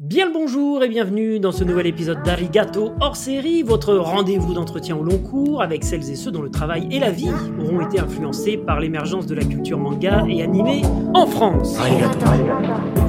[0.00, 4.96] Bien le bonjour et bienvenue dans ce nouvel épisode d'Arigato hors série, votre rendez-vous d'entretien
[4.96, 7.28] au long cours avec celles et ceux dont le travail et la vie
[7.60, 10.80] auront été influencés par l'émergence de la culture manga et animée
[11.12, 11.78] en France.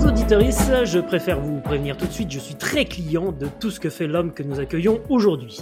[0.05, 3.79] Auditeuristes, je préfère vous prévenir tout de suite, je suis très client de tout ce
[3.79, 5.59] que fait l'homme que nous accueillons aujourd'hui.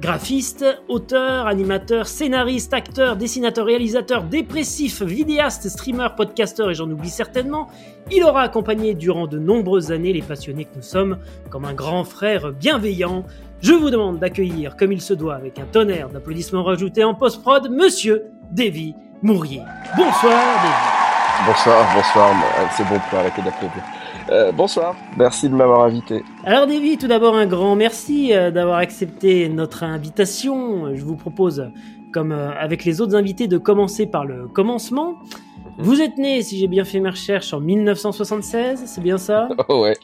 [0.00, 7.68] Graphiste, auteur, animateur, scénariste, acteur, dessinateur, réalisateur, dépressif, vidéaste, streamer, podcasteur et j'en oublie certainement,
[8.10, 11.18] il aura accompagné durant de nombreuses années les passionnés que nous sommes
[11.50, 13.24] comme un grand frère bienveillant.
[13.60, 17.70] Je vous demande d'accueillir comme il se doit avec un tonnerre d'applaudissements rajoutés en post-prod,
[17.70, 19.62] monsieur Davy Mourier.
[19.96, 21.01] Bonsoir Davy.
[21.44, 22.34] Bonsoir, bonsoir,
[22.76, 23.82] c'est bon pour arrêter d'applaudir.
[24.30, 26.22] Euh, bonsoir, merci de m'avoir invité.
[26.44, 30.94] Alors Davy, tout d'abord un grand merci euh, d'avoir accepté notre invitation.
[30.94, 31.68] Je vous propose,
[32.12, 35.16] comme euh, avec les autres invités, de commencer par le commencement.
[35.78, 39.48] Vous êtes né, si j'ai bien fait mes recherches, en 1976, c'est bien ça?
[39.68, 39.96] Oh ouais.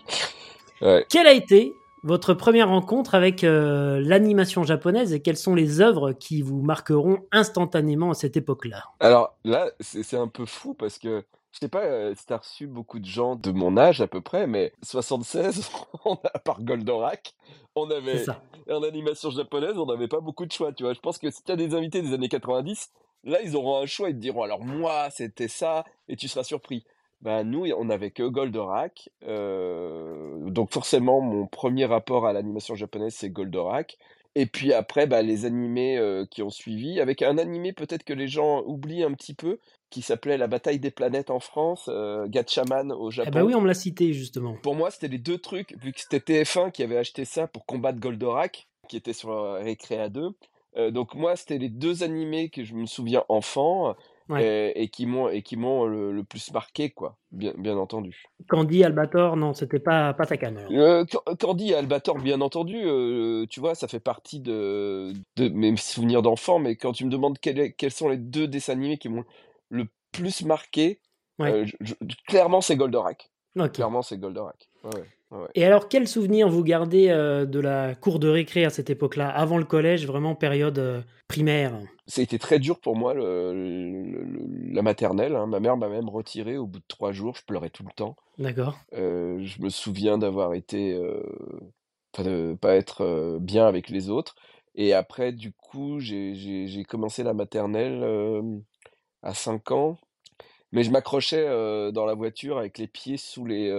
[0.82, 1.06] ouais.
[1.08, 6.12] Quelle a été votre première rencontre avec euh, l'animation japonaise et quelles sont les œuvres
[6.12, 8.84] qui vous marqueront instantanément à cette époque-là?
[9.00, 12.66] Alors là, c'est un peu fou parce que je sais pas euh, si t'as reçu
[12.66, 15.70] beaucoup de gens de mon âge à peu près, mais 76,
[16.04, 17.34] on a, à part Goldorak,
[17.74, 18.24] on avait
[18.70, 20.92] en animation japonaise, on n'avait pas beaucoup de choix, tu vois.
[20.92, 22.90] Je pense que si t'as des invités des années 90,
[23.24, 26.44] là ils auront un choix, ils te diront alors moi c'était ça et tu seras
[26.44, 26.84] surpris.
[27.20, 33.14] Ben nous, on n'avait que Goldorak, euh, donc forcément mon premier rapport à l'animation japonaise
[33.14, 33.98] c'est Goldorak.
[34.34, 38.12] Et puis après, bah, les animés euh, qui ont suivi, avec un animé peut-être que
[38.12, 39.58] les gens oublient un petit peu,
[39.90, 43.30] qui s'appelait La bataille des planètes en France, euh, Gatchaman au Eh Japon.
[43.32, 44.54] ben oui, on me l'a cité justement.
[44.62, 47.66] Pour moi, c'était les deux trucs, vu que c'était TF1 qui avait acheté ça pour
[47.66, 50.28] combattre Goldorak, qui était sur euh, Recrea 2.
[50.76, 53.96] Euh, donc moi, c'était les deux animés que je me souviens enfant
[54.28, 54.72] Ouais.
[54.74, 57.16] et, et qui m'ont et qui m'ont le, le plus marqué, quoi.
[57.32, 58.24] Bien, bien entendu.
[58.48, 60.70] Candy, Albator, non, c'était pas, pas ta alors.
[60.70, 65.48] Euh, Can- Candy et Albator, bien entendu, euh, tu vois, ça fait partie de, de
[65.48, 68.72] mes souvenirs d'enfant, mais quand tu me demandes quel est- quels sont les deux dessins
[68.74, 69.24] animés qui m'ont
[69.70, 71.00] le plus marqué,
[71.38, 71.52] Ouais.
[71.52, 71.94] euh, je- je-
[72.26, 73.30] clairement c'est Goldorak.
[73.72, 74.68] Clairement c'est Goldorak.
[74.84, 75.46] Ouais, ouais.
[75.54, 79.28] Et alors, quel souvenir vous gardez euh, de la cour de récré à cette époque-là,
[79.28, 81.78] avant le collège, vraiment période euh, primaire?
[82.06, 85.36] Ça a été très dur pour moi, le- le- le- la maternelle.
[85.36, 85.46] hein.
[85.46, 88.16] Ma mère m'a même retiré au bout de trois jours, je pleurais tout le temps.
[88.38, 88.78] D'accord.
[88.94, 91.22] Euh, je me souviens d'avoir été, euh,
[92.14, 94.34] enfin de pas être bien avec les autres.
[94.74, 98.02] Et après, du coup, j'ai commencé la maternelle
[99.22, 99.98] à 5 ans,
[100.70, 101.46] mais je m'accrochais
[101.92, 103.70] dans la voiture avec les pieds sous les,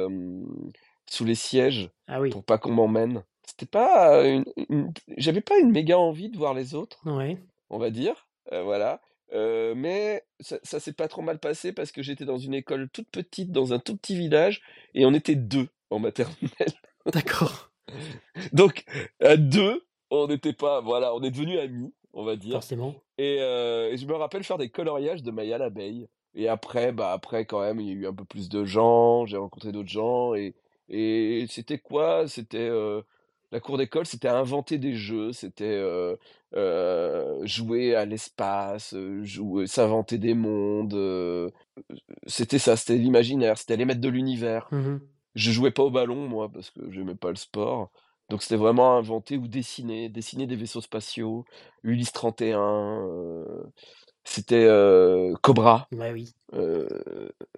[1.09, 2.29] sous les sièges Ah oui.
[2.29, 3.23] pour pas qu'on m'emmène.
[3.45, 7.37] C'était pas une, une- j'avais pas une méga envie de voir les autres Ouais.
[7.69, 9.01] on va dire, euh, voilà.
[9.33, 12.89] Euh, mais ça, ça s'est pas trop mal passé parce que j'étais dans une école
[12.89, 14.61] toute petite, dans un tout petit village,
[14.95, 16.35] et on était deux en maternelle.
[17.05, 17.71] D'accord.
[18.53, 18.85] Donc,
[19.19, 22.53] à deux, on n'était pas, voilà, on est devenus amis, on va dire.
[22.53, 22.95] Forcément.
[23.17, 26.07] Et, euh, et je me rappelle faire des coloriages de Maya l'abeille.
[26.35, 29.25] Et après, bah après quand même, il y a eu un peu plus de gens,
[29.25, 30.53] j'ai rencontré d'autres gens, et,
[30.89, 32.27] et c'était quoi?
[32.27, 32.69] C'était
[33.51, 36.15] la cour d'école, c'était inventer des jeux, c'était euh,
[36.55, 40.93] euh, jouer à l'espace, jouer, s'inventer des mondes.
[40.93, 41.49] euh,
[42.27, 44.67] c'était ça, c'était l'imaginaire, c'était les maîtres de l'univers.
[44.71, 45.01] Mhm.
[45.35, 47.91] Je jouais pas au ballon, moi, parce que j'aimais pas le sport.
[48.29, 51.45] Donc c'était vraiment inventer ou dessiner, dessiner des vaisseaux spatiaux,
[51.83, 53.63] Ulysse 31, euh,
[54.23, 54.67] c'était
[55.41, 55.87] Cobra.
[55.91, 56.33] Ouais, oui.
[56.53, 56.87] euh,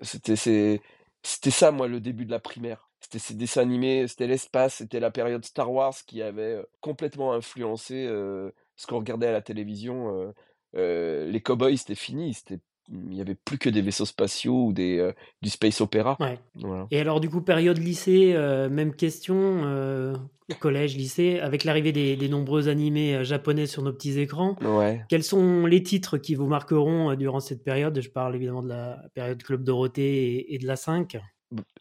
[0.02, 0.82] c'était c'est-
[1.24, 2.91] c'était ça, moi, le début de la primaire.
[3.02, 8.06] C'était ces dessins animés, c'était l'espace, c'était la période Star Wars qui avait complètement influencé
[8.08, 10.34] euh, ce qu'on regardait à la télévision.
[10.78, 14.74] euh, les cowboys, c'était fini, c'était, il n'y avait plus que des vaisseaux spatiaux ou
[14.74, 16.16] des, euh, du space opéra.
[16.20, 16.40] Ouais.
[16.56, 16.88] Voilà.
[16.92, 20.14] Et alors, du coup, période lycée, euh, même question, euh,
[20.60, 25.02] collège, lycée, avec l'arrivée des, des nombreux animés japonais sur nos petits écrans, Ouais.
[25.10, 28.00] quels sont les titres qui vous marqueront durant cette période?
[28.00, 31.18] Je parle évidemment de la période Club Dorothée et, et de la 5.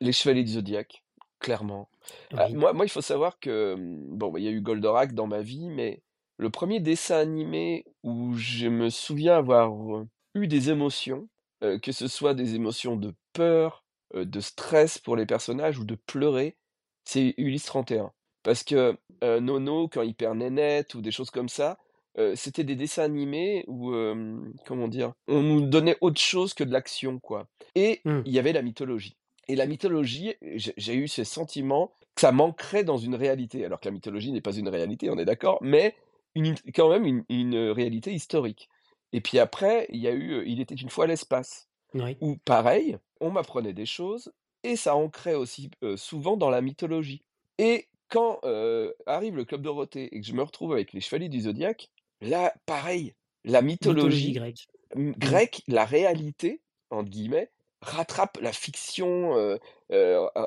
[0.00, 1.04] Les Chevaliers du Zodiaque,
[1.40, 1.90] clairement.
[2.36, 2.54] Ah, Oui.
[2.54, 5.26] moi, moi, il faut savoir que, hum, bon, bah, il y a eu Goldorak dans
[5.26, 6.02] ma vie, mais
[6.38, 11.28] le premier dessin animé où je me souviens avoir euh, eu des émotions,
[11.64, 13.84] euh, que ce soit des émotions de peur,
[14.14, 16.56] euh, de stress pour les personnages ou de pleurer,
[17.04, 18.12] c'est Ulysse 31.
[18.42, 21.78] Parce que euh, Nono, quand il perd Nénette ou des choses comme ça,
[22.18, 26.64] euh, c'était des dessins animés où, euh, comment dire, on nous donnait autre chose que
[26.64, 27.46] de l'action, quoi.
[27.74, 28.22] Et Hmm.
[28.24, 29.16] il y avait la mythologie.
[29.50, 33.88] Et la mythologie, j'ai eu ce sentiment que ça manquerait dans une réalité, alors que
[33.88, 35.96] la mythologie n'est pas une réalité, on est d'accord, mais
[36.36, 38.68] une, quand même une, une réalité historique.
[39.12, 42.16] Et puis après, il y a eu Il était une fois l'espace, Oui.
[42.20, 44.32] où pareil, on m'apprenait des choses,
[44.62, 47.22] et ça ancrait aussi euh, souvent dans la mythologie.
[47.58, 51.28] Et quand euh, arrive le Club Dorothée et que je me retrouve avec les Chevaliers
[51.28, 53.14] du Zodiaque, là, pareil,
[53.44, 54.68] la Mythologie mythologie grecque.
[54.94, 55.18] m- Mm.
[55.18, 57.50] grecque, la réalité, entre guillemets,
[57.82, 59.56] rattrape la fiction, euh,
[59.92, 60.46] euh, euh,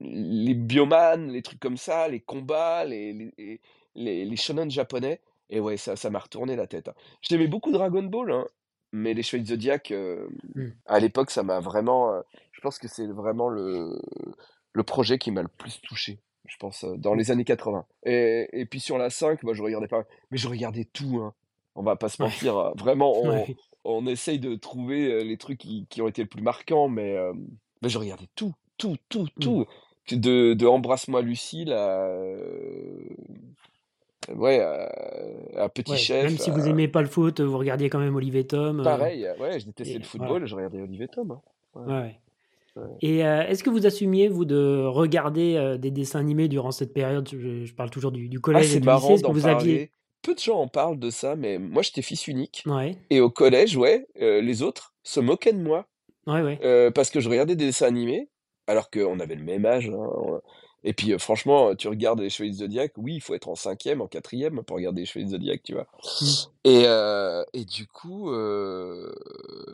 [0.00, 3.32] les biomanes, les trucs comme ça, les combats, les,
[3.94, 5.20] les, les, shonen japonais.
[5.50, 6.88] Et ouais, ça, ça m'a retourné la tête.
[6.88, 6.94] hein.
[7.22, 8.46] J'aimais beaucoup Dragon Ball, hein,
[8.92, 10.68] mais les Chevaliers du Zodiac, euh, Mm.
[10.86, 12.12] à l'époque, ça m'a vraiment.
[12.14, 12.20] euh,
[12.52, 14.00] je pense que c'est vraiment le,
[14.72, 17.84] le projet qui m'a le plus touché, je pense, euh, dans les années 80.
[18.04, 20.04] Et, et puis sur la 5, moi, je regardais pas.
[20.30, 21.34] Mais je regardais tout, hein.
[21.76, 22.28] On va pas se Ouais.
[22.28, 22.56] mentir.
[22.58, 23.56] euh, Vraiment, on, Ouais.
[23.84, 27.32] On essaye de trouver les trucs qui, qui ont été le plus marquants, mais, euh,
[27.82, 29.40] mais je regardais tout, tout, tout, Mm.
[29.40, 29.66] tout.
[30.12, 32.04] De, de Embrasse-moi Lucille à.
[32.06, 33.04] euh,
[34.34, 34.90] ouais, à,
[35.56, 35.98] à Petit Ouais.
[35.98, 36.24] Chef.
[36.24, 38.82] Même si vous aimez pas le foot, vous regardiez quand même Olivier Tom.
[38.82, 40.26] Pareil, euh, ouais, je détestais et le voilà.
[40.28, 41.38] football, je regardais Olivier Tom.
[41.76, 41.86] hein.
[41.86, 42.20] Ouais.
[43.02, 47.28] Et est-ce que vous assumiez, vous, de regarder des dessins animés durant cette période?
[47.30, 48.86] Je, je parle toujours du, du Ah, collège et c'est du lycée.
[48.86, 49.90] marrant Est-ce que vous aviez.
[50.22, 52.62] Peu de gens en parlent de ça, mais moi j'étais fils unique.
[52.66, 55.86] Ouais, Et au collège, ouais, euh, les autres se moquaient de moi
[56.26, 56.58] ouais, ouais.
[56.62, 58.28] euh, parce que je regardais des dessins animés,
[58.66, 59.88] alors qu'on avait le même âge.
[59.88, 60.40] hein, on-
[60.84, 63.54] Et puis euh, franchement, tu regardes les Chevaliers du Zodiac, oui, il faut être en
[63.54, 65.86] cinquième, en quatrième pour regarder les Chevaliers du Zodiac, tu vois.
[66.20, 66.26] Mm.
[66.64, 69.12] Et, euh, et du coup, euh,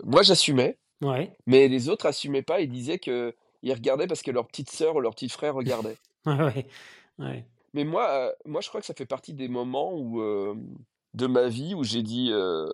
[0.04, 4.31] moi j'assumais, Ouais, mais les autres assumaient pas, ils disaient que ils regardaient parce que
[4.31, 5.96] leur petite sœur ou leur petit frère regardait.
[6.26, 6.66] ouais, ouais.
[7.19, 7.44] ouais.
[7.76, 10.55] Mais moi, euh, moi, je crois que ça fait partie des moments où, euh,
[11.12, 12.67] de ma vie où j'ai dit, euh,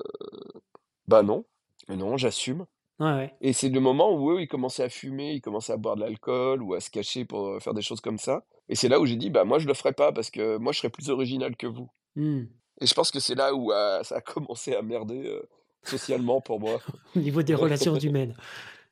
[1.09, 1.45] bah non,
[1.89, 2.67] non, j'assume.
[3.01, 3.35] Ouais, ouais.
[3.41, 6.03] Et c'est le moment où eux, ils commençaient à fumer, ils commençaient à boire de
[6.03, 8.45] l'alcool ou à se cacher pour faire des choses comme ça.
[8.69, 10.73] Et c'est là où j'ai dit, bah moi, je le ferai pas parce que moi,
[10.73, 11.91] je serais plus original que vous.
[12.15, 12.45] Hmm.
[12.81, 13.71] Et je pense que c'est là où
[14.05, 15.37] ça a commencé à merder
[15.83, 16.79] socialement pour moi.
[17.17, 18.37] Au niveau des relations humaines.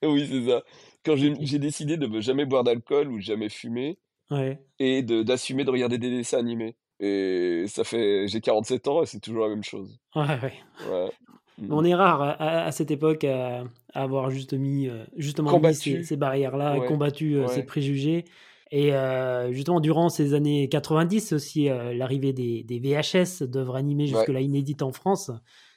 [0.02, 0.64] Oui, c'est ça.
[1.04, 3.96] Quand j'ai décidé de ne jamais boire d'alcool ou de jamais fumer
[4.30, 4.60] Ouais.
[4.78, 6.76] et d'assumer de regarder des dessins animés.
[7.00, 9.98] Et ça fait, j'ai 47 ans et c'est toujours la même chose.
[10.14, 10.52] Ouais, ouais.
[10.90, 11.10] Ouais.
[11.58, 11.72] Mm.
[11.72, 15.50] On est rare à, à- à cette époque à, à avoir juste mis, euh, justement
[15.50, 16.04] mis ces, Combattu.
[16.04, 17.62] ces barrières-là, Ouais, combattu euh, ces ouais.
[17.64, 18.24] préjugés.
[18.70, 24.06] Et euh, justement, durant ces années 90, aussi euh, l'arrivée des, des VHS, d'œuvres animées
[24.06, 25.30] jusque-là inédites en France,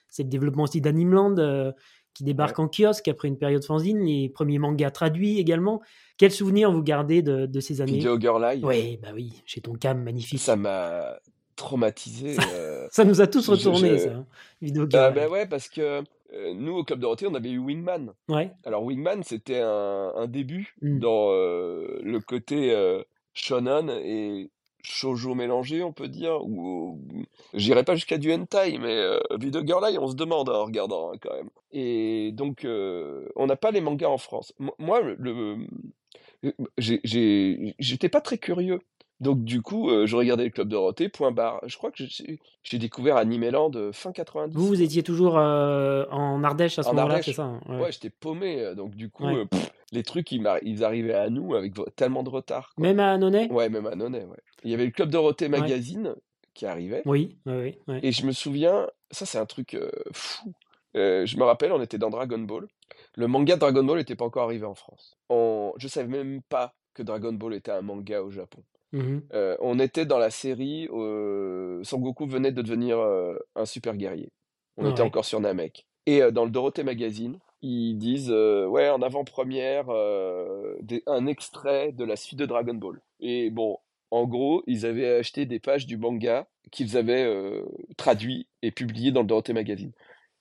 [0.09, 1.71] c'est le développement aussi d'Animeland euh,
[2.13, 5.81] qui débarque en kiosque après une période fanzine, les premiers mangas traduits également.
[6.17, 7.93] Quels souvenirs vous gardez de, de ces années?
[7.93, 10.39] Video Girl Live, Oui, bah oui, chez ton cam, magnifique.
[10.39, 11.17] ça m'a
[11.55, 12.35] traumatisé.
[12.53, 14.09] euh, Ça nous a tous retourné, je- ça.
[14.11, 14.25] hein,
[14.61, 15.31] Vidéo Ah Girl ben Live.
[15.31, 18.11] ouais, parce que euh, nous, au Club Dorothée, on avait eu Wingman.
[18.29, 18.51] Ouais.
[18.65, 20.99] Alors Wingman, c'était un, un début Mm.
[20.99, 23.01] dans euh, le côté euh,
[23.33, 24.49] shonen et
[24.83, 26.43] shoujo mélangé, on peut dire.
[26.43, 27.23] Ou, ou-
[27.53, 31.11] j'irai pas jusqu'à du hentai, mais euh, Video Girl Live, on se demande en regardant
[31.13, 31.49] hein, quand même.
[31.71, 34.53] Et donc, euh, on n'a pas les mangas en France.
[34.59, 35.57] Mo- Moi, le,
[36.77, 38.79] j'étais pas très curieux.
[39.19, 41.61] Donc du coup, euh, je regardais le Club Dorothée, point barre.
[41.65, 42.03] Je crois que
[42.63, 44.53] j'ai découvert Animeland euh, fin 90.
[44.55, 47.79] Vous, vous étiez toujours euh, en Ardèche à ce En moment-là, c'est ça hein Ouais.
[47.83, 48.59] Ouais, j'étais paumé.
[48.59, 49.35] euh, Donc du coup, Ouais.
[49.37, 50.45] euh, pff, les trucs, ils,
[50.83, 52.81] arrivaient à nous avec tellement de retard, quoi.
[52.81, 53.49] Même à Annonay?
[53.51, 54.39] Ouais, même à Nonnet, ouais.
[54.65, 55.59] Il y avait le Club Dorothée Ouais.
[55.59, 56.15] Magazine
[56.53, 57.03] qui arrivait.
[57.05, 57.99] Oui, oui, oui.
[58.03, 60.51] Et je me souviens, ça c'est un truc euh, fou.
[60.95, 62.67] Euh, je me rappelle, on était dans Dragon Ball.
[63.15, 65.17] Le manga Dragon Ball n'était pas encore arrivé en France.
[65.29, 65.73] On...
[65.77, 68.61] Je savais même pas que Dragon Ball était un manga au Japon.
[68.91, 69.23] Mhm.
[69.33, 74.29] Euh, on était dans la série, euh, Sangoku venait de devenir euh, un super guerrier.
[74.77, 75.07] On était Ouais.
[75.07, 75.85] encore sur Namek.
[76.05, 79.85] Et dans le Dorothée Magazine, ils disent, ouais, en avant-première,
[80.81, 82.99] des- un extrait de la suite de Dragon Ball.
[83.19, 83.77] Et bon,
[84.11, 87.63] en gros, ils avaient acheté des pages du manga qu'ils avaient
[87.97, 89.91] traduit et publié dans le Dorothée Magazine.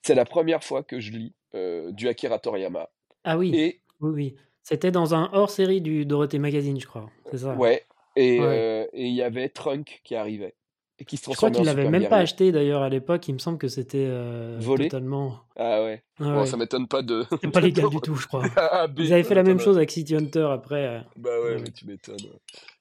[0.02, 2.88] C'est la première fois que je lis euh, du Akira Toriyama.
[3.24, 4.34] Ah oui, Et oui, oui.
[4.62, 7.10] C'était dans un hors-série du Dorothée Magazine, je crois.
[7.30, 7.54] C'est ça.
[7.54, 7.82] ouais,
[8.16, 8.46] et Ouais.
[8.46, 10.54] euh, et il y avait Trunk qui arrivait
[10.98, 13.26] et qui se Je crois transformait qu'il l'avait même pas acheté d'ailleurs à l'époque.
[13.26, 15.40] Il me semble que c'était euh, Volé totalement.
[15.56, 16.02] Ah ouais.
[16.20, 17.24] Ah Bon, ça m'étonne pas de.
[17.30, 18.44] C'était pas légal du tout, je crois.
[18.56, 20.86] Ah, B, Ils avaient fait la même chose avec City Hunter après.
[20.86, 21.00] euh.
[21.16, 21.60] Bah ouais, Ouais.
[21.62, 22.16] mais tu m'étonnes.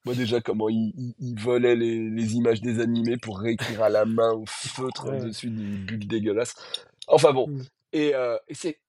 [0.05, 3.89] Moi déjà, comment ils, ils, ils volaient les, les images des animés pour réécrire à
[3.89, 5.19] la main au feutre Ouais.
[5.25, 6.53] dessus des bulles dégueulasses.
[7.11, 7.47] Enfin bon.
[7.47, 7.61] Mm.
[7.93, 8.37] Et, euh,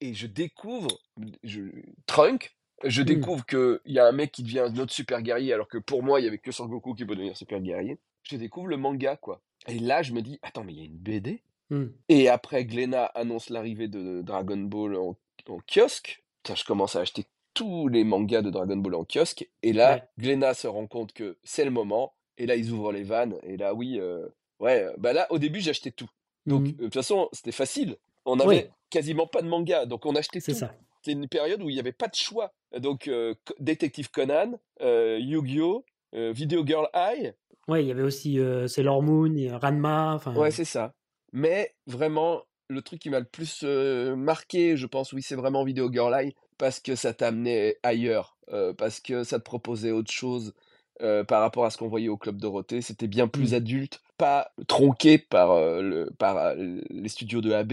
[0.00, 0.98] et, je découvre
[1.42, 1.62] je,
[2.06, 2.54] Trunk.
[2.84, 3.04] Je Mm.
[3.04, 6.02] découvre qu'il y a un mec qui devient un autre super guerrier, alors que pour
[6.02, 7.98] moi, il y avait que Son Goku qui peut devenir super guerrier.
[8.24, 9.40] Je découvre le manga, quoi.
[9.68, 11.86] Et là, je me dis, attends, mais il y a une BD Mm.
[12.10, 15.16] Et après, Glénat annonce l'arrivée de Dragon Ball en,
[15.48, 16.22] en kiosque.
[16.42, 17.24] Putain, je commence à acheter
[17.54, 19.48] tous les mangas de Dragon Ball en kiosque.
[19.62, 20.02] Et là, Ouais.
[20.18, 22.12] Glénat se rend compte que c'est le moment.
[22.36, 23.36] Et là, ils ouvrent les vannes.
[23.44, 24.26] Et là, oui, euh,
[24.60, 26.10] ouais, bah là, au début, j'achetais tout.
[26.46, 27.96] Donc, euh, de toute façon, c'était facile.
[28.24, 29.86] On avait quasiment pas de manga.
[29.86, 30.58] Donc, on achetait C'est tout.
[30.58, 30.74] ça.
[31.02, 32.52] C'était une période où il n'y avait pas de choix.
[32.78, 34.52] Donc, euh, Détective Conan,
[34.82, 37.34] euh, Yu-Gi-Oh!, euh, Video Girl High.
[37.68, 40.20] Ouais, il y avait aussi euh, Sailor Moon, et Ranma.
[40.36, 40.94] Ouais, c'est ça.
[41.32, 45.90] Mais vraiment, le truc qui m'a le plus marqué, je pense, oui, c'est vraiment Video
[45.92, 48.36] Girl High, parce que ça t'amenait ailleurs,
[48.78, 50.54] parce que ça te proposait autre chose
[51.00, 52.82] euh, par rapport à ce qu'on voyait au Club Dorothée.
[52.82, 53.56] C'était bien plus Mm.
[53.56, 56.54] adulte, pas tronqué par, euh, le, par euh,
[56.90, 57.72] les studios de AB.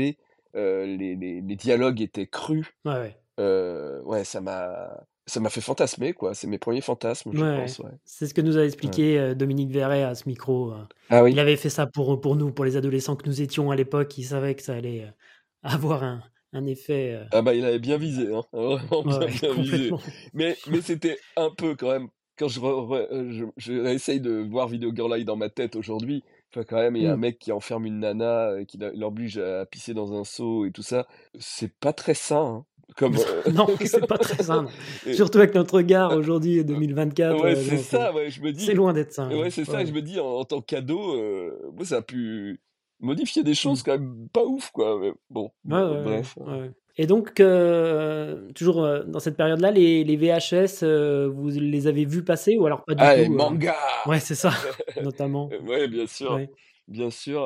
[0.55, 2.67] Euh, les, les- les dialogues étaient crus.
[2.85, 3.17] ouais, ouais.
[3.39, 6.33] Euh, ouais, ça m'a ça m'a fait fantasmer, quoi.
[6.33, 7.91] C'est mes premiers fantasmes, je Ouais, pense, ouais.
[8.03, 10.73] C'est ce que nous a expliqué euh, Dominique Verret à ce micro.
[11.09, 11.31] Ah oui.
[11.33, 14.17] Il avait fait ça pour, pour nous, pour les adolescents que nous étions à l'époque.
[14.17, 15.05] Il savait que ça allait
[15.63, 17.19] avoir un, un effet.
[17.31, 18.43] Ah bah il avait bien visé, hein.
[18.53, 19.91] Vraiment bien, visé.
[20.33, 24.31] Mais, mais c'était un peu quand même, quand je, re- re- je, je réessaye de
[24.49, 27.17] voir Video Girl Eye dans ma tête aujourd'hui, enfin quand même, il y a un
[27.17, 27.19] Mm.
[27.19, 30.71] mec qui enferme une nana, euh, qui la- l'oblige à pisser dans un seau et
[30.71, 31.07] tout ça.
[31.39, 32.65] C'est pas très sain, hein.
[32.97, 33.13] Comme,
[33.47, 34.65] euh, non, c'est pas très sain.
[35.05, 37.43] et- Surtout avec notre regard aujourd'hui, 2024.
[37.43, 39.29] ouais, euh, c'est non, ça, ouais, je me C'est dis, loin d'être sain.
[39.29, 39.49] ouais, ouais.
[39.51, 39.85] c'est ça, Ouais.
[39.85, 42.59] je me dis, en, en tant qu'ado, euh, moi ça a pu
[42.99, 43.55] modifier des Mm.
[43.55, 44.97] choses quand même pas ouf, quoi.
[44.99, 46.37] Mais bon, Ouais, ouais, ouais, bref.
[46.37, 46.71] ouais.
[46.97, 52.05] Et donc, euh, toujours euh, dans cette période-là, les, les VHS, euh, vous les avez
[52.05, 53.75] vus passer ou alors pas du Ah, tout les mangas!
[54.05, 54.51] Ouais, c'est ça,
[55.01, 55.49] notamment.
[55.65, 56.33] Ouais, bien sûr.
[56.33, 56.49] Ouais.
[56.87, 57.45] Bien sûr.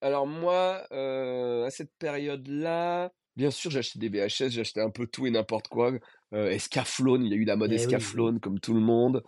[0.00, 5.30] alors moi, à cette période-là, bien sûr, j'achetais des VHS, j'achetais un peu tout et
[5.30, 5.92] n'importe quoi.
[6.32, 7.80] Escaflowne, il y a eu la mode Eh oui.
[7.82, 9.24] Escaflowne comme tout le monde.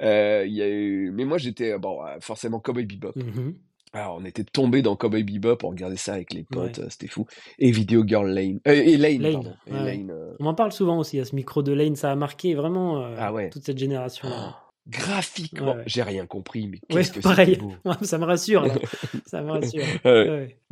[0.00, 1.10] Il y a eu...
[1.12, 3.12] Mais moi, j'étais bon, forcément Cowboy Bebop.
[3.16, 3.56] Mhm.
[3.94, 6.84] Alors, on était tombé dans Cowboy Bebop, on regardait ça avec les potes, Ouais.
[6.84, 7.26] euh, c'était fou.
[7.60, 8.58] Et Video Girl Lane.
[8.66, 9.54] Euh, et Lane, Lane, pardon.
[9.68, 9.84] Et ouais, ouais.
[9.96, 12.54] Lane, euh, On en parle souvent aussi à ce micro de Lane, ça a marqué
[12.54, 13.50] vraiment euh, Ah ouais.
[13.50, 14.50] toute cette génération-là.
[14.50, 15.82] Oh, graphiquement, Ouais, ouais.
[15.86, 17.56] j'ai rien compris, mais qu'est-ce que pareil.
[17.56, 17.72] beau.
[18.02, 18.74] Ça me rassure, là.
[19.26, 19.84] ça me rassure.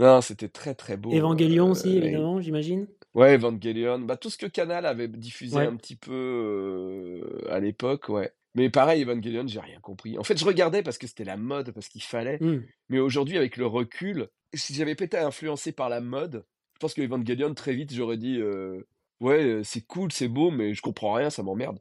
[0.01, 1.13] Non, c'était très très beau.
[1.13, 2.89] Evangelion aussi, évidemment, j'imagine.
[3.15, 8.33] Ouais, Evangelion, bah, tout ce que Canal avait diffusé un petit peu à l'époque, ouais.
[8.55, 10.19] Mais pareil, Evangelion, j'ai rien compris.
[10.19, 12.39] En fait, je regardais parce que c'était la mode, parce qu'il fallait.
[12.41, 12.63] Hmm.
[12.89, 16.45] Mais aujourd'hui, avec le recul, si j'avais pas été influencé par la mode,
[16.75, 18.87] je pense que Evangelion, très vite, j'aurais dit euh,
[19.21, 21.79] Ouais, euh, c'est cool, c'est beau, mais je comprends rien, ça m'emmerde.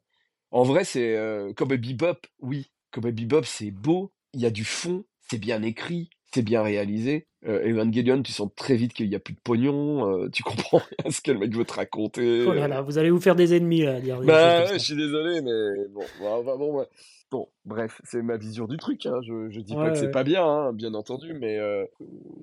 [0.51, 2.71] En vrai, c'est euh, comme Bebop, oui.
[2.91, 7.27] Comme Bebop, c'est beau, il y a du fond, c'est bien écrit, c'est bien réalisé.
[7.47, 10.77] Euh, Evangelion, tu sens très vite qu'il n'y a plus de pognon, euh, tu comprends
[10.77, 12.45] rien ce que le mec veut te raconter.
[12.45, 12.67] Oh là euh.
[12.67, 16.03] là, vous allez vous faire des ennemis, là, dire Bah je suis désolé, mais bon,
[16.19, 16.85] bon, enfin, bon, ouais.
[17.31, 19.05] Bon, bref, c'est ma vision du truc.
[19.05, 19.19] Hein.
[19.25, 21.85] Je, je dis pas Ouais, que c'est pas bien, hein, bien entendu, mais euh,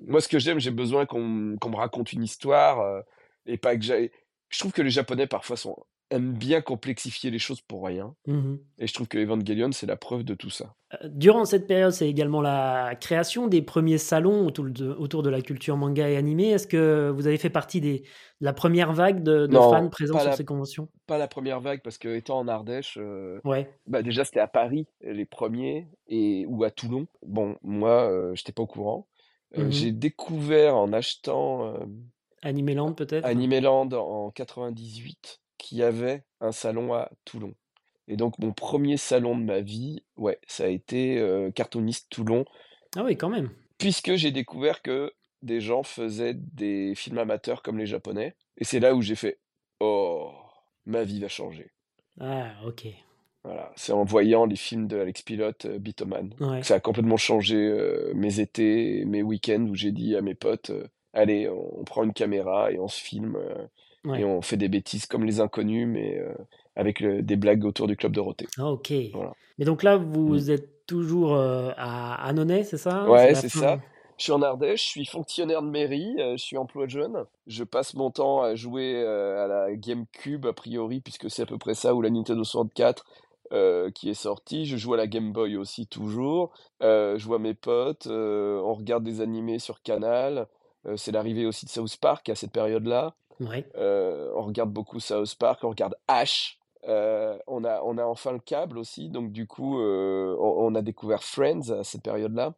[0.07, 3.03] moi, ce que j'aime, j'ai besoin qu'on me raconte une histoire
[3.45, 4.11] et pas que j'aille.
[4.49, 5.77] Je trouve que les Japonais parfois sont
[6.11, 8.59] aiment bien complexifier les choses pour rien, Mhm.
[8.79, 10.75] et je trouve que Evangelion c'est la preuve de tout ça.
[10.93, 15.29] Euh, Durant cette période, c'est également la création des premiers salons autour de, autour de
[15.29, 16.49] la culture manga et animé.
[16.49, 18.05] Est-ce que vous avez fait partie des, de
[18.45, 20.89] la première vague de, de Non, fans présents sur la, ces conventions?
[21.05, 23.69] Pas la première vague parce que étant en Ardèche, euh, Ouais.
[23.85, 27.05] bah déjà c'était à Paris les premiers et ou à Toulon.
[27.25, 29.07] Bon, moi, euh, j'étais pas au courant.
[29.57, 29.71] Euh, Mhm.
[29.71, 31.73] j'ai découvert en achetant
[32.41, 33.25] Animeland peut-être?
[33.27, 37.53] Animeland en 98 qu'il y avait un salon à Toulon.
[38.07, 42.45] Et donc mon premier salon de ma vie, ouais, ça a été euh, cartooniste Toulon,
[42.95, 43.51] Ah oui, quand même.
[43.77, 45.13] puisque j'ai découvert que
[45.43, 48.35] des gens faisaient des films amateurs comme les Japonais.
[48.57, 49.37] Et c'est là où j'ai fait,
[49.79, 50.31] oh,
[50.85, 51.71] ma vie va changer.
[52.19, 52.87] Ah, ok.
[53.45, 56.61] Voilà, c'est en voyant les films de Alex Pilote, euh, Bitoman, Ouais.
[56.63, 60.71] ça a complètement changé euh, mes étés, mes week-ends où j'ai dit à mes potes,
[61.13, 63.37] allez, on, on prend une caméra et on se filme
[64.05, 66.33] et on fait des bêtises comme les inconnus, mais euh,
[66.75, 68.47] avec le- des blagues autour du club Dorothée.
[68.57, 68.93] Ah, ok.
[69.13, 69.33] Voilà.
[69.57, 70.03] Mais donc là, Mm.
[70.11, 73.07] vous êtes toujours euh, à Annonay, c'est ça?
[73.09, 73.79] Ouais, c'est ça.
[74.17, 77.23] Je suis en Ardèche, je suis fonctionnaire de mairie, euh, je suis emploi jeune.
[77.47, 81.57] Je passe mon temps à jouer à la GameCube, a priori, puisque c'est à peu
[81.57, 83.05] près ça, ou la Nintendo 64
[83.53, 84.65] euh, qui est sortie.
[84.65, 86.51] Je joue à la Game Boy aussi, toujours.
[86.83, 90.47] Euh, je vois mes potes, euh, on regarde des animés sur Canal.
[90.95, 93.13] C'est l'arrivée aussi de South Park à cette période-là.
[93.39, 93.65] Ouais.
[93.75, 96.59] Euh, on regarde beaucoup South Park, on regarde Ash.
[96.87, 100.75] Euh, on a, on a enfin le câble aussi, donc du coup, euh, on, on
[100.75, 102.53] a découvert Friends à cette période-là,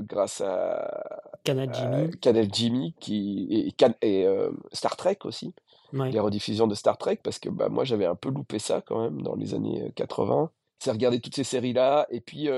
[0.00, 2.10] grâce à, Canal à Jimmy.
[2.18, 4.26] Canal Jimmy qui, et,
[4.72, 5.54] Star Trek aussi,
[5.92, 6.10] Ouais.
[6.10, 9.02] les rediffusions de Star Trek, parce que bah, moi j'avais un peu loupé ça quand
[9.02, 10.50] même dans les années euh, 80.
[10.78, 12.48] C'est regarder toutes ces séries-là, et puis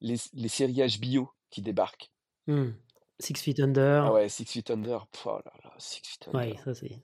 [0.00, 2.10] les, les séries HBO qui débarquent.
[2.46, 2.70] Hmm.
[3.20, 4.12] Six Feet Ah Under.
[4.12, 6.40] ouais, Six Feet Under, pff, oh là, Six Feet Under.
[6.40, 6.98] Ouais, ça c'est.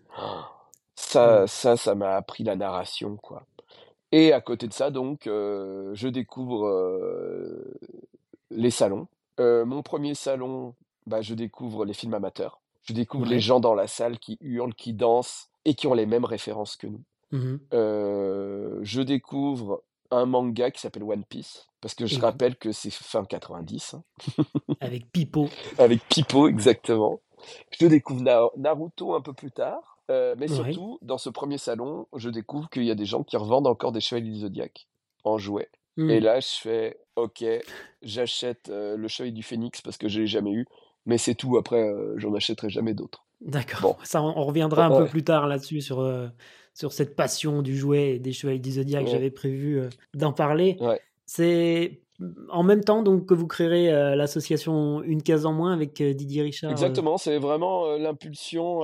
[0.95, 3.45] Ça, ça, ça m'a appris la narration, quoi.
[4.13, 7.75] Et à côté de ça, donc, euh, je découvre euh,
[8.51, 9.09] les salons.
[9.41, 10.75] Euh, mon premier salon,
[11.07, 12.61] bah, je découvre les films amateurs.
[12.83, 16.07] Je découvre les gens dans la salle qui hurlent, qui dansent et qui ont les
[16.07, 17.03] mêmes références que nous.
[17.75, 22.93] Euh, je découvre un manga qui s'appelle One Piece, parce que je rappelle que c'est
[22.93, 24.05] fin 90, hein,
[24.81, 25.49] avec Pipo.
[25.79, 27.21] avec Pipo exactement.
[27.79, 30.57] Je découvre Na- Naruto un peu plus tard, euh, mais Ouais.
[30.57, 33.93] surtout, dans ce premier salon, je découvre qu'il y a des gens qui revendent encore
[33.93, 34.87] des Chevaliers du Zodiac
[35.25, 35.71] en jouets.
[35.97, 36.11] Hmm.
[36.11, 37.45] Et là, je fais, ok,
[38.03, 40.67] j'achète euh, le Chevalier du Phénix parce que je l'ai jamais eu,
[41.07, 41.57] mais c'est tout.
[41.57, 43.25] Après, euh, j'en achèterai jamais d'autres.
[43.41, 43.81] D'accord.
[43.81, 43.97] Bon.
[44.05, 46.07] Ça, on, on reviendra un peu plus tard là-dessus sur,
[46.75, 49.05] sur cette passion du jouet et des chevaliers du.
[49.05, 49.11] Ouais.
[49.11, 49.83] J'avais prévu
[50.15, 50.79] d'en parler.
[51.27, 52.01] C'est
[52.51, 56.15] en même temps donc que vous créerez euh, l'association Une case en moins avec euh,
[56.15, 56.71] Didier Richard.
[56.71, 58.83] euh, Exactement, c'est vraiment euh, l'impulsion,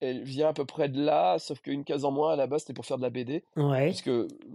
[0.00, 2.60] elle vient à peu près de là, sauf qu'une case en moins, à la base,
[2.62, 3.86] c'était pour faire de la BD, Ouais.
[3.86, 4.10] puisque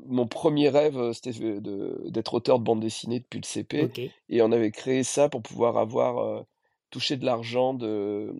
[0.08, 3.82] mon premier rêve, c'était d'être auteur de bande dessinée depuis le CP,
[4.30, 6.44] et on avait créé ça pour pouvoir avoir
[6.92, 8.32] touché de l'argent de,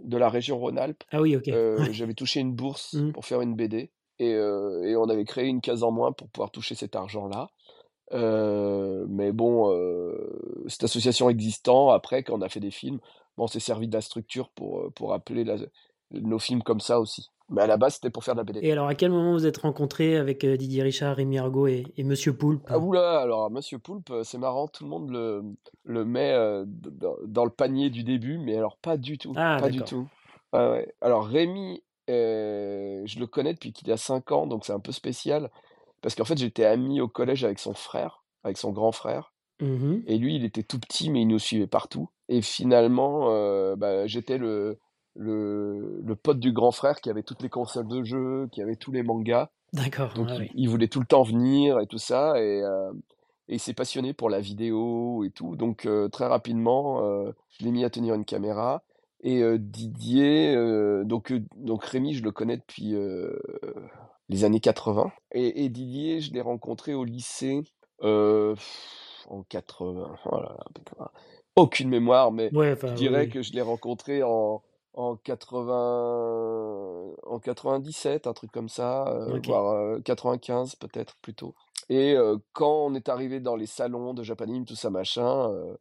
[0.00, 1.02] de la région Rhône-Alpes.
[1.10, 1.46] Ah oui, ok.
[1.46, 1.76] Ouais.
[1.92, 3.12] J'avais touché une bourse Mhm.
[3.12, 6.28] pour faire une BD, et, euh, et on avait créé une case en moins pour
[6.28, 7.48] pouvoir toucher cet argent-là.
[8.12, 12.98] Euh, mais bon, euh, cette association existant, après, quand on a fait des films,
[13.36, 15.56] bon, on s'est servi de la structure pour, euh, pour appeler la-
[16.10, 17.28] nos films comme ça aussi.
[17.48, 18.60] Mais à la base, c'était pour faire de la BD.
[18.62, 22.04] Et alors, à quel moment vous êtes rencontrés avec Didier Richard, Rémi Argot et, et
[22.04, 22.64] Monsieur Poulpe?
[22.68, 25.42] Ah oula, alors Monsieur Poulpe, c'est marrant, tout le monde le,
[25.84, 29.58] le met euh, dans, dans le panier du début, mais alors pas du tout, Ah,
[29.60, 30.06] pas du tout.
[30.54, 30.94] Ouais.
[31.00, 35.50] Alors Rémi, je le connais depuis qu'il a 5 ans, donc c'est un peu spécial,
[36.02, 40.02] parce qu'en fait j'étais ami au collège avec son frère, avec son grand frère, Mhm.
[40.06, 42.10] et lui il était tout petit, mais il nous suivait partout.
[42.28, 44.78] Et finalement, euh, bah, j'étais le,
[45.14, 48.76] le, le pote du grand frère qui avait toutes les consoles de jeux, qui avait
[48.76, 49.50] tous les mangas.
[49.72, 50.14] D'accord.
[50.14, 50.50] Donc il, ouais.
[50.54, 52.92] il voulait tout le temps venir et tout ça, et, euh,
[53.48, 55.54] et il s'est passionné pour la vidéo et tout.
[55.56, 57.00] Donc euh, très rapidement,
[57.50, 58.82] je l'ai mis à tenir une caméra.
[59.24, 60.56] Et Didier,
[61.04, 62.96] donc, donc Rémi, je le connais depuis
[64.32, 65.12] les années 80.
[65.32, 67.62] Et, et Didier, je l'ai rencontré au lycée
[68.02, 68.54] euh,
[69.28, 70.16] en 80.
[70.26, 71.08] Oh là là, putain.
[71.56, 73.28] aucune mémoire, mais Ouais, je dirais oui.
[73.30, 74.62] que je l'ai rencontré en,
[74.94, 81.54] en 80, en 97, un truc comme ça, euh, voire euh, 95 peut-être plutôt.
[81.88, 85.74] Et euh, quand on est arrivé dans les salons de Japanime, tout ça machin, euh,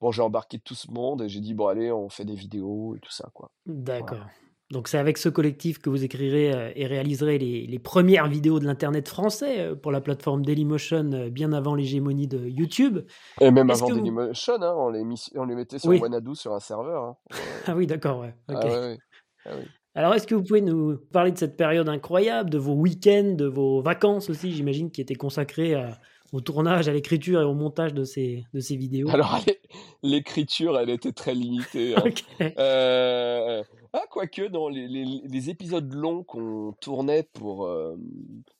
[0.00, 2.94] bon, j'ai embarqué tout ce monde et j'ai dit bon allez, on fait des vidéos
[2.96, 3.50] et tout ça quoi.
[3.66, 4.18] D'accord.
[4.18, 4.30] Voilà.
[4.72, 8.58] Donc c'est avec ce collectif que vous écrirez euh, et réaliserez les, les premières vidéos
[8.58, 13.00] de l'Internet français euh, pour la plateforme Dailymotion euh, bien avant l'hégémonie de YouTube.
[13.40, 13.96] Et même avant vous...
[13.96, 16.00] Dailymotion, hein, on les, mis- on les mettait sur Oui.
[16.00, 17.04] Wanadu sur un serveur.
[17.04, 17.16] hein.
[17.66, 18.34] Ah oui, d'accord, ouais.
[18.48, 18.64] Ah Ok.
[18.64, 18.98] ouais, ouais.
[19.44, 19.64] Ah oui.
[19.94, 23.44] Alors est-ce que vous pouvez nous parler de cette période incroyable, de vos week-ends, de
[23.44, 25.98] vos vacances aussi, j'imagine, qui étaient consacrées à-
[26.32, 29.10] au tournage, à l'écriture et au montage de ces, de ces vidéos?
[29.10, 29.60] Alors l'é-
[30.02, 31.94] l'écriture, elle était très limitée.
[31.94, 32.02] hein.
[32.06, 32.24] Ok.
[32.58, 33.62] Euh,
[33.94, 37.96] Ah, quoique, dans les, les- les épisodes longs qu'on tournait pour euh,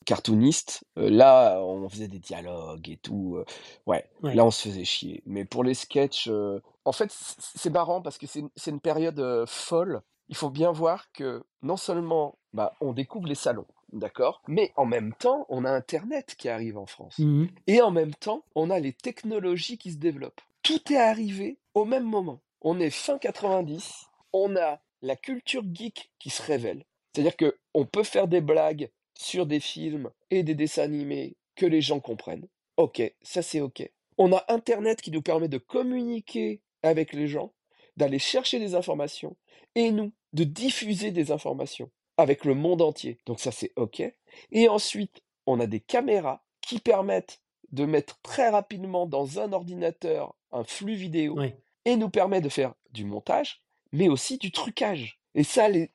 [0.04, 3.36] Cartoonist, euh, là, on faisait des dialogues et tout.
[3.36, 3.44] euh,
[3.86, 4.34] ouais, Ouais.
[4.34, 5.22] là, on se faisait chier.
[5.26, 8.80] Mais pour les sketchs, euh, en fait, c- c'est marrant parce que c'est c'est une
[8.80, 10.02] période euh, folle.
[10.28, 14.84] Il faut bien voir que non seulement bah, on découvre les salons, d'accord, mais en
[14.86, 17.18] même temps, on a Internet qui arrive en France.
[17.18, 17.48] Mhm.
[17.66, 20.40] Et en même temps, on a les technologies qui se développent.
[20.62, 22.40] Tout est arrivé au même moment.
[22.60, 26.84] On est fin 90, on a la culture geek qui se révèle.
[27.12, 31.66] C'est-à-dire que on peut faire des blagues sur des films et des dessins animés que
[31.66, 32.48] les gens comprennent.
[32.76, 33.88] Ok, ça c'est ok.
[34.18, 37.52] On a Internet qui nous permet de communiquer avec les gens,
[37.96, 39.36] d'aller chercher des informations,
[39.74, 43.18] et nous, de diffuser des informations avec le monde entier.
[43.26, 44.02] Donc ça c'est ok.
[44.50, 47.40] Et ensuite, on a des caméras qui permettent
[47.72, 51.38] de mettre très rapidement dans un ordinateur un flux vidéo
[51.84, 53.61] et nous permet de faire du montage,
[53.92, 55.18] mais aussi du trucage.
[55.34, 55.90] Et ça, les,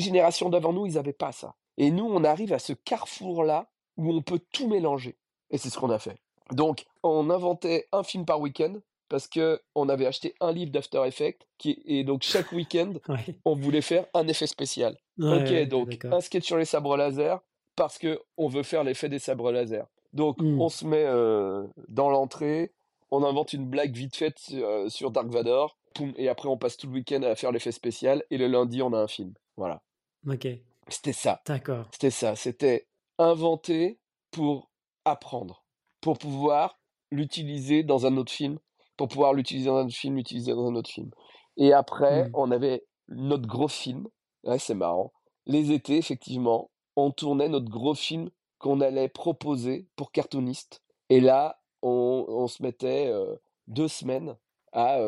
[0.00, 1.54] générations d'avant nous, ils n'avaient pas ça.
[1.76, 5.16] Et nous, on arrive à ce carrefour-là où on peut tout mélanger.
[5.50, 6.16] Et c'est ce qu'on a fait.
[6.52, 8.74] Donc, on inventait un film par week-end
[9.08, 13.36] parce que on avait acheté un livre d'After Effects qui, et donc chaque week-end, Ouais.
[13.44, 14.96] on voulait faire un effet spécial.
[15.18, 17.40] Ouais, Ok, ouais, donc un sketch sur les sabres laser
[17.76, 19.86] parce que on veut faire l'effet des sabres laser.
[20.12, 20.60] Donc Hmm.
[20.60, 22.72] on se met euh, dans l'entrée,
[23.10, 26.76] on invente une blague vite faite euh, sur Dark Vador, poum, et après on passe
[26.76, 29.34] tout le week-end à faire l'effet spécial et le lundi on a un film.
[29.56, 29.82] Voilà,
[30.26, 30.46] Ok,
[30.88, 31.88] c'était ça, d'accord.
[31.90, 33.98] c'était ça, c'était inventé
[34.30, 34.70] pour
[35.04, 35.64] apprendre,
[36.00, 36.78] pour pouvoir
[37.10, 38.58] l'utiliser dans un autre film,
[38.96, 41.10] pour pouvoir l'utiliser dans un autre film, l'utiliser dans un autre film.
[41.56, 42.34] Et après Hmm.
[42.34, 44.08] on avait notre gros film.
[44.44, 45.12] Ouais, c'est marrant.
[45.46, 50.82] Les étés, effectivement, on tournait notre gros film qu'on allait proposer pour Cartoonist.
[51.10, 54.36] Et là, on, on se mettait euh, deux semaines
[54.74, 54.98] à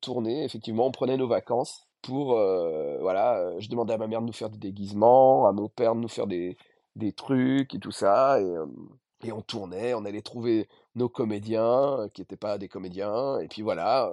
[0.00, 0.44] tourner.
[0.44, 4.32] Effectivement, on prenait nos vacances pour, euh, voilà, je demandais à ma mère de nous
[4.32, 6.56] faire des déguisements, à mon père de nous faire des,
[6.96, 8.40] des trucs et tout ça.
[8.40, 8.66] Et, euh,
[9.24, 13.62] Et on tournait, on allait trouver nos comédiens qui étaient pas des comédiens et puis
[13.62, 14.10] voilà,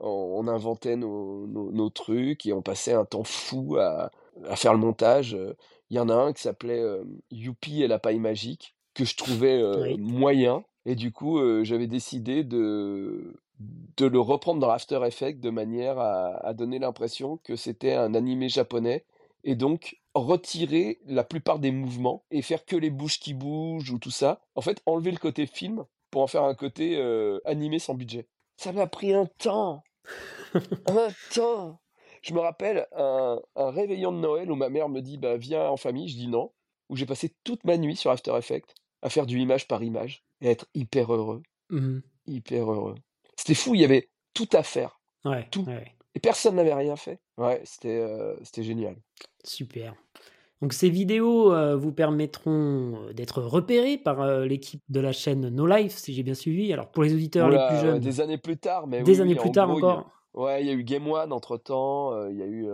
[0.00, 4.10] on on inventait nos nos nos trucs et on passait un temps fou à
[4.44, 5.36] à faire le montage.
[5.90, 6.82] Il y en a un qui s'appelait,
[7.30, 9.96] Youpi et la paille magique, que je trouvais, Oui.
[9.96, 15.98] moyen et du coup, j'avais décidé de de le reprendre dans After Effects de manière
[15.98, 19.04] à à donner l'impression que c'était un animé japonais
[19.44, 23.98] et donc retirer la plupart des mouvements et faire que les bouches qui bougent ou
[23.98, 24.40] tout ça.
[24.54, 28.28] En fait, enlever le côté film pour en faire un côté, heu, animé sans budget.
[28.58, 29.84] Ça m'a pris un temps!
[30.86, 31.80] Un temps!
[32.22, 35.68] Je me rappelle un un réveillon de Noël où ma mère me dit: «Bah, viens
[35.68, 36.52] en famille», je dis: «Non»,
[36.88, 40.24] où j'ai passé toute ma nuit sur After Effects à faire du image par image
[40.40, 42.02] et à être hyper heureux, Mmh mh.
[42.26, 42.96] hyper heureux.
[43.38, 46.96] C'était fou, il y avait tout à faire, Ouais, tout ouais, et personne n'avait rien
[46.96, 47.20] fait.
[47.36, 48.04] Ouais, c'était,
[48.42, 48.96] c'était génial.
[49.44, 49.94] Super.
[50.60, 55.66] Donc ces vidéos, heu, vous permettront, heu, d'être repérés par, l'équipe de la chaîne No
[55.66, 56.72] Life, si j'ai bien suivi.
[56.72, 59.36] Alors pour les auditeurs les plus jeunes des années plus tard, mais des oui, années
[59.36, 60.10] plus en tard gros, il a encore?
[60.34, 62.66] ouais, il y a eu Game One entre-temps, heu, il y a eu,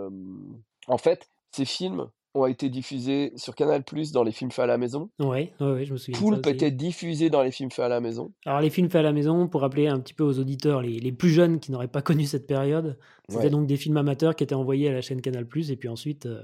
[0.87, 4.79] en fait, ces films ont été diffusés sur Canal+ dans les films faits à la
[4.79, 5.11] maison.
[5.21, 6.51] Ouais, ouais, ouais, je me souviens de ça Poulp aussi.
[6.51, 8.33] était diffusé dans les films faits à la maison.
[8.47, 10.99] Alors les films faits à la maison, pour rappeler un petit peu aux auditeurs les
[10.99, 13.51] les plus jeunes qui n'auraient pas connu cette période, c'était Ouais.
[13.51, 16.41] donc des films amateurs qui étaient envoyés à la chaîne Canal+ et puis ensuite, heu,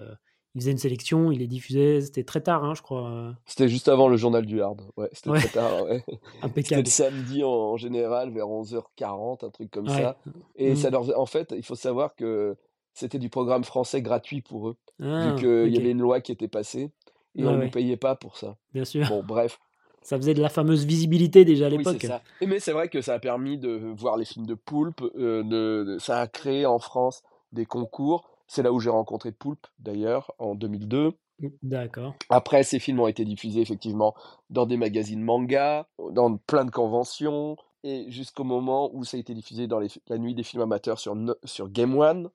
[0.55, 3.89] ils faisaient une sélection, ils les diffusaient, c'était très tard, hein, je crois, C'était juste
[3.89, 6.05] avant le journal du Hard, ouais, c'était très tard, ouais.
[6.63, 6.87] C'était le Impeccable.
[6.89, 10.19] samedi en en général vers 11:40, un truc comme ça
[10.57, 10.77] et Mmh.
[10.77, 12.57] ça leur en fait, il faut savoir que
[12.95, 16.33] c'était du programme français gratuit pour eux, vu Ah, qu'il y avait une loi qui
[16.33, 16.91] était passée
[17.37, 17.71] et on ouais.
[17.71, 18.57] payait pas pour ça.
[18.73, 19.07] Bien sûr.
[19.09, 19.59] Bon bref.
[20.03, 22.03] Ça faisait de la fameuse visibilité déjà à Oui, c'est l'époque.
[22.03, 22.23] ça.
[22.41, 25.45] Et mais c'est vrai que ça a permis de voir les films de Poulp, heu,
[25.45, 27.23] de de ça a créé en France
[27.53, 28.27] des concours.
[28.47, 31.13] C'est là où j'ai rencontré Poulp d'ailleurs, en 2002.
[31.41, 32.15] Mmh, d'accord.
[32.31, 34.15] Après, ces films ont été diffusés effectivement
[34.49, 39.35] dans des magazines manga, dans plein de conventions et jusqu'au moment où ça a été
[39.35, 42.31] diffusé dans les la nuit des films amateurs sur Game One,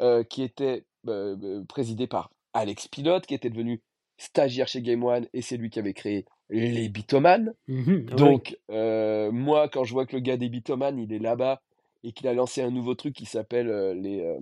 [0.00, 3.80] heu, qui était, heu heu, présidé par Alex Pilote, qui était devenu
[4.18, 7.54] stagiaire chez Game One et c'est lui qui avait créé les Bitomanes.
[7.68, 8.06] Mmh mh.
[8.10, 8.16] Ah oui.
[8.18, 11.62] Donc heu, moi, quand je vois que le gars des Bitomanes, il est là-bas
[12.02, 14.36] et qu'il a lancé un nouveau truc qui s'appelle, heu, les,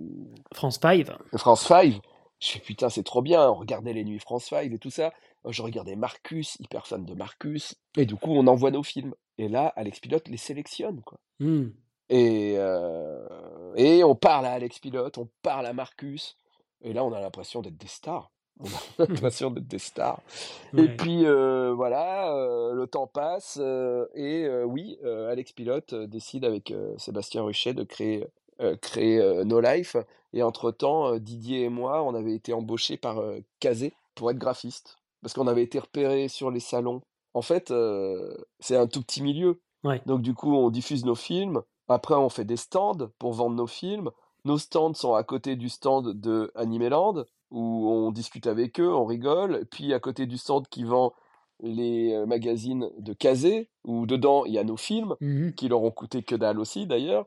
[0.53, 1.07] France 5.
[1.37, 1.99] France 5,
[2.39, 5.13] je fais: «Putain, c'est trop bien!» on regardait les nuits France 5 et tout ça.
[5.47, 9.47] Je regardais Marcus, hyper fan de Marcus et du coup, on envoie nos films et
[9.47, 11.67] là, Alex Pilote les sélectionne, quoi Mmh.
[12.09, 13.27] Et heu
[13.75, 16.35] et on parle à Alex Pilote, on parle à Marcus
[16.81, 18.31] et là, on a l'impression d'être des stars.
[18.59, 18.69] On a
[19.07, 20.21] l'impression d'être des stars
[20.75, 23.57] et puis, heu, voilà, heu, le temps passe,
[24.15, 28.27] et oui, Alex Pilote, décide avec, Sébastien Ruchet de créer,
[28.81, 29.95] créer, No Life
[30.33, 33.21] et entre-temps, Didier et moi, on avait été embauchés par,
[33.59, 34.97] Kazé pour être graphistes.
[35.21, 37.01] Parce qu'on avait été repérés sur les salons.
[37.33, 37.73] En fait,
[38.59, 39.61] c'est un tout petit milieu.
[39.83, 40.01] Ouais.
[40.05, 41.61] Donc du coup, on diffuse nos films.
[41.89, 44.11] Après, on fait des stands pour vendre nos films.
[44.45, 49.05] Nos stands sont à côté du stand de Animeland où on discute avec eux, on
[49.05, 49.65] rigole.
[49.71, 51.13] Puis à côté du stand qui vend
[51.61, 55.53] les, heu, magazines de Kazé, où dedans, il y a nos films, Mmh mh.
[55.55, 57.25] qui leur ont coûté que dalle aussi d'ailleurs.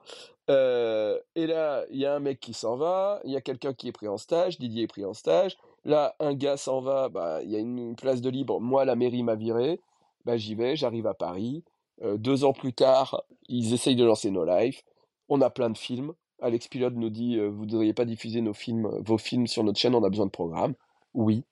[0.48, 3.74] Heu et là, il y a un mec qui s'en va, il y a quelqu'un
[3.74, 5.56] qui est pris en stage, Didier est pris en stage.
[5.84, 8.60] Là, un gars s'en va, bah, il y a une place de libre.
[8.60, 9.80] Moi, la mairie m'a viré.
[10.24, 11.64] Bah, j'y vais, j'arrive à Paris.
[12.02, 14.82] Heu, 2 ans plus tard, ils essayent de lancer No Life.
[15.28, 16.12] On a plein de films.
[16.40, 19.78] Alex Pilote nous dit: «Heu, vous voudriez pas diffuser nos films, vos films sur notre
[19.78, 19.94] chaîne?
[19.94, 20.74] On a besoin de programmes».
[21.14, 21.44] Oui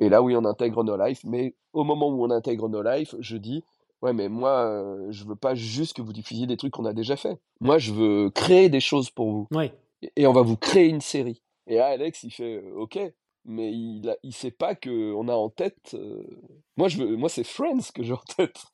[0.00, 3.16] et là, oui, on intègre No Life, mais au moment où on intègre No Life,
[3.18, 3.64] je dis:
[4.00, 6.92] «Ouais, mais moi, heu, je veux pas juste que vous diffusiez des trucs qu'on a
[6.92, 7.40] déjà fait.
[7.60, 9.72] Moi, je veux créer des choses pour vous Ouais.
[10.14, 12.96] et on va vous créer une série» et là, Alex, il fait: «Heu, OK»,
[13.48, 16.26] mais il a il sait pas qu'on a en tête, heu
[16.76, 18.64] moi, je veux moi, c'est Friends que j'ai en tête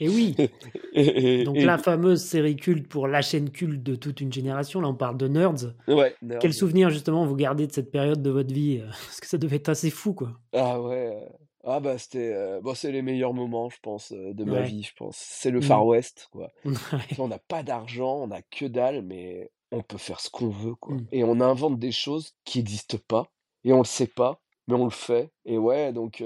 [0.00, 0.44] Et oui!
[0.92, 4.32] et et Donc et la fameuse série culte pour la chaîne culte de toute une
[4.32, 4.80] génération.
[4.80, 5.74] Là, on parle de Nerds.
[5.88, 8.86] Ouais, Quel Nerds, souvenir justement vous gardez de cette période de votre vie, heu?
[9.06, 10.40] Parce que ça devait être assez fou, quoi.
[10.52, 11.28] Ah ouais, heu,
[11.64, 14.62] ah bah, c'était, heu, bah, c'est les meilleurs moments, je pense, de ma Ouais.
[14.62, 15.16] vie, je pense.
[15.16, 15.60] C'est le Mmh.
[15.60, 16.52] Far West, quoi.
[16.92, 17.18] Ouais.
[17.18, 20.74] on n'a pas d'argent, on a que dalle, mais on peut faire ce qu'on veut,
[20.76, 21.08] quoi Mmh.
[21.12, 23.30] et on invente des choses qui existent pas
[23.64, 26.22] et on le sait pas, mais on le fait et ouais, donc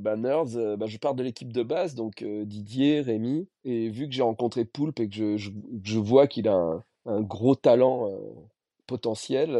[0.00, 4.14] bah, Nerds, bah, je pars de l'équipe de base, donc Didier, Rémi et vu que
[4.14, 5.50] j'ai rencontré Poulp et que je je
[5.82, 8.10] je vois qu'il a un un gros talent,
[8.86, 9.50] potentiel,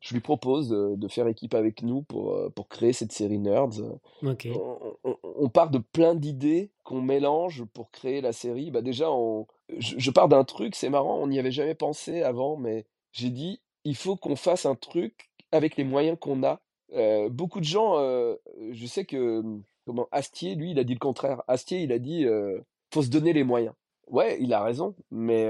[0.00, 3.80] je lui propose, de faire équipe avec nous pour, pour créer cette série Nerds.
[4.46, 8.70] On on on on part de plein d'idées qu'on mélange pour créer la série.
[8.70, 9.46] Bah, déjà, on
[9.78, 13.30] je je pars d'un truc, c'est marrant, on n'y avait jamais pensé avant, mais j'ai
[13.30, 16.60] dit: «Il faut qu'on fasse un truc avec les moyens qu'on a».
[17.30, 17.96] Beaucoup de gens,
[18.70, 21.42] je sais que, mmh comment Astier, lui, il a dit le contraire.
[21.48, 22.60] Astier, il a dit euh,
[22.92, 23.74] faut se donner les moyens.
[24.06, 25.48] Ouais, il a raison, mais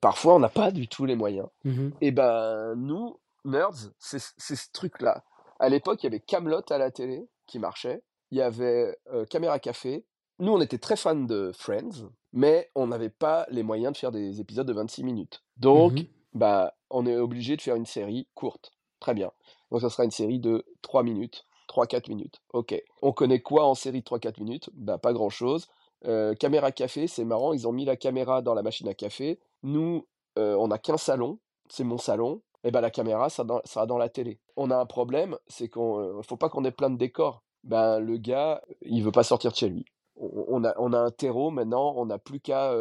[0.00, 1.46] parfois on n'a pas du tout les moyens.
[1.64, 1.92] Mhm.
[2.00, 5.24] Et ben nous, nerds, c'est c'est ce truc-là.
[5.58, 8.02] À l'époque, il y avait Camelot à la télé qui marchait.
[8.30, 8.96] Il y avait
[9.28, 10.04] Caméra Café.
[10.38, 14.12] Nous, on était très fans de Friends, mais on n'avait pas les moyens de faire
[14.12, 15.42] des épisodes de 26 minutes.
[15.58, 16.06] Donc, Mhm.
[16.34, 18.72] Bah, on est obligé de faire une série courte.
[19.00, 19.32] Très bien.
[19.70, 22.40] Donc, ça sera une série de 3 minutes, 3-4 minutes.
[22.52, 22.74] Ok.
[23.02, 24.70] On connaît quoi en série de 3-4 minutes?
[24.74, 25.68] Bah, pas grand-chose.
[26.06, 29.38] Euh, caméra café, c'est marrant, ils ont mis la caméra dans la machine à café.
[29.62, 30.06] Nous,
[30.38, 31.38] euh, on n'a qu'un salon,
[31.68, 32.42] c'est mon salon.
[32.62, 34.38] Et ben la caméra, ça sera dans la télé.
[34.56, 37.42] On a un problème, c'est qu'on euh, faut pas qu'on ait plein de décors.
[37.64, 39.86] Ben le gars, il veut pas sortir de chez lui.
[40.16, 42.74] On, a, un terreau maintenant, on n'a plus qu'à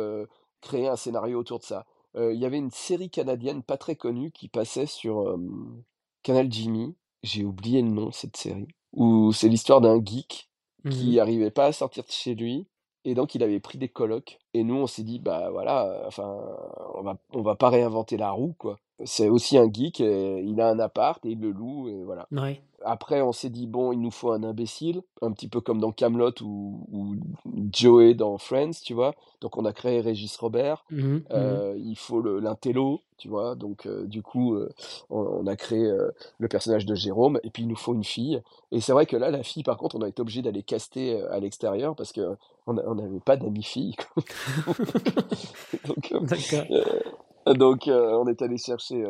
[0.60, 1.86] créer un scénario autour de ça.
[2.34, 5.38] Il y avait une série canadienne pas très connue qui passait sur euh,
[6.24, 6.96] Canal Jimmy.
[7.24, 8.68] J'ai oublié le nom de cette série.
[8.94, 10.48] Où c'est l'histoire d'un geek
[10.86, 10.92] Mhm.
[10.92, 12.66] qui arrivait pas à sortir de chez lui
[13.04, 16.38] et donc il avait pris des colocs et nous on s'est dit bah voilà enfin
[16.96, 20.62] on va on va pas réinventer la roue quoi c'est aussi un geek et il
[20.62, 22.62] a un appart et il le loue et voilà Ouais.
[22.84, 25.92] Après on s'est dit bon il nous faut un imbécile un petit peu comme dans
[25.92, 27.16] Camelot ou, ou
[27.74, 31.00] Joey dans Friends tu vois donc on a créé Régis Robert Mhm.
[31.02, 31.24] Mhm.
[31.32, 33.56] euh, il faut l'intello, tu vois.
[33.56, 34.70] Donc, euh, du coup, euh,
[35.10, 35.90] on, on a créé
[36.40, 38.42] le personnage de Jérôme, et puis il nous faut une fille.
[38.72, 41.22] Et c'est vrai que là, la fille, par contre, on a été obligé d'aller caster
[41.30, 42.36] à l'extérieur parce que
[42.68, 43.96] on n'avait pas d'amis filles.
[46.22, 46.66] D'accord.
[47.56, 49.06] donc, on est allé chercher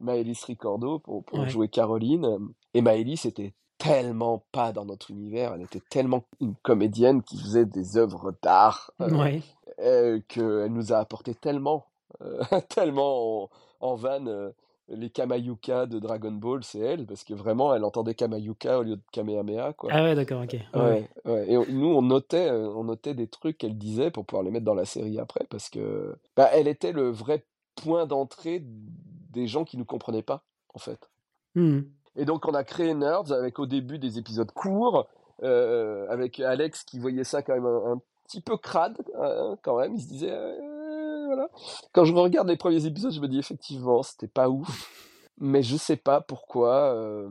[0.00, 1.48] Maëlys Ricordo pour, pour Ouais.
[1.48, 2.38] jouer Caroline.
[2.74, 7.64] Et Maëlys était tellement pas dans notre univers, elle était tellement une comédienne qui faisait
[7.66, 8.90] des œuvres d'art.
[9.00, 9.42] euh, Ouais.
[9.78, 11.86] euh, qu'elle nous a apporté tellement,
[12.22, 14.28] euh, tellement en, en vanne.
[14.28, 14.50] euh,
[14.92, 18.96] les Kamayuka de Dragon Ball, c'est elle, parce que vraiment, elle entendait Kamayuka au lieu
[18.96, 19.90] de Kamehameha, quoi.
[19.92, 20.52] Ah ouais, d'accord, ok.
[20.74, 21.08] Ouais, ouais.
[21.24, 21.52] Ouais, ouais.
[21.52, 24.64] Et on- nous, on notait, on notait des trucs qu'elle disait pour pouvoir les mettre
[24.64, 27.44] dans la série après, parce que bah, elle était le vrai
[27.76, 30.42] point d'entrée des gens qui nous comprenaient pas,
[30.74, 31.08] en fait.
[31.54, 31.88] Mhm.
[32.16, 35.06] Et donc, on a créé Nerds avec au début des épisodes courts,
[35.42, 39.78] euh, avec Alex qui voyait ça quand même un, un petit peu crade, hein, quand
[39.78, 39.94] même.
[39.94, 41.48] Il se disait, euh, voilà.
[41.92, 44.90] Quand je regarde les premiers épisodes, je me dis effectivement, c'était pas ouf.
[45.38, 47.30] Mais je sais pas pourquoi euh,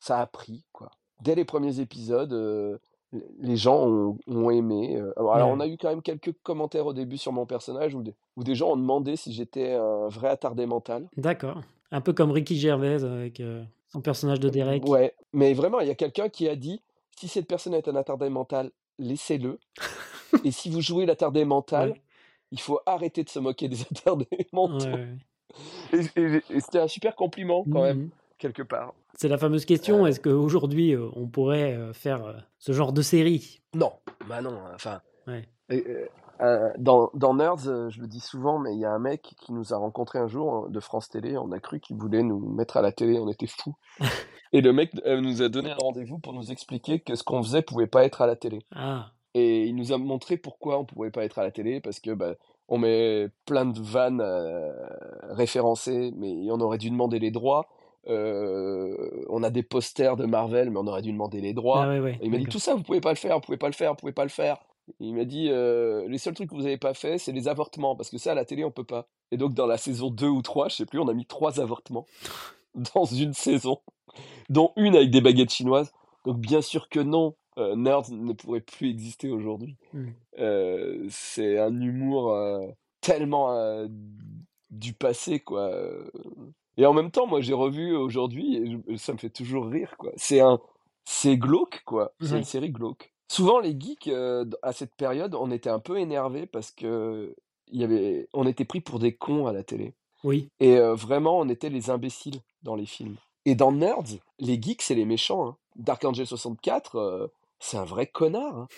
[0.00, 0.90] ça a pris, quoi.
[1.20, 2.80] Dès les premiers épisodes,
[3.38, 5.00] les gens ont, ont aimé.
[5.16, 8.14] Alors, on a eu quand même quelques commentaires au début sur mon personnage où des,
[8.36, 11.08] où des gens ont demandé si j'étais un vrai attardé mental.
[11.16, 11.60] D'accord.
[11.92, 13.40] Un peu comme Ricky Gervais avec
[13.92, 14.84] son personnage de Derek.
[14.88, 16.80] Ouais, mais vraiment, il y a quelqu'un qui a dit
[17.18, 19.58] si cette personne est un attardé mental, laissez-le.
[20.44, 22.02] Et si vous jouez l'attardé mental, Ouais.
[22.52, 24.86] il faut arrêter de se moquer des attardés mentaux.
[24.86, 25.06] Ouais,
[25.92, 26.08] ouais.
[26.16, 28.10] Et, et- et c'était un super compliment, quand même, Mhm.
[28.38, 28.94] quelque part.
[29.14, 30.08] C'est la fameuse question Euh.
[30.08, 33.60] est-ce qu'aujourd'hui, euh, on pourrait euh, faire ce genre de série?
[33.74, 33.92] Non,
[34.26, 35.02] bah non, enfin.
[36.42, 39.34] Euh, dans, dans Nerds, euh, je le dis souvent, mais il y a un mec
[39.40, 41.38] qui nous a rencontré un jour euh, de France Télé.
[41.38, 43.74] On a cru qu'il voulait nous mettre à la télé, on était fous.
[44.52, 47.42] Et le mec euh, nous a donné un rendez-vous pour nous expliquer que ce qu'on
[47.42, 48.66] faisait pouvait pas être à la télé.
[48.74, 52.00] Ah, Et il nous a montré pourquoi on pouvait pas être à la télé, parce
[52.00, 52.34] que bah,
[52.68, 54.22] on met plein de vannes
[55.30, 57.66] référencées, mais on aurait dû demander les droits.
[58.08, 61.84] Euh, on a des posters de Marvel, mais on aurait dû demander les droits.
[61.84, 62.18] ah ouais, ouais.
[62.20, 63.74] Et il m'a dit tout ça, vous pouvez pas le faire, vous pouvez pas le
[63.74, 64.58] faire, vous pouvez pas le faire.
[65.00, 67.94] Il m'a dit euh, les seuls trucs que vous avez pas fait, c'est les avortements,
[67.96, 69.06] parce que ça à la télé on peut pas.
[69.30, 71.60] Et donc dans la saison 2 ou 3, je sais plus, on a mis trois
[71.60, 72.06] avortements
[72.94, 73.78] dans une saison,
[74.48, 75.92] dont une avec des baguettes chinoises.
[76.24, 79.76] Donc bien sûr que non, euh, Nerds ne pourrait plus exister aujourd'hui.
[79.92, 80.04] Mm.
[80.38, 82.66] Euh, c'est un humour euh,
[83.00, 83.86] tellement
[84.70, 85.70] du passé, quoi.
[86.78, 89.96] Et en même temps, moi, j'ai revu aujourd'hui et je- ça me fait toujours rire,
[89.98, 90.12] quoi.
[90.16, 90.58] C'est un,
[91.04, 92.12] c'est glauque, quoi.
[92.20, 93.11] C'est une série glauque.
[93.32, 97.34] Souvent, les geeks, euh, d- à cette période, on était un peu énervés parce que
[97.68, 99.94] il y avait, on était pris pour des cons à la télé.
[100.22, 100.50] Oui.
[100.60, 103.16] Et euh, vraiment, on était les imbéciles dans les films.
[103.46, 105.46] Et dans Nerds, les geeks, c'est les méchants.
[105.48, 105.56] hein.
[105.76, 107.26] Dark Angel 64, euh,
[107.58, 108.54] c'est un vrai connard.
[108.58, 108.68] hein.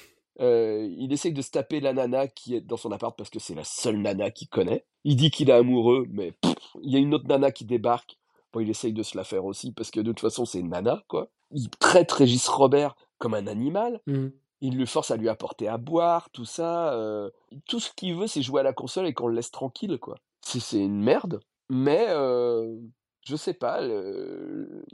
[0.40, 3.54] Il essaye de se taper la nana qui est dans son appart parce que c'est
[3.56, 4.84] la seule nana qu'il connaît.
[5.04, 6.32] Il dit qu'il est amoureux, mais
[6.82, 8.16] il y a une autre nana qui débarque.
[8.52, 10.70] Bon, il essaye de se la faire aussi parce que de toute façon, c'est une
[10.70, 11.28] nana, quoi.
[11.50, 14.00] Il traite Régis Robert comme un animal.
[14.06, 14.32] Mhm.
[14.60, 16.94] Il le force à lui apporter à boire, tout ça.
[16.94, 17.30] euh,
[17.68, 20.16] tout ce qu'il veut, c'est jouer à la console et qu'on le laisse tranquille, quoi.
[20.40, 21.40] C'est c'est une merde.
[21.70, 22.76] Mais euh,
[23.26, 24.84] je sais pas, le,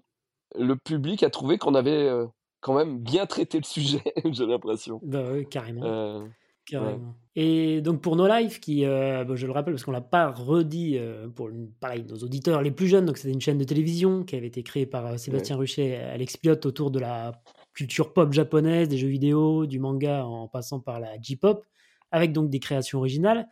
[0.57, 2.27] le public a trouvé qu'on avait euh,
[2.61, 5.01] quand même bien traité le sujet, j'ai l'impression.
[5.03, 5.85] Bah oui, carrément.
[5.85, 6.27] Euh,
[6.67, 7.15] carrément.
[7.37, 10.31] Et donc pour No Life, qui, euh, bah, je le rappelle parce qu'on l'a pas
[10.31, 11.49] redit euh, pour
[11.81, 14.63] pareil, nos auditeurs les plus jeunes, donc c'était une chaîne de télévision qui avait été
[14.63, 17.33] créée par euh, Sébastien Ruchet et Alex autour de la
[17.75, 21.65] culture pop japonaise, des jeux vidéo, du manga, en passant par la J-pop,
[22.11, 23.49] avec donc des créations originales.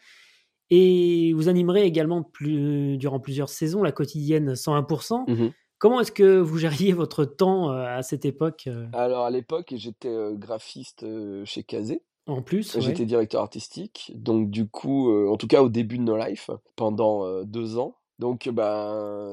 [0.70, 5.30] Et vous animerez également plus, durant plusieurs saisons la quotidienne 101%.
[5.30, 5.50] Mmh
[5.80, 9.72] Comment est-ce que vous gériez votre temps euh, à cette époque euh, Alors à l'époque,
[9.76, 11.06] j'étais, heu, graphiste,
[11.44, 12.02] chez Kazé.
[12.26, 12.80] en plus ouais.
[12.80, 17.24] J'étais directeur artistique, donc du coup, en tout cas au début de No Life, pendant,
[17.26, 17.94] heu, 2 ans.
[18.18, 19.32] Donc ben,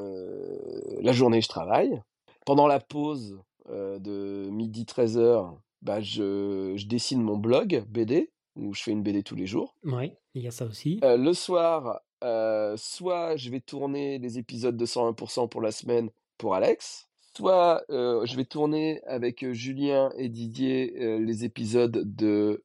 [1.01, 1.99] la journée je travaille.
[2.45, 8.83] Pendant la pause, heu, de 12:00-13:00, bah, je je dessine mon blog BD, où je
[8.83, 9.75] fais une BD tous les jours.
[9.83, 10.99] Ouais, il y a ça aussi.
[11.03, 16.09] Heu, le soir, heu, soit je vais tourner les épisodes de 101% pour la semaine
[16.37, 22.63] pour Alex, soit, je vais tourner avec, Julien et Didier, les épisodes de,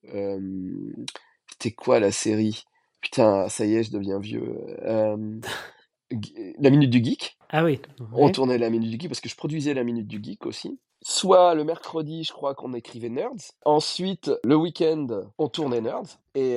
[1.51, 2.65] c'était quoi la série?
[3.01, 4.57] Putain, ça y est, je deviens vieux,
[6.59, 7.37] La Minute du Geek.
[7.51, 7.81] Ah oui,
[8.13, 10.79] On tournait La Minute du Geek parce que je produisais La Minute du Geek aussi.
[11.11, 13.51] Soit le mercredi, je crois qu'on écrivait Nerds.
[13.65, 16.53] Ensuite, le week-end, on tournait Nerds et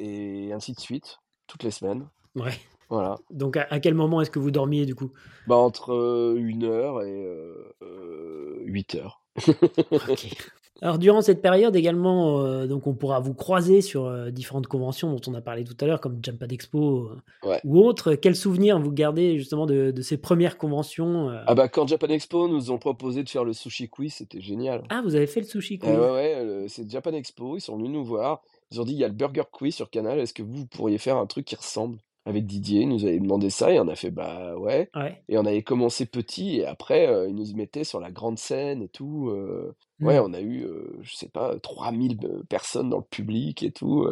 [0.00, 2.08] et ainsi de suite, toutes les semaines.
[2.34, 2.58] Ouais.
[2.90, 3.16] Voilà.
[3.30, 5.12] Donc à, quel moment est-ce que vous dormiez du coup?
[5.46, 9.20] Bah, entre, heu, 1 heure et heu heu, 8 heures.
[9.46, 10.28] OK.
[10.82, 15.12] Alors durant cette période également, heu, donc on pourra vous croiser sur, heu, différentes conventions
[15.12, 17.10] dont on a parlé tout à l'heure comme Japan Expo,
[17.42, 17.62] Ouais.
[17.62, 18.14] ou autres.
[18.16, 21.30] Quels souvenirs vous gardez justement de de ces premières conventions?
[21.46, 24.90] Ah bah, quand Japan Expo nous ont proposé de faire le sushi quiz, c'était génial.
[24.90, 26.08] Ah, vous avez fait le sushi Ah quiz?
[26.12, 28.42] ouais, ouais, c'est Japan Expo, ils sont venus nous voir.
[28.70, 30.98] Ils ont dit: «Il y a le burger quiz sur Canal, est-ce que vous pourriez
[30.98, 33.94] faire un truc qui ressemble?» Avec Didier, il nous avait demandé ça et on a
[33.96, 35.22] fait: «Bah, ouais» Ouais.
[35.28, 38.82] et on avait commencé petit et après, heu, ils nous mettaient sur la grande scène
[38.82, 40.22] et tout, heu, ouais, Mmh.
[40.24, 44.06] on a eu, heu, je sais pas, 3000 b personnes dans le public et tout,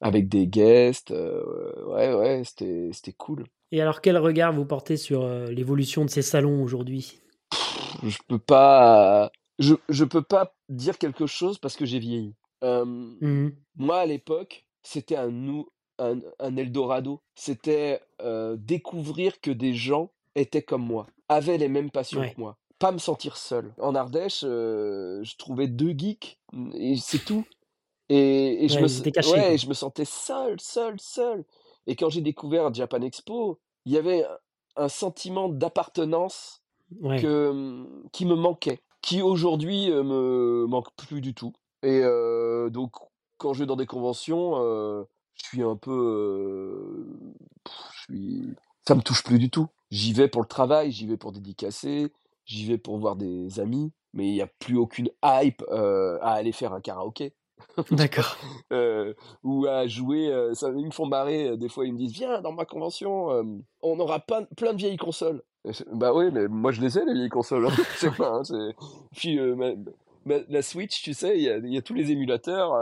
[0.00, 3.44] avec des guests, ouais, ouais, c'était c'était cool.
[3.72, 7.18] Et alors quel regard vous portez sur, l'évolution de ces salons aujourd'hui?
[8.02, 12.34] Je peux pas je je peux pas dire quelque chose parce que j'ai vieilli.
[12.62, 13.48] Mh.
[13.76, 17.22] moi à l'époque, c'était un nou un un eldorado.
[17.34, 22.34] C'était, heu, découvrir que des gens étaient comme moi, avaient les mêmes passions Ouais.
[22.34, 23.74] que moi, pas me sentir seul.
[23.78, 26.40] En Ardèche, heu, je trouvais 2 geeks,
[26.74, 27.46] et c'est tout
[28.08, 28.88] et et je Ouais, me
[29.22, 31.44] ouais, je me sentais seul, seul, seul
[31.86, 34.24] et quand j'ai découvert Japan Expo, il y avait
[34.76, 36.62] un sentiment d'appartenance
[37.16, 41.52] que, mmh, qui me manquait, qui aujourd'hui, heu, me manque plus du tout
[41.84, 42.02] et
[42.70, 42.92] donc
[43.38, 44.56] quand je vais dans des conventions,
[45.42, 47.06] je suis un peu, heu,
[47.94, 48.54] je suis
[48.86, 49.68] ça me touche plus du tout.
[49.90, 52.12] J'y vais pour le travail, j'y vais pour dédicacer,
[52.46, 56.32] j'y vais pour voir des amis, mais il y a plus aucune hype, heu, à
[56.32, 57.34] aller faire un karaoké.
[57.90, 58.36] D'accord.
[58.72, 62.40] Heu, ou à jouer, ça ils me font marrer, des fois ils me disent: «Viens
[62.40, 63.28] dans ma convention,
[63.82, 65.42] on aura plein plein de vieilles consoles».
[65.92, 68.72] Bah oui, mais moi je les ai les vieilles consoles, hein, je sais pas, hein,
[69.12, 69.70] puis, heu, ma
[70.24, 72.74] ma la Switch, tu sais, il y a il y a tous les émulateurs,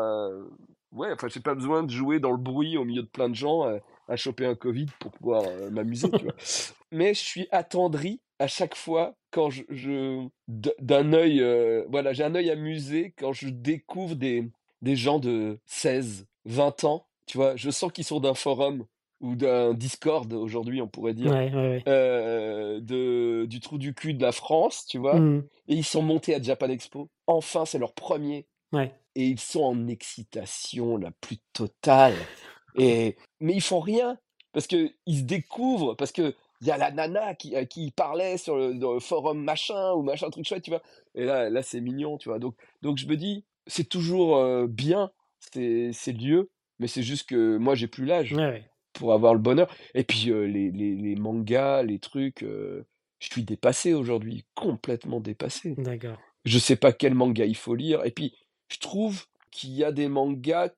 [0.92, 3.34] ouais, enfin j'ai pas besoin de jouer dans le bruit au milieu de plein de
[3.34, 6.34] gens, heu, à choper un covid pour pouvoir, heu, m'amuser, tu vois?
[6.92, 12.34] Mais je suis attendri à chaque fois quand je d'un œil, heu, voilà, j'ai un
[12.34, 14.50] œil amusé quand je découvre des
[14.82, 17.54] des gens de 16-20 ans, tu vois?
[17.56, 18.86] Je sens qu'ils sont d'un forum
[19.20, 21.86] ou d'un Discord aujourd'hui, on pourrait dire, Ouais, ouais, ouais.
[21.86, 25.20] de du trou du cul de la France, tu vois?
[25.20, 25.50] Mmh mh.
[25.68, 27.10] Et ils sont montés à Japan Expo.
[27.26, 29.00] Enfin, c'est leur 1er Ouais.
[29.14, 32.28] et ils sont en excitation la plus totale
[32.74, 34.18] et mais ils font rien
[34.52, 38.38] parce qu'ils se découvrent, parce qu'il y a la nana qui à qui ils parlaient
[38.38, 40.82] sur le dans le forum machin ou machin truc chouette, tu vois?
[41.14, 42.38] Et là là, c'est mignon, tu vois?
[42.38, 45.10] Donc donc je me dis: «C'est toujours, heu, bien
[45.54, 48.70] ces ces lieux, mais c'est juste que moi, j'ai plus l'âge Ouais, ouais.
[48.94, 52.84] pour avoir le bonheur» et puis, les les les mangas, les trucs, je
[53.20, 55.76] suis dépassé aujourd'hui, complètement dépassé.
[55.76, 56.20] D'accord.
[56.44, 58.34] Je sais pas quel manga il faut lire et puis
[58.70, 60.70] je trouve qu'il y a des mangas,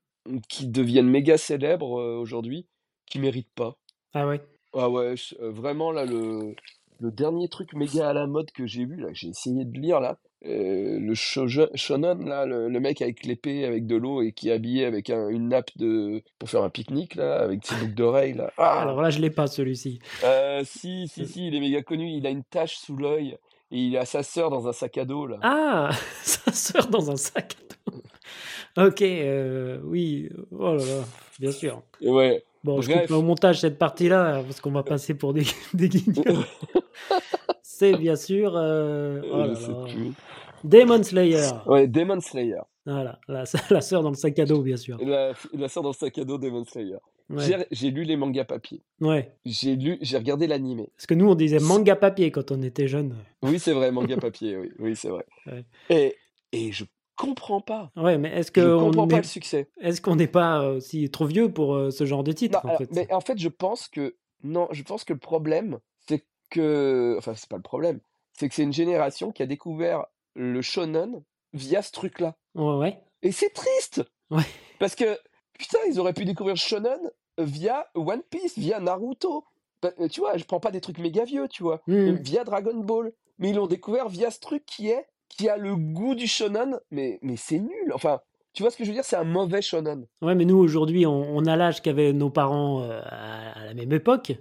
[0.49, 2.67] qui deviennent méga célèbres, heu, aujourd'hui,
[3.07, 3.77] qui méritent pas.
[4.15, 4.41] Ah ouais?
[4.75, 6.55] Ah ouais, heu, vraiment là, le
[7.01, 9.77] le dernier truc méga à la mode que j'ai vu là, que j'ai essayé de
[9.79, 14.33] lire là, heu, le shonen là, le le mec avec l'épée, avec de l'eau et
[14.33, 17.75] qui est habillé avec un une nappe de pour faire un pique-nique là, avec ses
[17.75, 18.53] boucles d'oreilles là.
[18.57, 18.81] Ah!
[18.81, 19.99] Alors là, je l'ai pas celui-ci.
[20.25, 23.37] Heu, si, si, si, il est méga connu, il a une tache sous l'œil
[23.73, 25.39] et il a sa sœur dans un sac à dos là.
[25.43, 25.91] Ah!
[26.23, 28.03] Sa sœur dans un sac à dos.
[28.89, 31.05] OK, heu, oui, oh là là,
[31.41, 31.83] bien sûr.
[32.01, 33.27] Et ouais, Bon, je couperai au bref.
[33.27, 35.43] montage cette partie-là, parce qu'on va passer pour des
[35.75, 36.45] des guignols.
[37.63, 39.55] C'est bien sûr, heu, oh là.
[40.65, 41.49] Demon Slayer.
[41.67, 42.61] Ouais, Demon Slayer.
[42.87, 44.97] Voilà, la sœur la sœur dans le sac à dos, bien sûr.
[45.05, 46.99] La la sœur dans le sac à dos, Demon Slayer.
[47.33, 47.67] Ouais.
[47.71, 48.83] J'ai lu les mangas papier.
[49.01, 49.35] Ouais.
[49.45, 50.91] J'ai lu, j'ai regardé l'animé.
[50.97, 53.17] Parce que nous, on disait manga papier quand on était jeune.
[53.43, 55.25] Oui, c'est vrai, manga papier, oui, oui, c'est vrai.
[55.47, 55.65] Ouais.
[55.91, 56.17] Et,
[56.53, 56.85] et je
[57.17, 57.91] comprends pas.
[57.97, 59.21] Ouais, mais est-ce Je que comprends on pas est...
[59.21, 59.69] le succès.
[59.81, 62.65] est-ce qu'on n'est pas euh, aussi trop vieux pour euh, ce genre de titre Non,
[62.65, 62.93] en alors, fait?
[62.93, 65.79] mais en fait, je pense que non, je pense que le problème,
[66.09, 68.01] c'est que, enfin, c'est pas le problème,
[68.33, 70.05] c'est que c'est une génération qui a découvert
[70.35, 71.23] le shonen
[71.55, 72.35] via ce truc-là.
[72.55, 72.99] Ouais, ouais.
[73.23, 74.03] Et c'est triste.
[74.31, 74.43] Ouais.
[74.81, 75.17] Parce que
[75.59, 76.99] putain, ils auraient pu découvrir shonen
[77.45, 79.45] via One Piece, via Naruto.
[79.83, 82.17] Bah, euh, tu vois, je prends pas des trucs méga vieux, tu vois, Mhm.
[82.23, 85.75] via Dragon Ball, mais ils l'ont découvert via ce truc qui est, qui a le
[85.77, 87.93] goût du shonen, mais mais c'est nul.
[87.95, 88.21] Enfin,
[88.53, 90.07] tu vois ce que je veux dire, c'est un mauvais shonen.
[90.21, 93.75] Ouais, mais nous, aujourd'hui, on, on a l'âge qu'avaient nos parents euh, à, à la
[93.75, 94.33] même époque.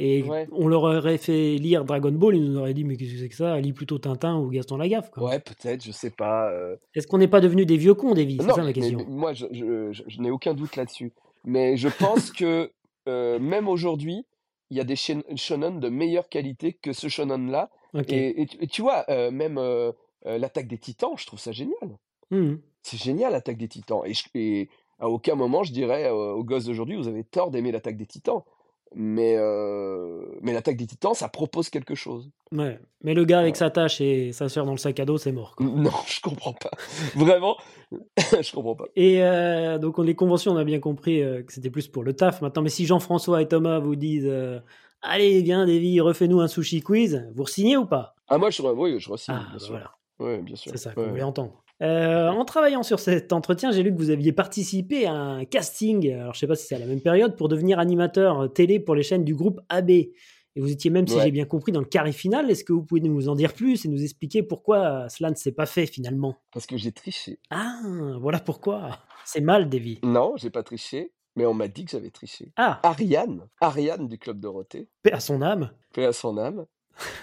[0.00, 0.46] Et Ouais.
[0.52, 3.28] on leur aurait fait lire Dragon Ball, ils nous auraient dit, mais qu'est-ce que c'est
[3.28, 3.58] que ça?
[3.58, 5.10] Lis plutôt Tintin ou Gaston Lagaffe.
[5.10, 5.24] quoi.
[5.24, 6.48] Ouais, peut-être, je sais pas.
[6.52, 8.36] euh, Est-ce qu'on n'est pas devenus des vieux cons, Davy?
[8.40, 8.98] C'est ça ma mais- question.
[8.98, 11.12] mais moi, je, je- je- je n'ai aucun doute là-dessus.
[11.44, 12.72] Mais je pense que
[13.08, 14.26] euh, même aujourd'hui,
[14.70, 17.70] il y a des shonen de meilleure qualité que ce shonen-là.
[18.12, 19.92] Et, et tu- et tu vois, euh, même euh,
[20.24, 21.98] l'attaque des Titans, je trouve ça génial.
[22.30, 22.60] Mhm.
[22.82, 24.02] C'est génial, l'attaque des Titans.
[24.04, 24.68] Et, je- et
[24.98, 28.42] à aucun moment, je dirais aux gosses d'aujourd'hui, vous avez tort d'aimer l'attaque des Titans.
[28.94, 32.30] Mais, euh, mais l'attaque des Titans, ça propose quelque chose.
[32.52, 32.78] Ouais.
[33.02, 33.58] Mais le gars avec Ouais.
[33.58, 35.54] sa tâche et sa sœur dans le sac à dos, c'est mort.
[35.56, 35.66] quoi.
[35.66, 36.70] Non, je comprends pas.
[37.16, 37.56] Vraiment,
[38.40, 38.86] je comprends pas.
[38.96, 42.02] Et euh, donc, on- les conventions, on a bien compris euh, que c'était plus pour
[42.02, 42.62] le taf maintenant.
[42.62, 44.30] Mais si Jean-François et Thomas vous disent
[45.02, 48.14] Allez, viens, Davy, refais-nous un sushi quiz, vous signez ou pas?
[48.28, 50.72] Ah, moi, je, re- oui, je re-signe, Ah, bien bah voilà, Ouais, bien sûr.
[50.72, 51.08] c'est ça qu'on Ouais.
[51.10, 51.62] voulait entendre.
[51.82, 56.12] Euh, en travaillant sur cet entretien, j'ai lu que vous aviez participé à un casting,
[56.12, 58.80] alors je sais pas si c'est à la même période, pour devenir animateur euh, télé
[58.80, 59.90] pour les chaînes du groupe AB.
[59.90, 61.22] Et vous étiez même, si Ouais.
[61.22, 62.50] j'ai bien compris, dans le carré final.
[62.50, 65.36] Est-ce que vous pouvez nous en dire plus et nous expliquer pourquoi euh, cela ne
[65.36, 66.34] s'est pas fait finalement?
[66.52, 67.38] Parce que j'ai triché.
[67.50, 67.80] Ah,
[68.20, 68.98] voilà pourquoi.
[69.24, 70.00] C'est mal, Davy.
[70.02, 72.50] Non, j'ai pas triché, mais on m'a dit que j'avais triché.
[72.56, 75.70] Ah, Ariane, Ariane du Club Dorothée, paix à son âme.
[75.92, 76.66] paix à son âme,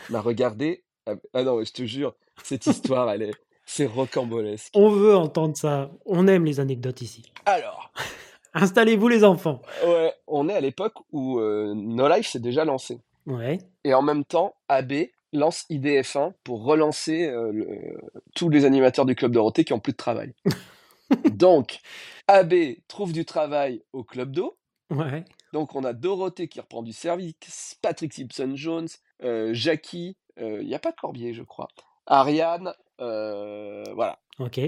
[0.10, 0.86] m'a regardé.
[1.06, 3.32] Ah ah non, je te jure, cette histoire, elle est,
[3.66, 4.72] c'est rocambolesque.
[4.76, 5.92] On veut entendre ça.
[6.06, 7.32] On aime les anecdotes ici.
[7.46, 7.92] Alors,
[8.54, 9.62] Installez-vous les enfants.
[9.86, 13.00] ouais, on est à l'époque où euh, No Life s'est déjà lancé.
[13.26, 13.58] Ouais.
[13.84, 14.94] Et en même temps, AB
[15.34, 18.00] lance IDF1 pour relancer euh, le-
[18.34, 20.34] tous les animateurs du Club Dorothée qui ont plus de travail.
[21.32, 21.80] Donc,
[22.28, 22.54] AB
[22.88, 24.58] trouve du travail au Club d'eau.
[24.90, 25.26] Ouais.
[25.54, 28.88] Donc, on a Dorothée qui reprend du service, Patrick Simpson-Jones,
[29.24, 31.68] euh, Jackie, il n'y a pas Corbier, je crois,
[32.08, 34.20] Ariane, voilà.
[34.40, 34.60] Ok.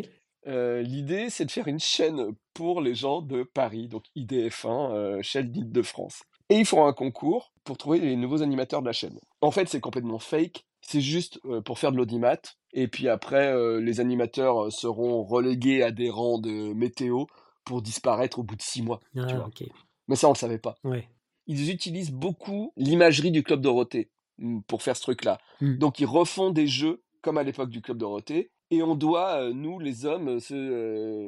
[0.48, 5.22] Euh, L'idée, c'est de faire une chaîne pour les gens de Paris, donc IDF1, euh,
[5.22, 6.24] chaîne d'Île-de-France.
[6.50, 9.20] Et ils font un concours pour trouver les nouveaux animateurs de la chaîne.
[9.42, 12.38] En fait, c'est complètement fake, c'est juste euh, pour faire de l'audimat.
[12.72, 17.26] Et puis après, euh, les animateurs euh, seront relégués à des rangs de météo
[17.66, 19.02] pour disparaître au bout de six mois.
[19.18, 19.50] Ah, vois.
[20.08, 20.76] Mais ça, on le savait pas.
[20.86, 21.10] Ouais.
[21.48, 25.40] Ils utilisent beaucoup l'imagerie du Club Dorothée mm, pour faire ce truc-là.
[25.60, 25.78] Hmm.
[25.78, 28.52] Donc ils refont des jeux comme à l'époque du Club Dorothée.
[28.72, 31.28] Et on doit, euh, nous, les hommes, euh, se, euh,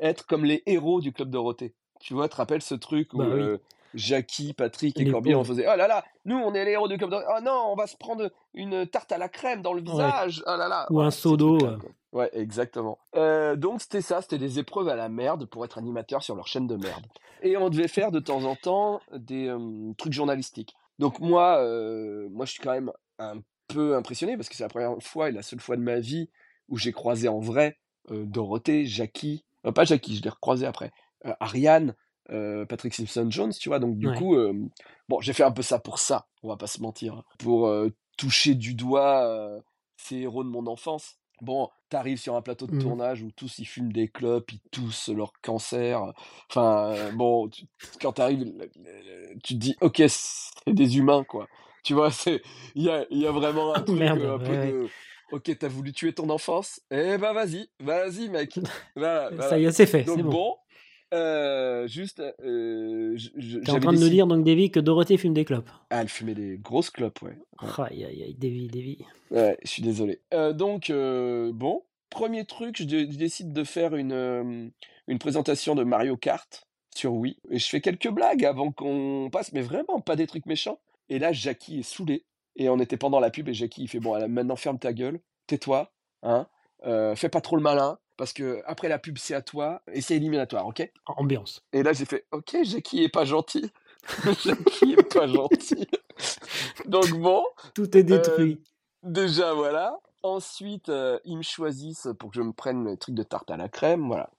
[0.00, 1.74] être comme les héros du Club Dorothée.
[2.00, 3.58] Tu vois, tu te rappelles ce truc où Bah oui.
[3.92, 6.88] Jackie, Patrick et Les Corbier, on faisait Oh là là, nous, on est les héros
[6.88, 7.12] du Club.
[7.12, 10.42] Oh non, on va se prendre une tarte à la crème dans le visage.
[10.46, 10.86] Oh là là.
[10.88, 11.78] Ou un seau d'eau, quoi.
[12.12, 12.98] Ouais, exactement.
[13.16, 16.46] Euh, donc c'était ça, c'était des épreuves à la merde pour être animateur sur leur
[16.46, 17.04] chaîne de merde.
[17.42, 20.74] Et on devait faire de temps en temps des euh, trucs journalistiques.
[20.98, 24.68] Donc moi, euh, moi je suis quand même un peu impressionné parce que c'est la
[24.68, 26.30] première fois et la seule fois de ma vie
[26.68, 27.78] où j'ai croisé en vrai
[28.10, 30.90] euh, Dorothée, Jackie, euh, pas Jackie, je l'ai recroisé après,
[31.26, 31.94] euh, Ariane,
[32.30, 33.78] euh, Patrick Simpson-Jones, tu vois.
[33.78, 34.16] Donc du Ouais.
[34.16, 34.36] coup,
[35.08, 37.70] bon, j'ai fait un peu ça pour ça, on va pas se mentir, hein, pour
[38.16, 39.60] toucher du doigt
[39.96, 41.16] ces héros de mon enfance.
[41.40, 42.80] Bon, t'arrives sur un plateau de Mhm.
[42.80, 46.12] tournage où tous ils fument des clopes, ils toussent leur cancer.
[46.50, 47.66] Enfin, bon, tu-
[48.00, 48.44] quand t'arrives,
[49.44, 51.48] tu te dis, ok, c'est des humains, quoi.
[51.88, 52.42] Tu vois, c'est,
[52.74, 54.88] il y a, il y a vraiment un truc Merde, euh, un peu ouais, de,
[55.32, 58.60] ok, t'as voulu tuer ton enfance, eh ben vas-y, vas-y, mec.
[58.94, 60.02] Voilà, Ça y est, c'est fait.
[60.02, 60.30] Donc C'est bon.
[60.30, 60.54] bon,
[61.14, 63.16] euh, juste, euh,
[63.64, 65.70] T'es en train de nous dire, donc, Davy, que Dorothée fume des clopes.
[65.88, 67.38] Ah, elle fumait des grosses clopes, ouais.
[67.58, 68.98] Aïe, aïe, aïe, Davy, Davy.
[69.30, 70.20] Ouais, je suis désolé.
[70.34, 74.70] Euh, donc, bon, premier truc, je, je décide de faire une,
[75.06, 77.38] une présentation de Mario Kart sur Wii.
[77.48, 80.78] Et je fais quelques blagues avant qu'on passe, mais vraiment pas des trucs méchants.
[81.08, 82.24] Et là, Jackie est saoulé.
[82.56, 84.92] Et on était pendant la pub, et Jackie, il fait Bon, alors, maintenant, ferme ta
[84.92, 85.92] gueule, tais-toi,
[86.22, 86.46] hein,
[86.86, 90.00] euh, fais pas trop le malin, parce que après la pub, c'est à toi, et
[90.00, 90.90] c'est éliminatoire, ok?
[91.06, 91.64] Ambiance.
[91.72, 93.70] Et là, j'ai fait Ok, Jackie est pas gentil.
[94.44, 95.86] Jackie est pas gentil.
[96.86, 97.44] Donc, bon.
[97.74, 98.60] Tout est détruit.
[99.04, 99.96] Déjà, voilà.
[100.24, 103.56] Ensuite, euh, ils me choisissent pour que je me prenne le truc de tarte à
[103.56, 104.30] la crème, voilà.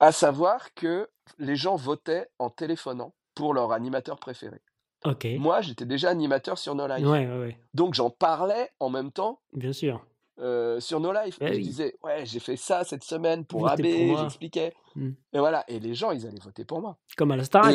[0.00, 1.08] À savoir que
[1.38, 4.60] les gens votaient en téléphonant pour leur animateur préféré.
[5.04, 5.26] OK.
[5.38, 7.06] Moi, j'étais déjà animateur sur No Life.
[7.06, 7.58] Ouais, ouais, ouais.
[7.74, 10.04] Donc j'en parlais en même temps, Bien sûr.
[10.40, 14.10] heu, sur No Life et je disais: «Ouais, j'ai fait ça cette semaine pour Votez
[14.12, 15.08] AB», j'expliquais Mmh.
[15.32, 17.74] et voilà et les gens, ils allaient voter pour moi Comme à la Starac,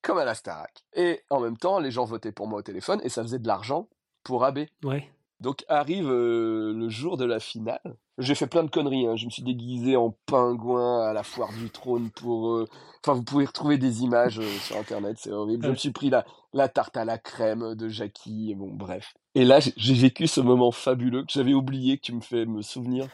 [0.00, 3.00] comme à la Starac et en même temps, les gens votaient pour moi au téléphone
[3.02, 3.88] et ça faisait de l'argent
[4.22, 4.60] pour AB.
[4.84, 5.10] Ouais.
[5.40, 7.80] Donc arrive, heu, le jour de la finale.
[8.20, 9.16] J'ai fait plein de conneries, hein.
[9.16, 12.66] Je me suis déguisé en pingouin à la foire du trône pour, heu
[13.02, 15.64] enfin, vous pouvez retrouver des images, heu, sur internet, c'est horrible.
[15.64, 19.14] Je me suis pris la la tarte à la crème de Jackie, bon bref.
[19.34, 22.60] Et là, j'ai vécu ce moment fabuleux que j'avais oublié, que tu me fais me
[22.62, 23.08] souvenir,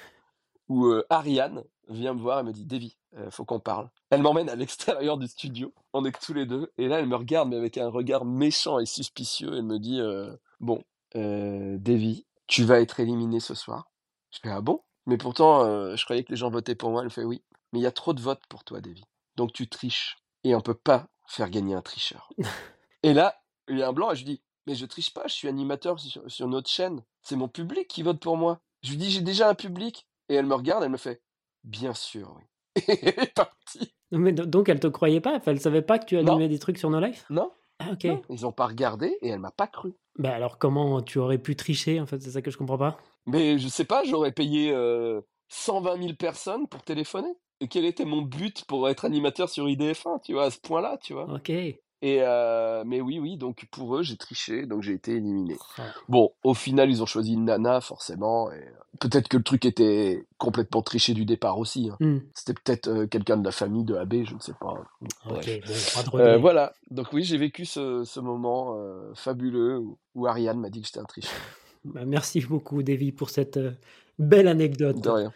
[0.68, 2.96] où, heu, Ariane vient me voir et me dit: «Davy,
[3.30, 3.88] faut qu'on parle».
[4.10, 7.06] Elle m'emmène à l'extérieur du studio, on est que tous les 2 et là, elle
[7.06, 9.50] me regarde mais avec un regard méchant et suspicieux.
[9.56, 10.00] Elle me dit,
[10.58, 10.82] «Bon,
[11.14, 13.88] Davy, tu vas être éliminé ce soir».
[14.32, 14.80] Je fais: «Ah bon?
[15.06, 17.02] Mais pourtant, heu, je croyais que les gens votaient pour moi».
[17.02, 17.42] Elle fait: «Oui,
[17.72, 19.04] mais il y a trop de votes pour toi, Davy,
[19.36, 22.30] donc tu triches et on peut pas faire gagner un tricheur».
[23.02, 23.36] Et là,
[23.68, 25.48] il y a un blanc et je lui dis: «Mais je triche pas, je suis
[25.48, 28.60] animateur sur sur notre chaîne, c'est mon public qui vote pour moi».
[28.82, 31.22] Je lui dis: «J'ai déjà un public» et elle me regarde, elle me fait:
[31.64, 32.44] «Bien sûr, oui»
[32.88, 33.94] et elle est partie.
[34.12, 35.40] Mais donc elle te croyait pas?
[35.46, 36.32] Elle savait pas que tu Non.
[36.32, 37.26] animais des trucs sur No Life?
[37.30, 38.04] Non, Ah OK.
[38.04, 39.94] non, ils ont pas regardé et elle m'a pas cru.
[40.18, 42.20] Bah, alors comment tu aurais pu tricher, en fait?
[42.22, 42.98] C'est ça que je comprends pas.
[43.26, 47.34] Mais je sais pas, j'aurais payé, heu, 120 000 personnes pour téléphoner?
[47.60, 50.44] Et quel était mon but pour être animateur sur IDF1, tu vois?
[50.44, 51.24] À ce point-là, tu vois?
[51.32, 51.50] OK.
[51.50, 55.56] Et heu, mais oui, oui, donc pour eux, j'ai triché, donc j'ai été éliminé.
[56.08, 58.64] Bon, au final, ils ont choisi une nana forcément et
[59.00, 61.96] peut-être que le truc était complètement triché du départ aussi, hein.
[62.00, 62.18] Mmh.
[62.34, 64.74] C'était peut-être, quelqu'un de la famille de AB, je ne sais pas.
[64.74, 64.84] OK,
[65.24, 65.46] Bref.
[65.66, 66.38] bon, pas de Heu, regret.
[66.38, 68.76] voilà, donc oui, j'ai vécu ce ce moment,
[69.14, 71.32] fabuleux où où Ariane m'a dit que j'étais un tricheur.
[71.94, 73.72] Bah, merci beaucoup, Davy, pour cette, heu,
[74.18, 75.00] belle anecdote.
[75.00, 75.32] De rien.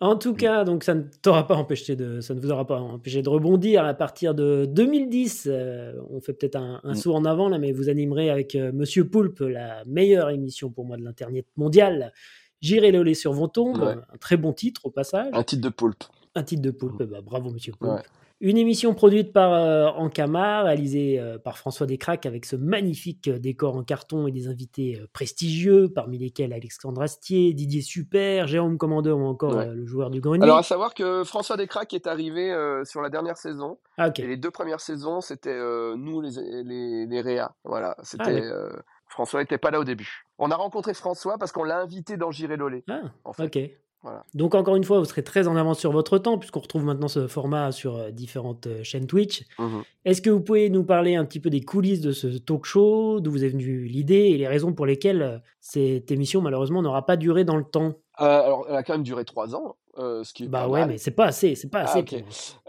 [0.00, 2.78] En tout cas, donc ça ne t'aura pas empêché de ça ne vous aura pas
[2.80, 6.94] empêché de rebondir à partir de 2010, heu, on fait peut-être un un Mmh.
[6.96, 10.84] saut en avant là, mais vous animerez avec, heu, Monsieur Poulpe la meilleure émission pour
[10.84, 12.12] moi de l'internet mondial,
[12.60, 13.94] J'irai le lait sur vos tombes, Ouais.
[14.12, 15.30] un très bon titre au passage.
[15.34, 16.04] Un titre de poulpe.
[16.34, 17.92] Un titre de Poulpe, bah, bravo Monsieur Poulpe.
[17.92, 18.02] Ouais.
[18.40, 23.38] Une émission produite par euh, Ankama, réalisée euh, par François Descraques avec ce magnifique euh,
[23.38, 28.76] décor en carton et des invités euh, prestigieux, parmi lesquels Alexandre Astier, Didier Super, Jérôme
[28.76, 29.68] Commandeur ou encore Ouais.
[29.72, 30.42] le joueur du grenier.
[30.42, 32.52] Alors, à savoir que François Descraques est arrivé
[32.84, 33.78] sur la dernière saison.
[33.98, 34.10] ah.
[34.18, 35.56] Et les deux premières saisons, c'était
[35.96, 36.30] nous, les,
[36.64, 37.54] les, les Réa.
[37.64, 37.96] Voilà.
[38.02, 38.24] C'était.
[38.40, 38.52] d'accord.
[38.52, 38.76] euh,
[39.08, 40.24] François n'était pas là au début.
[40.38, 42.82] On a rencontré François parce qu'on l'a invité dans J'irai Lolé.
[42.90, 43.44] Ah, en fait.
[43.44, 43.70] ok.
[44.04, 44.24] Voilà.
[44.34, 47.08] Donc encore une fois, vous serez très en avance sur votre temps, puisqu'on retrouve maintenant
[47.08, 49.44] ce format sur euh, différentes euh, chaînes Twitch.
[49.58, 49.82] Mhm.
[50.04, 53.20] Est-ce que vous pouvez nous parler un petit peu des coulisses de ce talk show,
[53.20, 57.06] d'où vous est venue l'idée et les raisons pour lesquelles euh, cette émission malheureusement n'aura
[57.06, 57.94] pas duré dans le temps?
[58.20, 60.80] Euh, alors, elle a quand même duré trois ans, euh, ce qui est Bah ouais,
[60.80, 60.90] mal.
[60.90, 62.02] mais c'est pas assez, c'est pas Ah, assez.
[62.04, 62.20] pour-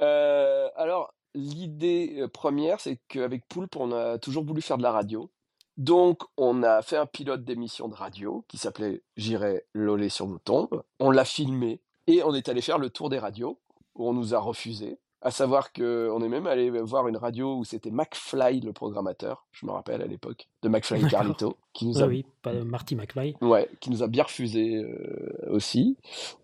[0.01, 5.29] Euh, alors, l'idée première, c'est qu'avec Poulpe, on a toujours voulu faire de la radio.
[5.78, 10.39] Donc, on a fait un pilote d'émission de radio qui s'appelait J'irai Lolé sur vos
[10.39, 10.84] tombes.
[10.99, 13.59] On l'a filmé et on est allé faire le tour des radios
[13.95, 14.99] où on nous a refusé.
[15.21, 19.65] À savoir qu'on est même allé voir une radio où c'était McFly, le programmateur, je
[19.65, 21.07] me rappelle à l'époque, de McFly et.
[21.09, 23.36] Carlito, qui nous Ah a oui, pas Marty McFly.
[23.41, 25.97] Ouais, qui nous a bien refusé euh, aussi.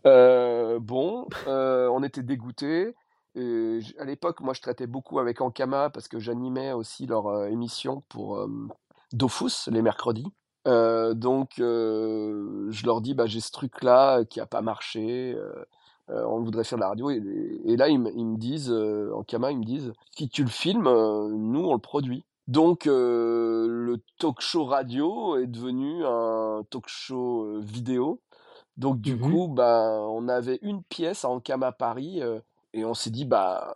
[0.08, 2.96] Euh, bon, euh, on était dégoûtés.
[3.36, 7.48] Et à l'époque, moi, je traitais beaucoup avec Ankama parce que j'animais aussi leur euh,
[7.48, 8.48] émission pour euh,
[9.14, 10.26] Dofus les mercredis.
[10.68, 15.34] Euh, donc, euh, je leur dis, bah, j'ai ce truc-là qui a pas marché.
[15.36, 15.54] euh,
[16.10, 17.10] euh, on voudrait faire de la radio.
[17.12, 17.22] Et,
[17.66, 20.50] et là, ils, me- ils me disent, euh, Ankama, ils me disent, si tu le
[20.50, 22.26] filmes, euh, nous, on le produit.
[22.48, 28.20] Donc, euh, le talk show radio est devenu un talk show euh, vidéo.
[28.78, 29.18] Donc, du Mhm.
[29.18, 32.40] coup, bah, on avait une pièce à Ankama Paris euh,
[32.74, 33.74] et on s'est dit, bah,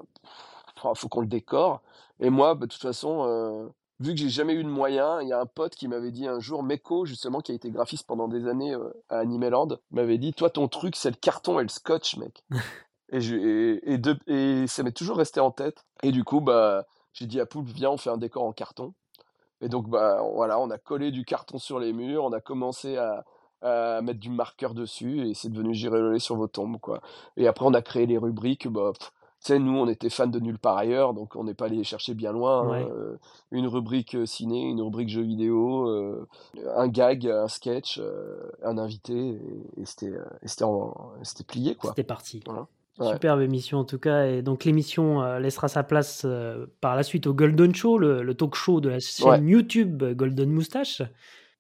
[0.84, 1.82] il faut qu'on le décore.
[2.20, 3.68] Et moi, bah, de toute façon, euh,
[4.00, 6.28] vu que j'ai jamais eu de moyens, il y a un pote qui m'avait dit
[6.28, 10.18] un jour, Meko, justement, qui a été graphiste pendant des années euh, à Animeland, m'avait
[10.18, 12.44] dit, toi, ton truc, c'est le carton et le scotch, mec.
[13.12, 15.86] Et, je- et, et, de- et ça m'est toujours resté en tête.
[16.04, 18.96] Et du coup, bah, j'ai dit à Poulpe, viens, on fait un décor en carton.
[19.62, 22.98] Et donc, bah, voilà, on a collé du carton sur les murs, on a commencé
[22.98, 23.26] à,
[23.62, 27.02] à mettre du marqueur dessus, et c'est devenu lait sur vos tombes, quoi.
[27.38, 29.12] Et après, on a créé les rubriques, bah, pff,
[29.46, 31.84] tu sais, nous, on était fans de nulle part ailleurs, donc on n'est pas allé
[31.84, 32.62] chercher bien loin.
[32.64, 32.70] hein.
[32.72, 32.88] Ouais.
[32.92, 33.18] Euh,
[33.52, 36.28] une rubrique euh, ciné, une rubrique jeux vidéo, euh,
[36.76, 40.14] un gag, un sketch, euh, un invité, et, et c'était
[41.48, 41.92] plié, quoi.
[41.92, 42.42] C'était parti.
[42.46, 42.66] Voilà.
[42.98, 43.12] Ouais.
[43.12, 44.26] Superbe émission en tout cas.
[44.26, 48.24] Et donc l'émission euh, laissera sa place euh, par la suite au Golden Show, le,
[48.24, 49.40] le talk show de la chaîne Ouais.
[49.42, 51.02] YouTube Golden Moustache,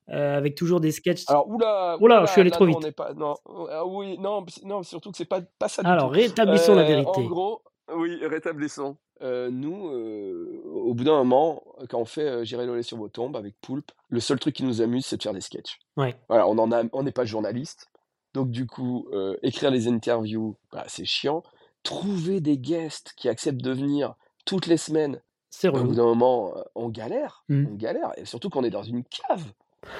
[0.09, 1.25] euh, avec toujours des sketchs.
[1.27, 2.77] Alors, oula, Oula, oula, je suis allé là, trop non, vite.
[2.81, 3.35] on n'est pas, non,
[3.69, 4.43] ah oui, non,
[4.83, 6.13] surtout que c'est pas, pas ça du Alors tout.
[6.13, 7.09] rétablissons la vérité.
[7.19, 7.61] En gros,
[7.93, 8.97] Oui, rétablissons.
[9.21, 13.35] Heu, nous, heu, au bout d'un moment, quand on fait, J'irai voler sur vos tombes
[13.37, 15.79] avec Poulpe, le seul truc qui nous amuse, c'est de faire des sketchs.
[15.97, 16.15] Ouais.
[16.27, 17.89] Voilà, on en a on n'est pas journaliste,
[18.33, 21.43] donc du coup, heu, écrire les interviews, bah, c'est chiant.
[21.83, 24.15] Trouver des guests qui acceptent de venir
[24.45, 27.65] toutes les semaines, C'est au bout d'un moment, on galère, Mmh.
[27.65, 29.53] on galère et surtout qu'on est dans une cave.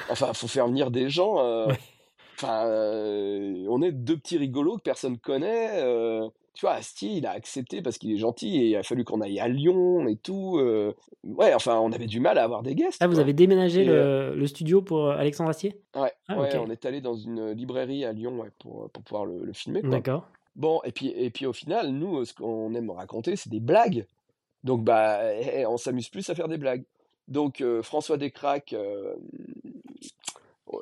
[0.10, 1.80] Enfin, faut faire venir des gens, Ouais.
[2.38, 2.66] enfin,
[3.70, 6.74] on est 2 petits rigolos que personne connaît, heu, tu vois?
[6.76, 9.48] Astier, il a accepté parce qu'il est gentil et il a fallu qu'on aille à
[9.48, 13.08] Lyon et tout, heu, ouais, enfin, on avait du mal à avoir des guests, Ah,
[13.08, 15.82] vous quoi avez déménagé et heu le le studio pour, heu, Alexandre Astier?
[15.96, 19.26] Ouais, Ah ouais, on est allés dans une, librairie à Lyon, ouais, pour, pour pouvoir
[19.26, 19.82] le le filmer.
[19.84, 20.28] D'accord.
[20.56, 24.06] Bon et puis et puis au final, nous, ce qu'on aime raconter, c'est des blagues.
[24.64, 26.84] Donc bah, eh eh, on s'amuse plus à faire des blagues.
[27.28, 29.16] Donc François Descraques, hem,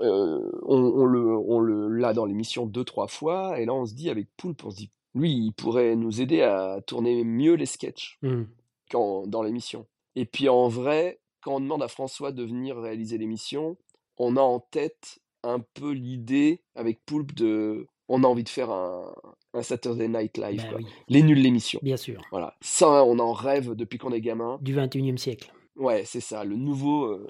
[0.01, 3.93] heu, on on le on le l'a dans l'émission 2-3 fois et là, on se
[3.93, 7.65] dit avec Poulpe, on se dit: «Lui, il pourrait nous aider à tourner mieux les
[7.65, 8.43] sketchs Mmh.
[8.91, 9.85] dans l'émission»
[10.15, 13.77] et puis en vrai, quand on demande à François de venir réaliser l'émission,
[14.17, 18.69] on a en tête un peu l'idée avec Poulpe de on a envie de faire
[18.69, 19.11] un
[19.55, 20.77] un Saturday Night Live, Bah quoi.
[20.79, 21.79] oui, Les nuls l'émission.
[21.83, 22.21] bien sûr.
[22.31, 24.57] Voilà, ça, on en rêve depuis qu'on est gamin.
[24.61, 25.51] Du 21e siècle.
[25.75, 27.27] Ouais, c'est ça, le nouveau, heu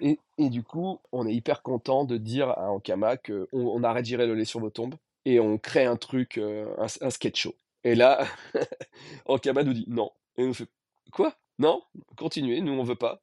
[0.00, 4.04] et et du coup, on est hyper content de dire à Ankama qu'on on arrête
[4.06, 4.94] J'irai voler sur vos tombes
[5.26, 7.54] et on crée un truc, heu, un sketch show
[7.86, 8.26] et là,
[9.26, 10.68] Ankama nous dit: «Non» et on fait:
[11.12, 11.36] «Quoi?
[11.60, 11.84] Non?
[12.16, 13.22] Continuez, nous on veut pas».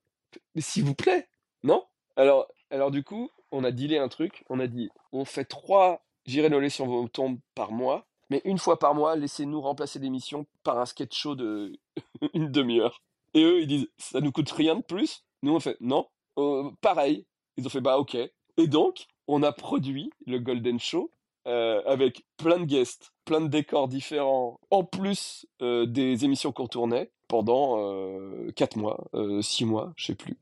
[0.55, 1.27] «Mais s'il vous plaît,
[1.63, 1.83] non?»
[2.15, 6.01] alors alors du coup, on a dealé un truc, on a dit: «On fait 3
[6.25, 10.45] J'irai voler sur vos tombes par mois, mais 1 fois par mois, laissez-nous remplacer l'émission
[10.63, 11.77] par un sketch show de
[12.33, 13.01] 1/2 heure»
[13.33, 16.07] et eux, ils disent: «Ça nous coûte rien de plus?» nous on fait: «Non».
[16.37, 17.25] Heu, pareil.
[17.57, 21.11] Ils ont fait: «Bah OK» et donc on a produit le Golden Show,
[21.47, 26.67] heu, avec plein de guests, plein de décors différents, en plus, heu, des émissions qu'on
[26.67, 30.37] tournait pendant, heu, 4 mois, heu, 6 mois, je sais plus.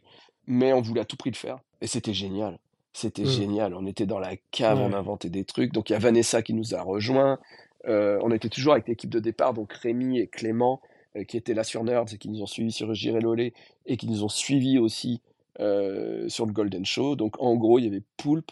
[0.48, 2.60] Mais on voulait à tout prix le faire et c'était génial.
[2.94, 3.28] C'était Mmh.
[3.28, 3.74] génial.
[3.76, 5.72] On était dans la cave, Ouais, on inventait des trucs.
[5.72, 7.40] Donc il y a Vanessa qui nous a rejoints.
[7.88, 10.82] On était toujours avec l'équipe de départ, donc Rémi et Clément,
[11.28, 13.54] qui étaient là sur Nerds et qui nous ont suivis sur J'irai Lolé
[13.86, 15.22] et qui nous ont suivis aussi,
[15.58, 17.16] sur le Golden Show.
[17.16, 18.52] Donc en gros, il y avait Poulpe,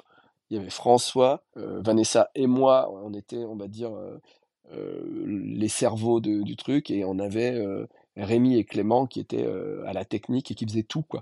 [0.49, 4.19] il y avait François, heu, Vanessa et moi, on était, on va dire, heu
[4.73, 7.59] heu, les cerveaux de du truc et on avait,
[8.17, 9.47] Rémi et Clément qui étaient,
[9.85, 11.21] à la technique et qui faisaient tout, quoi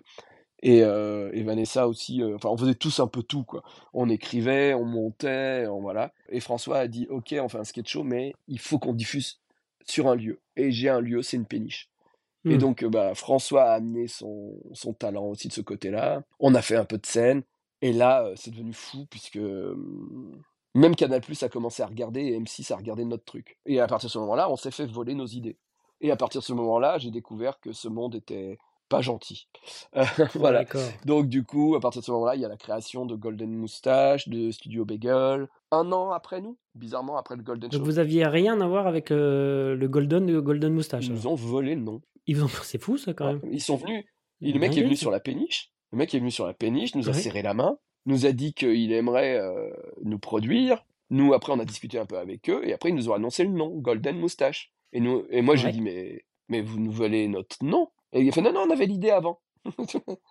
[0.63, 3.63] et et Vanessa aussi, enfin on faisait tous un peu tout, quoi.
[3.93, 7.91] On écrivait, on montait, on voilà et François a dit: «OK, on fait un sketch
[7.91, 9.39] show, mais il faut qu'on diffuse
[9.85, 11.89] sur un lieu» et j'ai un lieu, c'est une péniche
[12.49, 12.59] et Mmh.
[12.59, 16.23] donc bah, François a amené son son talent aussi de ce côté-là.
[16.39, 17.43] On a fait un peu de scène
[17.81, 19.39] et là, c'est devenu fou puisque,
[20.75, 24.07] même Canal+ a commencé à regarder et M6 a regardé notre truc et à partir
[24.07, 25.57] de ce moment-là, on s'est fait voler nos idées
[26.01, 28.57] et à partir de ce moment-là, j'ai découvert que ce monde était
[28.89, 29.47] pas gentil.
[30.35, 30.63] Voilà,
[31.05, 33.51] donc du coup, à partir de ce moment-là, il y a la création de Golden
[33.53, 35.47] Moustache, de Studio Bagel.
[35.71, 37.85] 1 an après nous, bizarrement après le Golden Donc Show.
[37.85, 41.17] vous aviez rien à voir avec, le Golden de Golden Ils Moustache, alors?
[41.17, 42.01] nous ont volé le nom.
[42.27, 43.53] Ils ont c'est fou ça, quand Ouais, même.
[43.53, 44.05] ils sont venus
[44.41, 46.95] et le mec est venu sur la péniche le mec est venu sur la péniche,
[46.95, 49.73] nous a serré la main, nous a dit qu'il aimerait, heu,
[50.03, 50.85] nous produire.
[51.09, 53.43] Nous, après, on a discuté un peu avec eux et après ils nous ont annoncé
[53.43, 57.27] le nom, Golden Moustache et nous et moi j'ai dit: «Mais mais vous nous volez
[57.27, 59.41] notre nom?» et il a fait: «Non, non, on avait l'idée avant».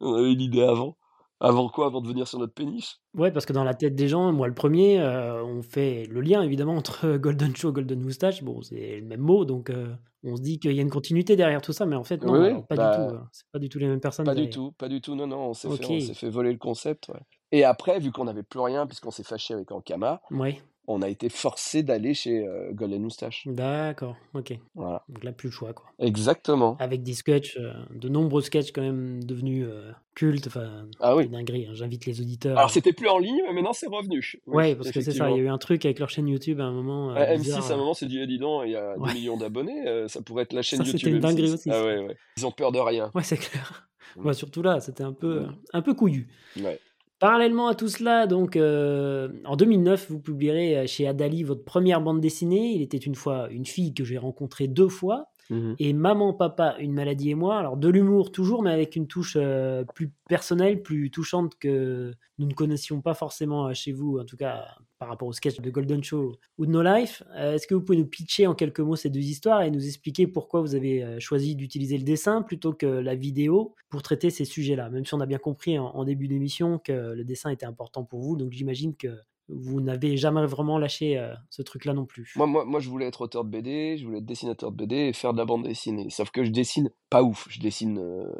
[0.00, 0.96] On avait l'idée avant.
[1.40, 1.86] Avant quoi?
[1.86, 2.96] Avant de venir sur notre péniche?
[3.14, 6.20] Ouais, parce que dans la tête des gens, moi le 1er, heu, on fait le
[6.20, 8.42] lien évidemment entre Golden Show, Golden Moustache.
[8.42, 11.36] Bon, c'est le même mot donc heu, on se dit qu'il y a une continuité
[11.36, 13.28] derrière tout ça, mais en fait non, oui, pas du tout, bah hein.
[13.32, 15.14] C'est pas du tout les mêmes personnes Pas du tout, pas du tout.
[15.14, 17.20] Non, non, on s'est fait voler le concept, ouais
[17.52, 20.60] et après, vu qu'on n'avait plus rien puisqu'on s'est fâchés avec Ankama, Mouais.
[20.86, 23.42] On a été forcés d'aller chez, heu, Golden Moustache.
[23.46, 24.58] D'accord, OK.
[24.74, 25.02] Voilà.
[25.08, 25.86] Donc là, plus le choix, quoi.
[25.98, 26.76] Exactement.
[26.78, 31.28] Avec des sketchs, heu, de nombreux sketchs quand même devenus, heu, cultes, enfin, Ah oui.
[31.28, 31.72] dingueries, hein.
[31.74, 34.22] J'invite les auditeurs Alors c'était plus en ligne, mais maintenant c'est revenu.
[34.46, 36.28] Oui, Ouais, parce que c'est ça, il y a eu un truc avec leur chaîne
[36.28, 38.38] YouTube à un moment, heu, Ouais, bizarre, M6 à un moment s'est dit: «Eh dis
[38.38, 39.12] donc, il y a 2 Ouais.
[39.12, 41.54] 000 000 d'abonnés, ça pourrait être la chaîne Ça, c'était YouTube une dinguerie M6».
[41.54, 42.16] aussi, Ah ouais.
[42.36, 43.10] Ils ont peur de rien.
[43.14, 43.88] Ouais, c'est clair.
[44.16, 44.24] Mmh.
[44.24, 45.56] Bah, surtout là, c'était un peu, Mmh.
[45.72, 46.28] un peu couillu.
[46.56, 46.80] Ouais.
[47.20, 52.02] Parallèlement à tout cela, donc heu, en 2009, vous publierez, heu, chez Adali votre 1re
[52.02, 55.76] bande dessinée, Il était une fois une fille que j'ai rencontrée 2 fois Mmh mh.
[55.78, 57.58] et Maman, Papa, une maladie et moi.
[57.58, 62.46] Alors de l'humour toujours, mais avec une touche, heu, plus personnelle, plus touchante que nous
[62.46, 64.66] ne connaissions pas forcément, heu, chez vous, en tout cas
[64.98, 67.22] par rapport aux sketchs de Golden Show ou de No Life.
[67.36, 69.86] Heu, est-ce que vous pouvez nous pitcher en quelques mots ces 2 histoires et nous
[69.86, 74.30] expliquer pourquoi vous avez, heu, choisi d'utiliser le dessin plutôt que la vidéo pour traiter
[74.30, 74.90] ces sujets-là?
[74.90, 78.20] Même si on a bien compris en début d'émission que le dessin était important pour
[78.20, 79.08] vous, donc j'imagine que
[79.48, 82.32] vous n'avez jamais vraiment lâché euh, ce truc-là non plus.
[82.36, 84.96] Moi, moi, moi, je voulais être auteur de BD, je voulais être dessinateur de BD
[84.96, 86.10] et faire de la bande dessinée.
[86.10, 87.46] Sauf que je dessine pas ouf.
[87.50, 88.32] Je dessine euh,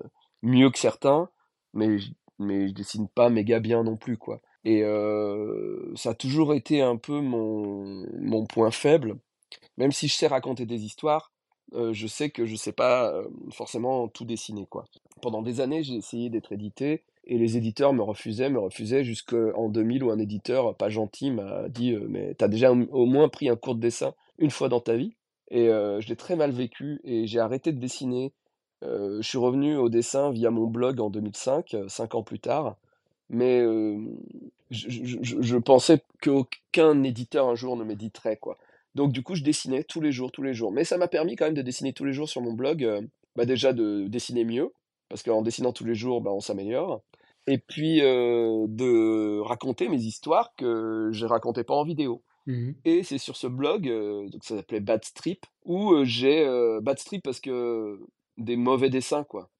[0.42, 1.28] mieux que certains,
[1.74, 4.40] mais je, mais je dessine pas méga bien non plus, quoi.
[4.68, 4.82] Et
[5.94, 9.16] ça a toujours été un peu mon, point faible.
[9.76, 11.30] Même si je sais raconter des histoires,
[11.72, 13.14] je sais que je sais pas
[13.52, 14.84] forcément tout dessiner, quoi.
[15.22, 19.68] Pendant des années, j'ai essayé d'être édité et les éditeurs me refusaient, me refusaient jusqu'en
[19.68, 23.56] 2000 où un éditeur pas gentil m'a dit mais t'as déjà au moins pris un
[23.56, 25.14] cours de dessin une fois dans ta vie?
[25.50, 28.32] et je l'ai très mal vécu et j'ai arrêté de dessiner.
[28.82, 32.76] Je suis revenu au dessin via mon blog en 2005, euh, cinq ans plus tard,
[33.30, 33.64] mais
[34.70, 38.58] je, je- je- je pensais qu'aucun éditeur un jour ne m'éditerait quoi.
[38.94, 40.72] Donc du coup je dessinais tous les jours, tous les jours.
[40.72, 43.00] Mais ça m'a permis quand même de dessiner tous les jours sur mon blog, euh,
[43.36, 44.72] bah déjà de dessiner mieux
[45.08, 47.02] parce qu'en dessinant tous les jours, bah, on s'améliore.
[47.46, 52.22] Et puis euh, de raconter mes histoires que je racontais pas en vidéo.
[52.46, 52.74] Mhm.
[52.84, 56.44] Et c'est sur ce blog, euh, donc ça s'appelait Bad Strip, où euh, j'ai
[56.80, 57.98] Bad Strip parce que
[58.38, 59.50] des mauvais dessins, quoi.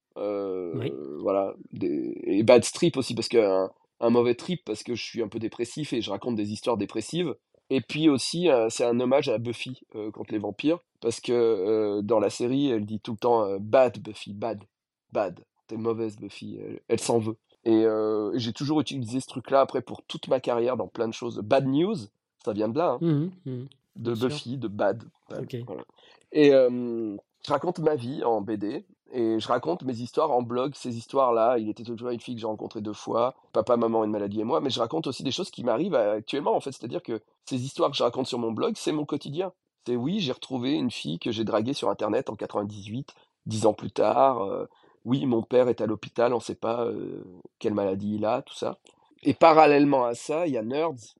[0.75, 0.93] Oui.
[1.21, 1.55] voilà.
[1.73, 5.39] Des- et Bad Strip aussi parce un mauvais trip parce que je suis un peu
[5.39, 7.35] dépressif et je raconte des histoires dépressives.
[7.71, 11.33] Et puis aussi, euh, c'est un hommage à Buffy euh, contre les vampires parce que
[11.33, 14.63] euh, dans la série, elle dit tout le temps Bad Buffy, bad,
[15.13, 15.41] bad.
[15.67, 17.37] T'es mauvaise Buffy, elle, elle s'en veut.
[17.65, 17.85] Et
[18.35, 21.41] j'ai toujours utilisé ce truc-là après pour toute ma carrière dans plein de choses.
[21.43, 21.97] Bad News,
[22.45, 23.69] ça vient de là, hein Mhm, mhm.
[23.97, 24.29] de sûr.
[24.29, 25.03] Buffy, de Bad.
[25.29, 25.57] Bad, Ok.
[25.67, 25.83] voilà.
[26.31, 27.17] Et je
[27.49, 30.75] raconte ma vie en BD et je raconte mes histoires en blog.
[30.75, 34.11] Ces histoires-là, il était toujours une fille que j'ai rencontrée deux fois, papa, maman, une
[34.11, 34.61] maladie et moi.
[34.61, 36.73] Mais je raconte aussi des choses qui m'arrivent actuellement, en fait.
[36.73, 39.53] C'est-à-dire que ces histoires que je raconte sur mon blog, c'est mon quotidien.
[39.87, 43.15] C'est oui, j'ai retrouvé une fille que j'ai draguée sur Internet en 98,
[43.47, 44.43] dix ans plus tard.
[44.43, 44.67] euh,
[45.05, 47.23] oui, mon père est à l'hôpital, on ne sait pas euh,
[47.61, 48.79] quelle maladie il a, tout ça.
[49.23, 51.15] Et parallèlement à ça, il y a Nerds,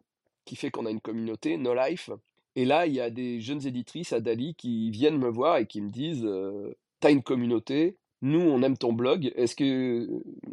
[0.45, 2.11] qui fait qu'on a une communauté, No Life.
[2.57, 5.67] Et là, il y a des jeunes éditrices à Dali qui viennent me voir et
[5.67, 10.09] qui me disent euh, T'as une communauté, nous, on aime ton blog, est-ce que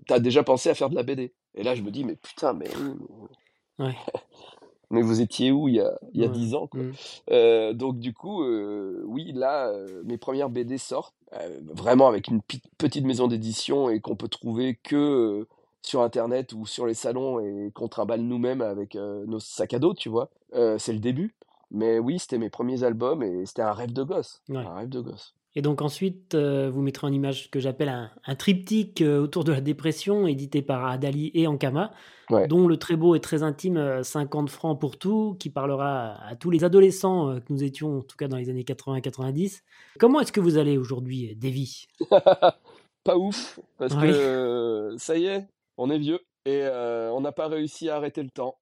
[0.07, 2.53] t'as déjà pensé à faire de la BD Et là, je me dis Mais putain,
[2.53, 2.67] mais,
[3.79, 3.95] mais- Ouais.
[4.91, 6.33] mais vous étiez où il y a, il y a Ouais.
[6.33, 6.81] 10 ans quoi?
[7.31, 11.15] Euh, donc du coup, euh, oui, là, euh, mes premières BD sortent,
[11.73, 12.41] vraiment avec une
[12.77, 15.47] petite maison d'édition et qu'on peut trouver que
[15.81, 19.95] sur Internet ou sur les salons et qu'on trimballe nous-mêmes avec nos sacs à dos,
[19.95, 20.29] tu vois?
[20.77, 21.33] C'est le début.
[21.71, 24.43] Mais oui, c'était mes premiers albums et c'était un rêve de gosse.
[24.47, 24.57] Ouais.
[24.57, 25.33] Un rêve de gosse.
[25.55, 29.21] Et donc ensuite, euh, vous mettrez en image ce que j'appelle un, un triptyque euh,
[29.21, 31.91] autour de la dépression, édité par Adali et Ankama,
[32.29, 32.47] Ouais.
[32.47, 36.35] dont le très beau et très intime euh, 50 francs pour tout, qui parlera à
[36.37, 39.61] tous les adolescents euh, que nous étions, en tout cas dans les années 80-90.
[39.99, 41.85] Comment est-ce que vous allez aujourd'hui, euh, Davy
[43.03, 45.45] Pas ouf, parce que euh, ça y est,
[45.77, 48.55] on est vieux et euh, on n'a pas réussi à arrêter le temps.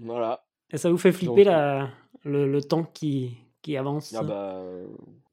[0.00, 0.44] Voilà.
[0.72, 1.90] Et ça vous fait flipper Donc, la,
[2.24, 3.32] le, le temps qui,
[3.62, 4.14] qui avance?
[4.16, 4.86] Ah bah, euh,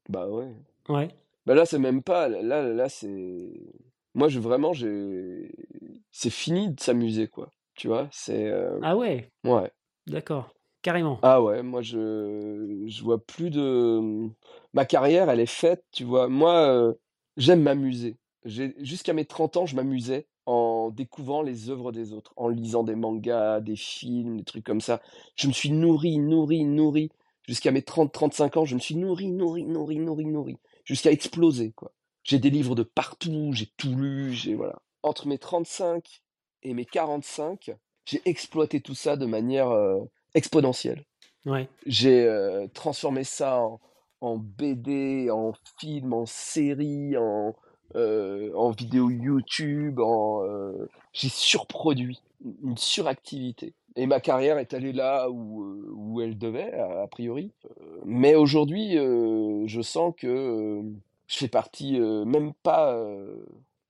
[0.08, 0.48] bah ouais.
[0.88, 1.08] Ouais.
[1.46, 2.28] Bah là, c'est même pas.
[2.28, 3.52] Là, là, c'est.
[4.14, 5.50] Moi, je vraiment, j'ai.
[6.10, 7.50] C'est fini de s'amuser, quoi.
[7.74, 8.46] Tu vois, c'est.
[8.46, 9.70] euh, Ah ouais, Ouais.
[10.06, 10.54] d'accord.
[10.82, 11.18] Carrément.
[11.22, 12.84] Ah ouais, moi, je.
[12.86, 14.28] Je vois plus de.
[14.72, 16.28] Ma carrière, elle est faite, tu vois.
[16.28, 16.92] Moi, euh,
[17.36, 18.16] j'aime m'amuser.
[18.44, 22.94] Jusqu'à mes 30 ans, je m'amusais en découvrant les œuvres des autres, en lisant des
[22.94, 25.00] mangas, des films, des trucs comme ça.
[25.34, 27.10] Je me suis nourri, nourri, nourri.
[27.48, 30.56] Jusqu'à mes 30-35 ans, je me suis nourri, nourri, nourri, nourri, nourri.
[30.86, 31.92] Jusqu'à exploser, quoi.
[32.22, 34.80] J'ai des livres de partout, j'ai tout lu, j'ai voilà.
[35.02, 36.22] Entre mes 35
[36.62, 37.72] et mes 45,
[38.04, 40.00] j'ai exploité tout ça de manière euh,
[40.34, 41.04] exponentielle.
[41.44, 41.68] Ouais.
[41.86, 43.80] J'ai euh, transformé ça en,
[44.20, 47.54] en BD, en film, en série, en,
[47.94, 50.42] euh, en vidéo YouTube, en,
[51.12, 52.22] j'ai surproduit,
[52.62, 53.74] une suractivité.
[53.96, 57.52] Et ma carrière est allée là où, euh, où elle devait, a, a priori.
[57.64, 60.82] Euh, mais aujourd'hui, euh, je sens que euh,
[61.26, 62.94] je fais partie, euh, même pas...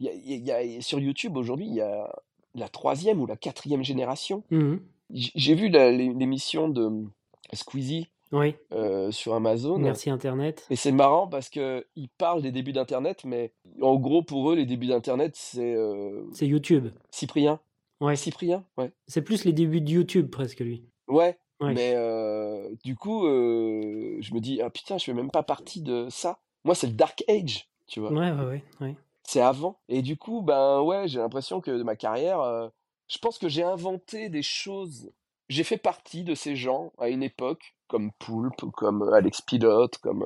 [0.00, 2.08] y a- y a- y sur YouTube, aujourd'hui, il y a
[2.54, 4.42] la troisième ou la quatrième génération.
[5.12, 6.88] J- J'ai vu l'émission de
[7.52, 9.78] Squeezie Oui, euh, sur Amazon.
[9.78, 10.66] merci Internet.
[10.70, 13.52] Et c'est marrant parce que ils parlent des débuts d'Internet, mais
[13.82, 16.88] en gros, pour eux, les débuts d'Internet, c'est euh, C'est YouTube.
[17.10, 17.60] Cyprien.
[18.00, 18.92] Ouais, Cyprien, ouais.
[19.06, 20.84] c'est plus les débuts de YouTube presque lui.
[21.08, 21.72] Ouais, Ouais.
[21.72, 25.80] mais euh, du coup, euh, je me dis, ah putain, je fais même pas partie
[25.80, 26.38] de ça.
[26.64, 28.12] Moi, c'est le Dark Age, tu vois.
[28.12, 28.64] Ouais, ouais, ouais.
[28.82, 28.96] ouais.
[29.22, 29.78] C'est avant.
[29.88, 32.68] Et du coup, ben ouais, j'ai l'impression que de ma carrière, euh,
[33.08, 35.10] je pense que j'ai inventé des choses.
[35.48, 39.96] J'ai fait partie de ces gens à une époque, comme Poulpe, ou comme Alex Pilote,
[39.98, 40.24] comme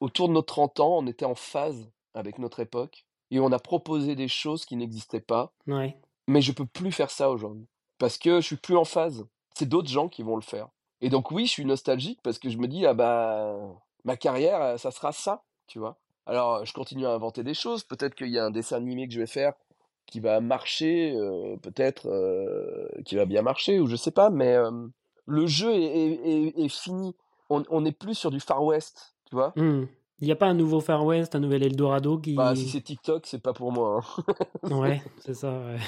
[0.00, 3.58] autour de nos 30 ans, on était en phase avec notre époque et on a
[3.58, 5.52] proposé des choses qui n'existaient pas.
[5.66, 5.96] Ouais.
[6.28, 7.66] Mais je peux plus faire ça aujourd'hui
[7.98, 9.24] parce que je suis plus en phase.
[9.54, 10.68] c'est d'autres gens qui vont le faire.
[11.00, 13.54] Et donc oui, je suis nostalgique parce que je me dis: «Ah bah,
[14.04, 15.98] ma carrière, heu, ça sera ça», tu vois?
[16.26, 19.14] Alors, je continue à inventer des choses, peut-être qu'il y a un dessin animé que
[19.14, 19.52] je vais faire
[20.06, 24.48] qui va marcher, heu, peut-être, heu, qui va bien marcher ou je sais pas, mais
[24.50, 24.92] hem,
[25.26, 27.14] le jeu est est est est fini.
[27.48, 29.52] On n'est plus sur du Far West, tu vois?
[29.56, 29.82] Mmh.
[30.20, 32.80] Il y a pas un nouveau Far West, un nouvel Eldorado Bah, si qui c'est
[32.80, 34.00] TikTok, c'est pas pour moi,
[34.64, 34.76] hein.
[34.76, 35.78] ouais, c'est ça, ouais.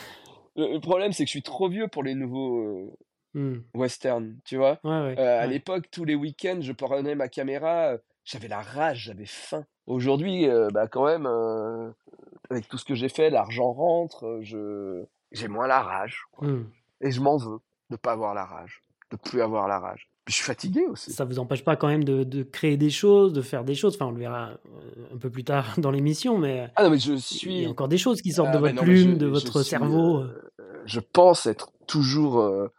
[0.56, 2.92] Le le problème, c'est que je suis trop vieux pour les nouveaux, heu,
[3.34, 3.64] Mmh.
[3.74, 4.80] westerns, tu vois?
[4.84, 8.62] Ouais, ouais, Heu, à l'époque, tous les week-ends, je prenais ma caméra, heu, j'avais la
[8.62, 9.66] rage, j'avais faim.
[9.86, 11.26] Aujourd'hui, bah, quand même,
[12.50, 16.74] avec tout ce que j'ai fait, l'argent rentre, je j'ai moins la rage, quoi Mmh.
[17.00, 17.58] et je m'en veux
[17.90, 20.08] de pas avoir la rage, de plus avoir la rage.
[20.26, 21.12] Je suis fatigué aussi.
[21.12, 23.94] Ça vous empêche pas quand même de de créer des choses, de faire des choses?
[23.96, 26.98] Enfin, on le verra, heu, un peu plus tard dans l'émission, mais Ah non, mais
[26.98, 29.18] je il y a suis encore des choses qui sortent de ah votre non, plume,
[29.18, 30.50] de je votre suis, cerveau, heu,
[30.84, 32.70] je pense être toujours, heu,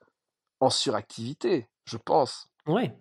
[0.62, 2.96] en suractivité, je pense, Ouais,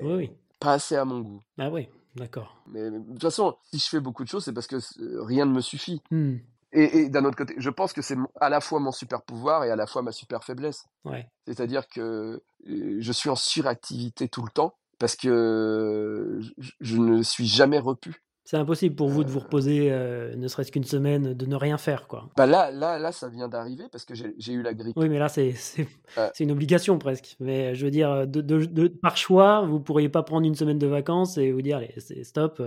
[0.00, 0.30] oui, mais oui.
[0.60, 1.44] pas assez à mon goût.
[1.58, 2.66] Ah ouais, d'accord.
[2.66, 4.76] Mais de toute façon, si je fais beaucoup de choses, c'est parce que
[5.24, 6.40] rien ne me suffit Mmh.
[6.72, 9.64] Et et d'un autre côté, je pense que c'est à la fois mon super pouvoir
[9.64, 10.84] et à la fois ma super faiblesse.
[11.04, 11.30] Ouais.
[11.46, 17.22] C'est-à-dire que, heu, je suis en suractivité tout le temps parce que je je ne
[17.22, 18.24] suis jamais repu.
[18.44, 21.56] C'est impossible pour vous de vous Heu, reposer, heu, ne serait-ce qu'une semaine, de ne
[21.56, 22.28] rien faire, quoi?
[22.36, 24.96] bah, là là là, ça vient d'arriver parce que j'ai eu la grippe.
[24.96, 27.36] Oui, mais là, c'est c'est une obligation presque.
[27.40, 30.54] Mais je veux dire, heu, de de de par choix, vous pourriez pas prendre une
[30.54, 32.60] semaine de vacances et vous dire: «Allez, c'est stop,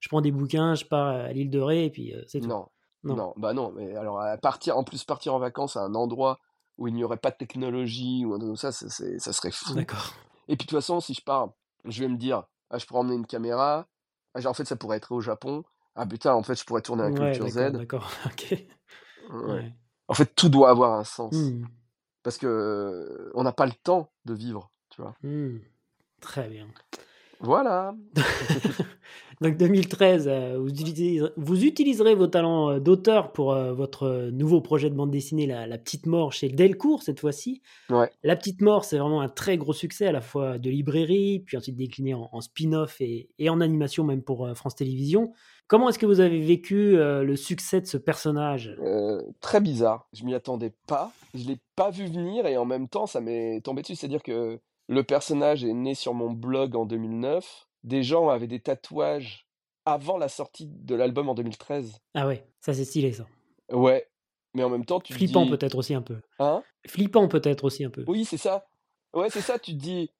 [0.00, 2.50] je prends des bouquins, je pars à l'île de Ré et puis, c'est tout».
[2.50, 2.68] non,
[3.04, 5.94] Non, non, bah, non, mais alors à partir en plus partir en vacances à un
[5.94, 6.40] endroit
[6.78, 8.88] où il n'y aurait pas de technologie ou un truc ça, ça
[9.32, 10.12] serait fou d'accord.
[10.48, 11.50] et puis de toute façon, si je pars,
[11.84, 13.86] je vais me dire: «Ah, je pourrais emmener une caméra.
[14.34, 15.64] Ah, genre, en fait, ça pourrait être au Japon.
[15.94, 17.72] Ah putain, en fait, je pourrais tourner un Ouais, Culture d'accord, Z».
[17.72, 18.66] d'accord, OK.
[19.30, 19.52] Ouais.
[19.52, 19.72] Ouais.
[20.08, 21.64] En fait, tout doit avoir un sens Mmh.
[22.22, 25.14] parce que, heu, on n'a pas le temps de vivre, tu vois?
[25.22, 25.58] Mmh.
[26.20, 26.68] Très bien.
[27.40, 27.94] Voilà.
[29.40, 34.60] Donc 2013, heu, vous utiliser vous utiliserez vos talents, heu, d'auteur pour, heu, votre, nouveau
[34.60, 37.60] projet de bande dessinée La La Petite Mort chez Delcourt cette fois-ci.
[37.90, 38.10] Ouais.
[38.22, 41.56] La Petite Mort, c'est vraiment un très gros succès à la fois de librairie, puis
[41.56, 45.32] ensuite décliné en en spin-off et et en animation même pour, France Télévisions.
[45.66, 48.76] Comment est-ce que vous avez vécu, le succès de ce personnage?
[49.40, 50.08] Très bizarre.
[50.12, 51.10] Je m'y attendais pas.
[51.32, 53.96] Je l'ai pas vu venir et en même temps, ça m'est tombé dessus.
[53.96, 57.66] C'est-à-dire que le personnage est né sur mon blog en 2009.
[57.84, 59.46] Des gens avaient des tatouages
[59.84, 62.00] avant la sortie de l'album en 2013.
[62.14, 63.26] Ah ouais, ça c'est stylé ça.
[63.72, 64.08] Ouais,
[64.54, 66.20] mais en même temps, tu Flippant dis peut-être aussi un peu.
[66.38, 66.62] hein?
[66.86, 68.04] Flippant peut-être aussi un peu.
[68.06, 68.66] Oui, c'est ça.
[69.14, 70.10] Ouais, c'est ça, tu te dis: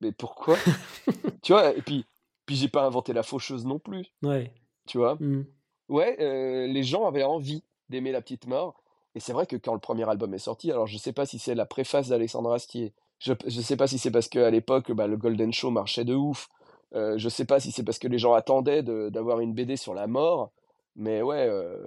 [0.00, 0.56] «Mais pourquoi?»
[1.42, 1.74] tu vois?
[1.76, 2.04] Et puis
[2.44, 4.52] puis j'ai pas inventé la faucheuse non plus, Ouais.
[4.86, 5.16] tu vois?
[5.18, 5.46] Mmh.
[5.88, 8.82] Ouais, heu, les gens avaient envie d'aimer La Petite Mort
[9.16, 11.40] et c'est vrai que quand le premier album est sorti, alors je sais pas si
[11.40, 12.92] c'est la préface d'Alexandre Astier,
[13.26, 16.14] je je sais pas si c'est parce qu'à l'époque, bah, le Golden Show marchait de
[16.14, 16.48] ouf,
[16.94, 19.94] heu, je sais pas si c'est parce que les gens attendaient d'avoir une BD sur
[19.94, 20.50] la mort,
[20.94, 21.84] mais ouais, heu,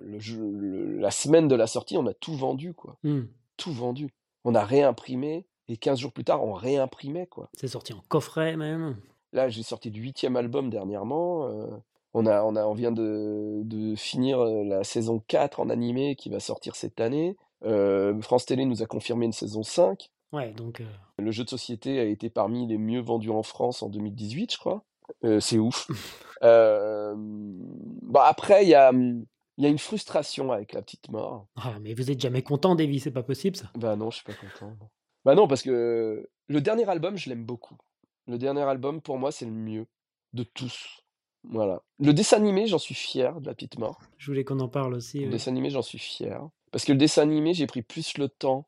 [0.00, 3.22] le jeu le la semaine de la sortie, on a tout vendu, quoi, Mmh.
[3.56, 4.10] tout vendu.
[4.44, 7.48] On a réimprimé et 15 jours plus tard, on réimprimait, quoi.
[7.54, 8.96] C'est sorti en coffret même.
[9.32, 11.68] Là, j'ai sorti le 8e album dernièrement, heu,
[12.14, 16.28] on a on a on vient de de finir, la saison 4 en animé qui
[16.28, 17.36] va sortir cette année.
[18.20, 20.10] France Télé nous a confirmé une saison 5.
[20.32, 20.86] Ouais, donc heu,
[21.18, 24.58] Le jeu de société a été parmi les mieux vendus en France en 2018, je
[24.58, 24.84] crois.
[25.24, 25.88] Heu, c'est ouf.
[26.40, 27.58] Hem,
[28.02, 29.26] bah, après il y a, il
[29.64, 31.46] y a une frustration avec La Petite Mort.
[31.56, 33.70] ah mais vous êtes jamais content, Davy, c'est pas possible ça.
[33.76, 34.76] Bah, non, je suis pas content.
[35.24, 37.76] Bah, non, parce que le dernier album, je l'aime beaucoup.
[38.26, 39.86] Le dernier album, pour moi, c'est le mieux
[40.32, 41.04] de tous.
[41.44, 41.82] Voilà.
[41.98, 44.00] Le dessin animé, j'en suis fier de La Petite Mort.
[44.16, 46.40] Je voulais qu'on en parle aussi, Le dessin animé, j'en suis fier.
[46.70, 48.66] Parce que le dessin animé, j'ai pris plus le temps.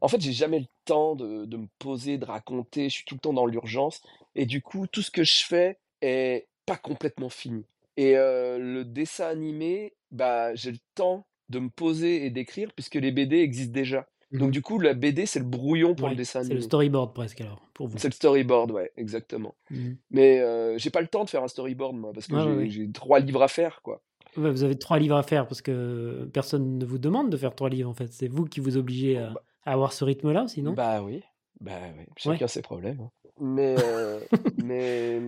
[0.00, 3.14] En fait, j'ai jamais le temps de de me poser, de raconter, je suis tout
[3.14, 4.02] le temps dans l'urgence
[4.34, 7.66] et du coup, tout ce que je fais est pas complètement fini
[7.96, 12.94] et heu, le dessin animé, bah, j'ai le temps de me poser et d'écrire puisque
[12.96, 14.06] les BD existent déjà.
[14.30, 16.60] Mmh Donc du coup, la BD, c'est le brouillon pour le dessin c'est le animé.
[16.60, 18.00] storyboard presque alors, pour vous?
[18.00, 19.56] C'est le storyboard, ouais, exactement.
[19.70, 19.98] Mmh mh.
[20.10, 22.72] Mais heu, j'ai pas le temps de faire un storyboard moi, parce que j'ai ouais.
[22.92, 24.02] 3 livres à faire, quoi.
[24.36, 27.54] Ouais, vous avez 3 livres à faire parce que personne ne vous demande de faire
[27.54, 28.10] 3 livres en fait.
[28.12, 30.76] C'est vous qui vous obligez à Bah à avoir ce rythme-là aussi, non?
[30.76, 31.22] bah oui,
[31.60, 32.38] bah oui, Ouais.
[32.38, 33.10] chacun ses problèmes, hein.
[33.40, 35.20] Mais heu, mais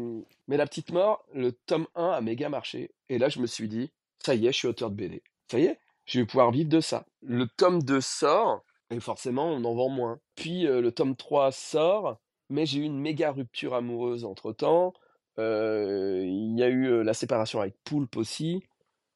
[0.49, 3.68] mais La Petite Mort, le tome 1 a méga marché et là, je me suis
[3.68, 3.93] dit:
[4.24, 5.22] «Ça y est, je suis auteur de BD.
[5.51, 7.07] Ça y est, je vais pouvoir vivre de ça».
[7.22, 10.20] Le tome 2 sort et forcément, on en vend moins.
[10.37, 12.18] Puis, heu, le tome 3 sort,
[12.51, 14.93] mais j'ai eu une méga rupture amoureuse entre-temps.
[15.39, 18.62] Heu, il y a eu, heu, la séparation avec Poulpe aussi.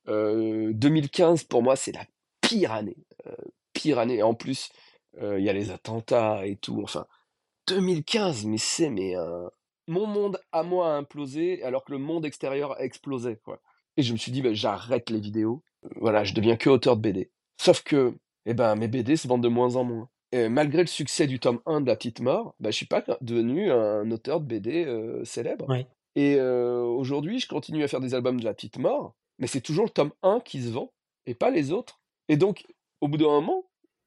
[0.08, 2.06] Heu, 2015 pour moi, c'est la
[2.42, 2.96] pire année,
[3.72, 4.70] pire année et en plus,
[5.20, 7.06] il y a les attentats et tout, enfin
[7.66, 9.50] 2015, mais c'est mais un
[9.88, 13.60] mon monde à moi a implosé alors que le monde extérieur a explosé, quoi.
[13.96, 15.62] Et je me suis dit: «Bah, j'arrête les vidéos,
[15.96, 17.30] voilà, je deviens que auteur de BD».
[17.60, 18.14] Sauf que,
[18.44, 20.08] eh ben, mes BD se vendent de moins en moins.
[20.30, 23.02] Et malgré le succès du tome 1 de La Petite Mort, bah, je suis pas
[23.22, 25.72] devenu un auteur de BD, heu, célèbre.
[26.16, 29.84] Et aujourd'hui, je continue à faire des albums de La Petite Mort, mais c'est toujours
[29.84, 30.92] le tome 1 qui se vend
[31.26, 32.00] et pas les autres.
[32.28, 32.66] Et donc
[33.00, 33.64] au bout d'un moment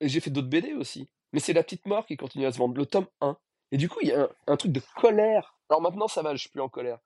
[0.07, 2.75] j'ai fait d'autres BD aussi, mais c'est La Petite Mort qui continue à se vendre,
[2.77, 3.37] le tome 1
[3.73, 5.57] et du coup, il y a un un truc de colère.
[5.69, 6.99] Alors maintenant ça va, je suis plus en colère,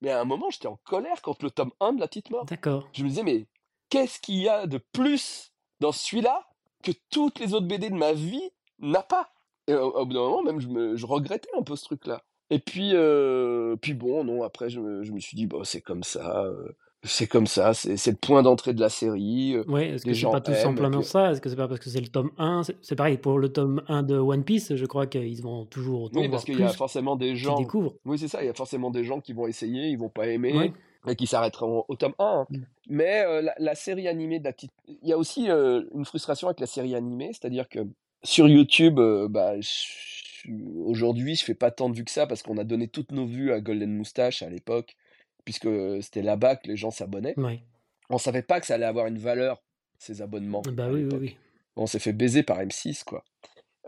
[0.00, 2.46] mais à un moment, j'étais en colère contre le tome 1 de La Petite Mort.
[2.46, 2.88] D'accord.
[2.92, 3.46] Je me disais: «Mais
[3.88, 6.46] qu'est-ce qu'il y a de plus dans celui-là
[6.82, 9.32] que toutes les autres BD de ma vie n'a pas?»
[9.68, 12.22] et au au bout d'un moment, même je me je regrettais un peu ce truc-là
[12.50, 15.80] et puis, heu, puis bon, non, après je me je me suis dit: «Bah, c'est
[15.80, 19.88] comme ça, heu, c'est comme ça, c'est le point d'entrée de la série, heu, Ouais,
[19.90, 21.30] est-ce que c'est pas tout aiment simplement puis» ça?
[21.30, 22.62] Est-ce que c'est pas parce que c'est le tome 1?
[22.82, 26.24] C'est pareil pour le tome 1 de One Piece, je crois qu'ils vendent toujours autant,
[26.24, 27.96] Oui, parce qu'il y a forcément des qui gens découvrent.
[28.04, 30.26] oui, c'est ça, il y a forcément des gens qui vont essayer, ils vont pas
[30.48, 30.72] Ouais.
[30.72, 30.74] aimer
[31.06, 32.66] et qui s'arrêteront au tome 1, hein, Mmh.
[32.88, 36.04] mais heu, la la série animée de La Petite il y a aussi, heu, une
[36.04, 37.80] frustration avec la série animée, c'est-à-dire que
[38.24, 39.00] sur YouTube,
[39.30, 40.50] bah, je
[40.84, 43.26] aujourd'hui, je fais pas tant de vues que ça parce qu'on a donné toutes nos
[43.26, 44.96] vues à Golden Moustache à l'époque,
[45.44, 45.68] puisque,
[46.02, 47.38] c'était là-bas que les gens s'abonnaient.
[47.38, 47.62] Ouais.
[48.10, 49.62] On savait pas que ça allait avoir une valeur,
[49.98, 51.36] ces abonnements, Bah, oui, oui.
[51.76, 53.24] On s'est fait baiser par M6, quoi,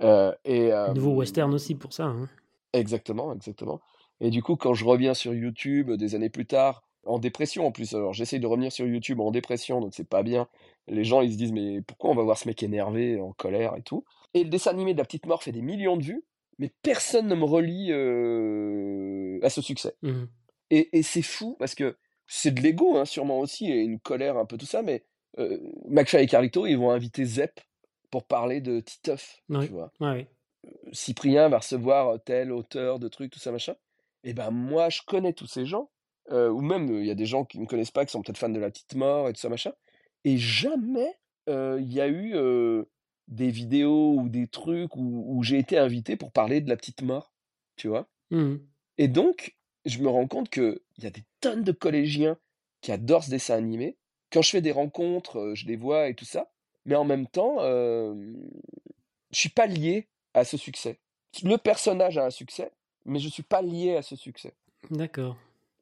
[0.03, 2.29] heu et Nouveau hem western aussi pour ça, hein.
[2.73, 3.81] Exactement, exactement
[4.21, 7.73] et du coup, quand je reviens sur YouTube, des années plus tard, en dépression en
[7.73, 10.49] plus, alors j'essaye de revenir sur YouTube en dépression, donc c'est pas bien.
[10.87, 13.75] Les gens, ils se disent: «Mais pourquoi on va voir ce mec énervé, en colère
[13.77, 16.25] et tout?» et le dessin animé de La Petite Mort fait des millions de vues,
[16.59, 17.93] mais personne ne me relie,
[19.43, 20.29] à ce succès Mmh mh.
[20.71, 21.97] Et et c'est fou parce que
[22.27, 25.05] c'est de l'ego, hein, sûrement aussi et une colère, un peu tout ça, mais
[25.89, 27.61] McFly et Carlito, ils vont inviter Zep
[28.11, 29.93] pour parler de Titeuf, tu vois?
[30.01, 30.27] Ouais.
[30.93, 33.75] Cyprien va recevoir tel auteur de trucs, tout ça, machin
[34.27, 35.91] et ben, moi, je connais tous ces gens,
[36.31, 38.49] ou même, il y a des gens qui me connaissent pas, qui sont peut-être fans
[38.49, 39.73] de La Petite Mort et tout ça, machin
[40.25, 41.15] et jamais,
[41.47, 42.35] il y a eu,
[43.29, 47.03] des vidéos ou des trucs où où j'ai été invité pour parler de La Petite
[47.03, 47.33] Mort,
[47.77, 48.09] tu vois?
[48.31, 48.61] Mmh mh.
[48.99, 52.39] Et donc, je me rends compte qu'il y a des tonnes de collégiens
[52.81, 53.97] qui adorent ce dessin animé.
[54.33, 56.51] Quand je fais des rencontres, heu, je les vois et tout ça,
[56.85, 58.37] mais en même temps, hem,
[59.31, 61.01] je suis pas lié à ce succès.
[61.43, 62.71] Le personnage a un succès,
[63.05, 64.55] mais je suis pas lié à ce succès
[64.91, 65.37] D'accord.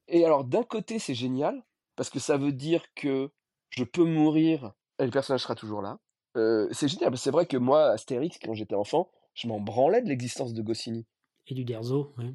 [0.09, 1.63] et alors d'un côté, c'est génial
[1.97, 3.31] parce que ça veut dire que
[3.71, 5.99] je peux mourir et le personnage sera toujours là.
[6.37, 10.09] Heu, c'est génial c'est vrai que moi, Astérix, quand j'étais enfant, je m'en branlais de
[10.09, 11.07] l'existence de Goscinny
[11.47, 12.35] Et d'Uderzo, ouais.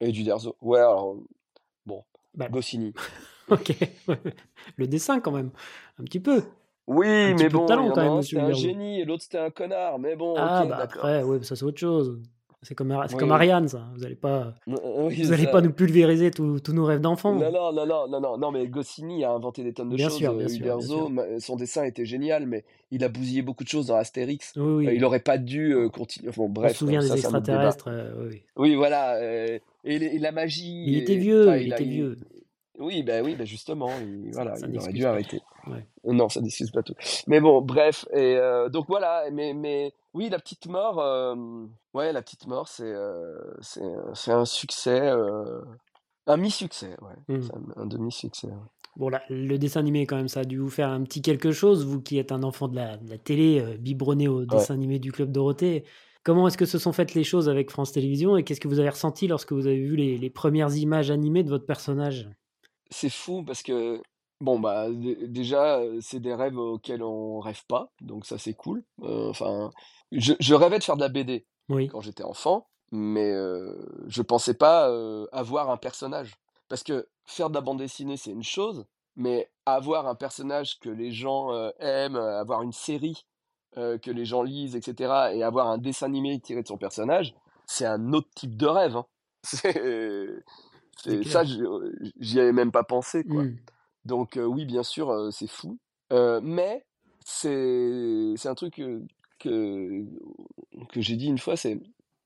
[0.00, 0.56] Et d'Uderzo.
[0.60, 1.16] Ouais, alors,
[1.86, 2.92] bon, Bah, Goscinny.
[3.50, 3.74] OK,
[4.76, 5.50] le dessin quand même,
[5.98, 6.42] un petit peu.
[6.86, 9.50] Oui, Un mais bon, talent quand même, un, c'était un génie et l'autre, c'était un
[9.50, 11.04] connard, mais bon, Ah, OK, bah, d'accord.
[11.04, 12.20] après, ouais, ça, c'est autre chose.
[12.62, 13.30] C'est comme Oui.
[13.30, 17.34] Ariane ça, vous allez pas oui, vous allez pas nous pulvériser tous nos rêves d'enfants.
[17.34, 20.34] Non, non, non, non, non, mais Goscinny a inventé des tonnes de Bien choses, sûr,
[20.34, 21.10] bien sûr, bien Uderzo, sûr.
[21.10, 24.54] ma son dessin était génial, mais il a bousillé beaucoup de choses dans Astérix.
[24.56, 24.92] Oui, oui.
[24.96, 29.20] il aurait pas dû, continuer bon, on se bref, souvient des extraterrestres, heu, oui, voilà,
[29.22, 32.18] et les et la magie il était vieux, il était vieux.
[32.80, 35.40] oui, bah, oui, bah, justement, il Ça voilà, ça il aurait dû arrêter.
[35.68, 35.86] ouais.
[36.12, 36.94] Non, ça n'excuse pas tout.
[37.28, 38.36] Mais bon, bref et
[38.72, 40.96] donc voilà, mais mais oui, La Petite Mort,
[41.94, 42.92] ouais, La Petite Mort, c'est,
[43.60, 45.10] c'est un c'est un succès,
[46.28, 47.40] un mi-succès, ouais, Mmh.
[47.40, 48.68] c'est un un demi-succès, ouais.
[48.96, 51.52] Bon là, le dessin animé quand même, ça a dû vous faire un petit quelque
[51.52, 54.66] chose, vous qui êtes un enfant de la de la télé, biberonné aux Ouais.
[54.66, 55.84] dessins animés du Club Dorothée.
[56.24, 58.80] Comment est-ce que se sont faites les choses avec France Télévisions et qu'est-ce que vous
[58.80, 62.28] avez ressenti lorsque vous avez vu les les premières images animées de votre personnage?
[62.90, 64.02] C'est fou parce que,
[64.40, 68.54] bon, bah, dé déjà, heu, c'est des rêves auxquels on rêve pas, donc ça, c'est
[68.54, 68.84] cool.
[69.02, 69.70] Heu, enfin,
[70.12, 71.90] je je rêvais de faire de la BD Oui.
[71.90, 76.36] quand j'étais enfant, mais heu, je pensais pas, heu, avoir un personnage.
[76.68, 78.86] Parce que faire de la bande dessinée, c'est une chose,
[79.16, 83.26] mais avoir un personnage que les gens, heu, aiment, avoir une série,
[83.76, 86.78] heu, que les gens lisent et cetera et avoir un dessin animé tiré de son
[86.78, 87.34] personnage,
[87.66, 89.06] c'est un autre type de rêve, hein.
[89.44, 90.42] C'est
[91.02, 91.44] C'est c'est ça, clair.
[91.44, 91.64] je
[92.20, 93.48] j'y avais même pas pensé, quoi.
[93.48, 93.58] Mmh.
[94.08, 95.78] Donc oui, bien sûr, c'est fou,
[96.10, 96.84] mais
[97.24, 98.82] c'est un truc,
[99.38, 100.04] que
[100.90, 101.78] que j'ai dit une fois, c'est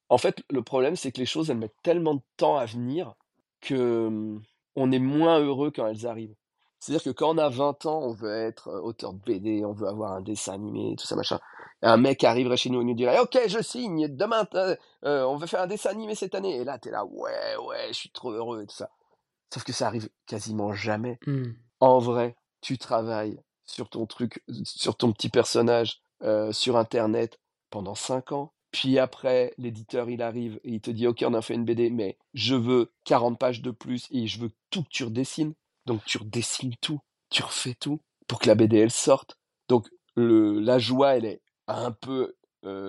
[0.09, 3.15] en fait, le problème, c'est que les choses, elles mettent tellement de temps à venir
[3.63, 4.43] que, mmh,
[4.77, 6.35] on est moins heureux quand elles arrivent.
[6.79, 9.89] C'est-à-dire que quand on a 20 ans, on veut être, auteur de BD, on veut
[9.89, 11.41] avoir un dessin animé, tout ça, machin.
[11.81, 14.47] Un mec arriverait chez nous et nous dirait: «OK, je signe, demain,
[15.03, 17.89] on veut faire un dessin animé cette année» et là, tu es là: «Ouais, ouais,
[17.89, 18.91] je suis trop heureux» et tout ça.
[19.53, 21.19] Sauf que ça arrive quasiment jamais.
[21.27, 21.53] Mmh.
[21.83, 26.01] En vrai, tu travailles sur ton truc, sur ton petit personnage,
[26.53, 31.23] sur internet pendant 5 ans, Puis après, l'éditeur, il arrive et il te dit: «OK,
[31.27, 34.51] on a fait une BD, mais je veux 40 pages de plus et je veux
[34.71, 35.55] tout que tu redessines».
[35.85, 39.37] Donc tu redessines tout, tu refais tout pour que la BD, elle sorte.
[39.69, 42.35] Donc le la joie, elle est un peu,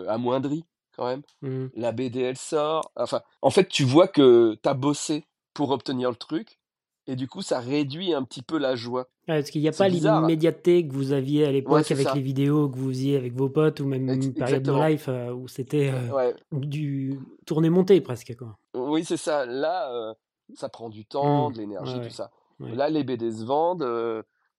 [0.08, 0.64] amoindrie
[0.96, 1.24] quand même.
[1.42, 1.68] Mmh.
[1.76, 2.92] La BD, elle sort.
[2.96, 6.60] Enfin, en fait, tu vois que tu as bossé pour obtenir le truc
[7.08, 9.08] et du coup, ça réduit un petit peu la joie.
[9.28, 12.14] Ouais, parce qu'il n'y a pas l'immédiateté que vous aviez à l'époque avec ça.
[12.16, 15.32] les vidéos que vous faisiez avec vos potes ou même une période de life euh,
[15.34, 16.34] où c'était euh, Ouais.
[16.52, 18.58] du tourné-monté presque, quoi.
[18.74, 19.46] Oui, c'est ça.
[19.46, 20.14] Là, heu,
[20.56, 21.54] ça prend du temps, Mmh.
[21.54, 22.32] de l'énergie, tout ça.
[22.60, 23.86] Là, les BD se vendent,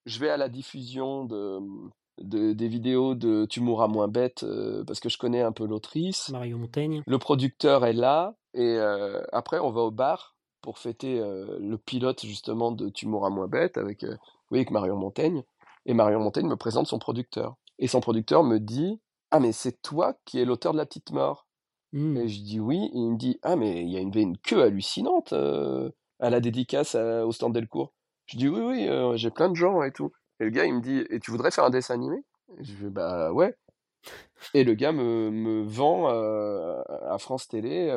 [0.07, 1.59] je vais à la diffusion de,
[2.21, 4.45] de des vidéos de Tu mourras moins bête,
[4.87, 6.29] parce que je connais un peu l'autrice.
[6.31, 7.03] Mario Montaigne.
[7.07, 8.79] Le producteur est là et
[9.33, 10.34] après on va au bar
[10.65, 14.17] pour fêter, heu, le pilote justement de Tu mourras moins bête avec, heu,
[14.51, 15.43] oui, avec Marion Montaigne
[15.85, 18.99] et Marion Montaigne me présente son producteur et son producteur me dit:
[19.31, 21.47] «Ah mais c'est toi qui es l'auteur de La Petite Mort?»
[21.93, 22.17] Mmh.
[22.17, 24.39] et je dis: «Oui» et il me dit: «Ah mais il y a une une
[24.39, 27.93] queue hallucinante, heu, à la dédicace à au stand Delcourt».
[28.25, 28.89] Je dis: «Oui, oui,
[29.19, 31.51] j'ai plein de gens et tout» et le gars il me dit: «Et tu voudrais
[31.51, 32.25] faire un dessin animé?»
[32.59, 33.55] et je fais: «Bah ouais»
[34.55, 37.91] et le gars me me vend, heu, à France Télé,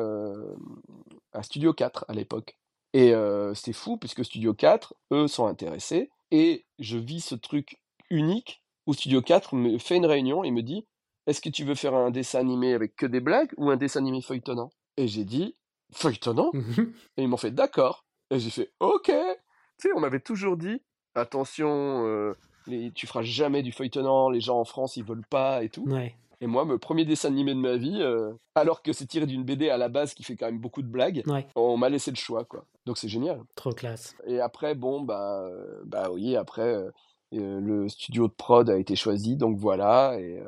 [1.32, 2.58] à Studio 4 à l'époque
[2.92, 7.80] et heu, c'est fou puisque Studio 4, eux, sont intéressés et je vis ce truc
[8.10, 10.86] unique où Studio 4 me fait une réunion et me dit:
[11.26, 14.00] «Est-ce que tu veux faire un dessin animé avec que des blagues ou un dessin
[14.00, 15.56] animé feuilletonnant?» et j'ai dit:
[15.92, 16.50] «Feuilletonnant?»
[17.16, 19.06] Et ils m'ont fait: «D'accord» et j'ai fait: «OK».
[19.06, 20.82] Tu sais, on m'avait toujours dit:
[21.14, 22.34] «Attention,
[22.68, 25.86] les tu feras jamais du feuilletonnant, les gens en France, ils veulent pas et tout»
[25.88, 26.14] Ouais.
[26.40, 29.42] et moi, le premier dessin animé de ma vie, heu, alors que c'est tiré d'une
[29.44, 31.46] BD à la base qui fait quand même beaucoup de blagues, Ouais.
[31.56, 32.64] on m'a laissé le choix, quoi.
[32.86, 33.40] Donc c'est génial.
[33.56, 34.14] Trop classe.
[34.26, 36.92] Et après, bon, bah, heu, bah, oui, après, heu,
[37.32, 40.40] le studio de prod a été choisi, donc voilà et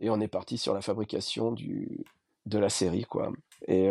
[0.00, 2.04] et on est parti sur la fabrication du
[2.46, 3.32] de la série, quoi
[3.68, 3.88] et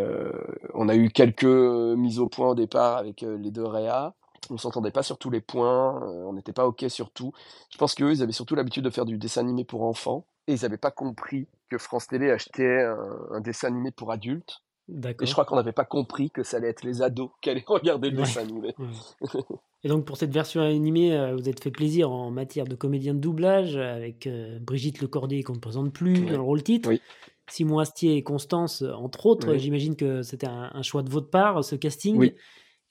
[0.73, 4.11] on a eu quelques, mises au point au départ avec, les 2 réals.
[4.49, 7.31] On s'entendait pas sur tous les points, heu, on n'était pas OK sur tout.
[7.71, 10.53] Je pense qu'eux, ils avaient surtout l'habitude de faire du dessin animé pour enfants et
[10.53, 12.97] ils avaient pas compris que France Télé achetait un
[13.33, 16.67] un dessin animé pour adultes et je crois qu'on n'avait pas compris que ça allait
[16.69, 18.23] être les ados qui allaient regarder le Ouais.
[18.23, 18.73] dessin animé.
[18.79, 19.27] Ouais.
[19.83, 23.13] Et donc pour cette version animée, euh, vous êtes fait plaisir en matière de comédien
[23.15, 26.31] de doublage avec euh, Brigitte Lecordier qu'on ne présente plus Ouais.
[26.31, 27.01] dans le rôle titre, Oui.
[27.49, 29.55] Simon Astier et Constance euh, entre autres.
[29.57, 32.15] J'imagine que c'était un, un choix de votre part ce casting.
[32.17, 32.35] Oui.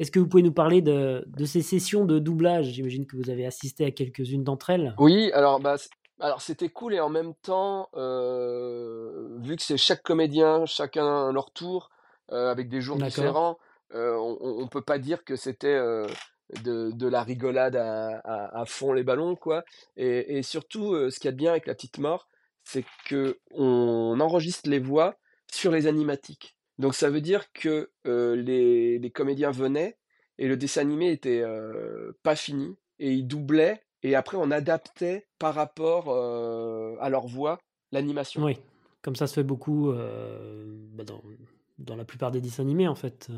[0.00, 2.68] Est-ce que vous pouvez nous parler de, de ces sessions de doublage?
[2.72, 4.96] J'imagine que vous avez assisté à quelques-unes d'entre elles.
[4.98, 5.76] Oui, alors, bah,
[6.20, 11.32] alors c'était cool et en même temps, heu, vu que c'est chaque comédien, chacun à
[11.32, 11.90] leur tour,
[12.32, 13.58] heu, avec des jours différents,
[13.94, 15.78] heu, on on peut pas dire que c'était,
[16.64, 19.64] de de la rigolade à à à fond les ballons, quoi
[19.96, 22.28] et et surtout, ce qu'il y a de bien avec La Petite Mort,
[22.64, 25.16] c'est qu'on enregistre les voix
[25.52, 26.56] sur les animatiques.
[26.80, 29.96] Donc ça veut dire que, les les comédiens venaient
[30.38, 31.44] et le dessin animé était,
[32.22, 36.10] pas fini et ils doublaient et après on adaptait par rapport,
[37.00, 37.58] à leur voix,
[37.92, 38.42] l'animation.
[38.42, 38.58] Oui,
[39.02, 41.22] comme ça se fait beaucoup bah, dans,
[41.78, 43.30] dans la plupart des dessins animés en fait,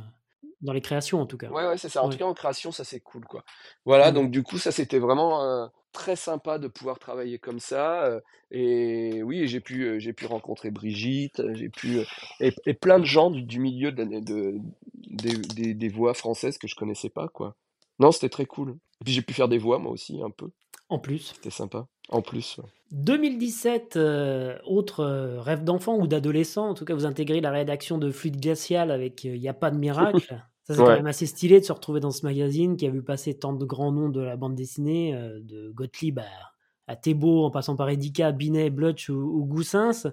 [0.61, 1.51] dans les créations en tout cas.
[1.51, 2.03] Ouais, ouais, c'est ça.
[2.03, 3.45] En tout cas, en création, ça, c'est cool, quoi.
[3.85, 4.15] Voilà, Mm.
[4.15, 8.21] donc du coup, ça, c'était vraiment, très sympa de pouvoir travailler comme ça,
[8.51, 12.01] et oui, j'ai pu, j'ai pu rencontrer Brigitte, j'ai pu,
[12.41, 16.67] et et plein de gens du du milieu de des des des voix françaises que
[16.69, 17.55] je connaissais pas, quoi.
[17.99, 18.71] Non, c'était très cool.
[19.01, 20.51] Et puis j'ai pu faire des voix, moi aussi, un peu.
[20.89, 21.33] En plus.
[21.35, 21.87] C'était sympa.
[22.09, 22.65] En plus, ouais.
[22.93, 27.97] 2017, euh, autre euh, rêve d'enfant ou d'adolescent, en tout cas vous intégrez la rédaction
[27.97, 30.45] de Fluide Glacial avec Il n'y a pas de miracle.
[30.65, 30.97] Ça c'est quand Ouais.
[30.97, 33.65] même assez stylé de se retrouver dans ce magazine qui a vu passer tant de
[33.65, 36.27] grands noms de la bande dessinée, euh, de Gottlieb à,
[36.87, 40.07] à Thébault en passant par Edica, Binet, Blutch ou, ou Goussens.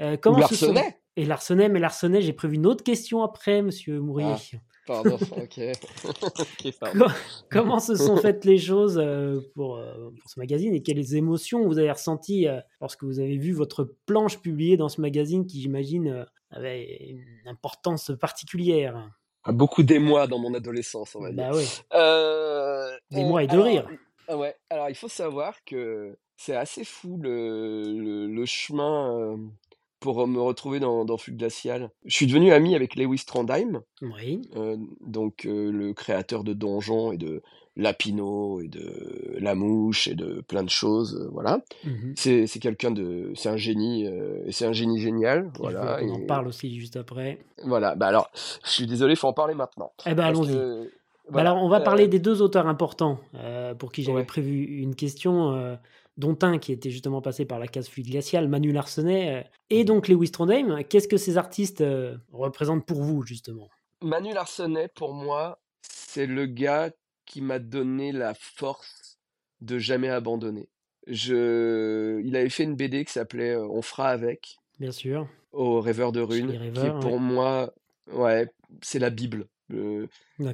[0.00, 0.72] Euh, comment se sont...
[0.72, 0.96] Larsenet!
[1.16, 4.28] Et Larsenet, mais Larsenet, j'ai prévu une autre question après, monsieur Mourier.
[4.54, 4.56] Ah.
[4.86, 5.58] Pardon, OK.
[6.38, 7.06] OK, pardon.
[7.06, 7.12] Co-
[7.50, 11.66] Comment se sont faites les choses euh, pour, euh, pour ce magazine et quelles émotions
[11.66, 15.60] vous avez ressenties euh, lorsque vous avez vu votre planche publiée dans ce magazine qui,
[15.60, 19.10] j'imagine, euh, avait une importance particulière?
[19.46, 21.48] Beaucoup d'émoi dans mon adolescence, on va dire.
[21.50, 23.88] Bah oui, Heu, d'émoi et de alors, rire.
[24.28, 29.52] ah ouais, alors il faut savoir que c'est assez fou le le le chemin, hem,
[30.00, 31.90] pour, me retrouver dans dans Fluide Glacial.
[32.04, 37.12] Je suis devenu ami avec Lewis Trondheim, Oui, heu, donc heu, le créateur de Donjon
[37.12, 37.42] et de
[37.78, 41.60] Lapino et de La Mouche et de plein de choses, heu, voilà.
[41.84, 42.12] Mhm.
[42.16, 46.10] C'est c'est quelqu'un de c'est un génie, heu et c'est un génie génial, voilà qu'on
[46.10, 47.38] en parle aussi juste après.
[47.64, 47.94] voilà.
[47.94, 48.30] Bah, alors,
[48.64, 50.48] je suis désolé, il faut en parler maintenant Eh ben allons-y.
[50.48, 50.90] que
[51.30, 54.18] Bah alors, voilà, on va parler heu des deux auteurs importants euh, pour qui j'avais
[54.18, 54.24] ouais.
[54.24, 55.54] prévu une question.
[55.54, 55.76] euh,
[56.16, 60.08] dont un qui était justement passé par la case fluide glaciale, Manu Larsenet, et donc
[60.08, 60.82] Lewis Trondheim.
[60.82, 61.84] Qu'est-ce que ces artistes
[62.32, 63.68] représentent pour vous, justement?
[64.02, 66.90] Manu Larsenet, pour moi, c'est le gars
[67.28, 69.18] qui m'a donné la force
[69.60, 70.68] de jamais abandonner.
[71.06, 72.20] Je...
[72.24, 74.56] Il avait fait une BD qui s'appelait On fera avec.
[74.80, 75.28] Bien sûr.
[75.52, 77.72] Au Rêveur de Rune, qui est pour moi,
[78.12, 78.48] ouais,
[78.82, 79.46] c'est la Bible.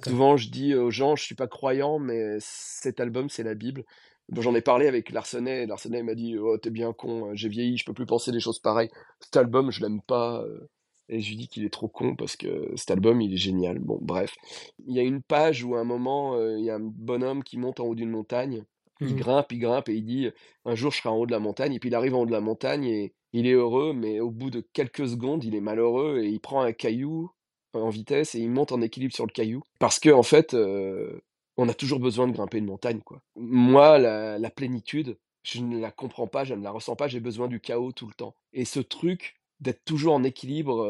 [0.04, 3.84] souvent, je dis aux gens, je suis pas croyant, mais cet album, c'est la Bible.
[4.30, 7.48] Bon, j'en ai parlé avec Larsenet, et Larsenet m'a dit Oh, t'es bien con, j'ai
[7.48, 8.90] vieilli, je peux plus penser des choses pareilles.
[9.20, 10.44] Cet album, je l'aime pas.
[11.08, 13.78] Et je lui dis qu'il est trop con parce que cet album, il est génial.
[13.78, 14.34] Bon, bref.
[14.86, 17.58] Il y a une page où à un moment, il y a un bonhomme qui
[17.58, 18.64] monte en haut d'une montagne.
[19.00, 20.30] Il mmh grimpe, il grimpe et il dit
[20.64, 21.74] Un jour, je serai en haut de la montagne.
[21.74, 24.30] Et puis il arrive en haut de la montagne et il est heureux, mais au
[24.30, 27.30] bout de quelques secondes, il est malheureux et il prend un caillou
[27.74, 29.62] en vitesse et il monte en équilibre sur le caillou.
[29.80, 30.54] Parce que, en fait,
[31.56, 33.20] on a toujours besoin de grimper une montagne, quoi.
[33.36, 37.20] Moi, la, la plénitude, je ne la comprends pas, je ne la ressens pas, j'ai
[37.20, 38.34] besoin du chaos tout le temps.
[38.52, 40.86] Et ce truc, d'être toujours en équilibre,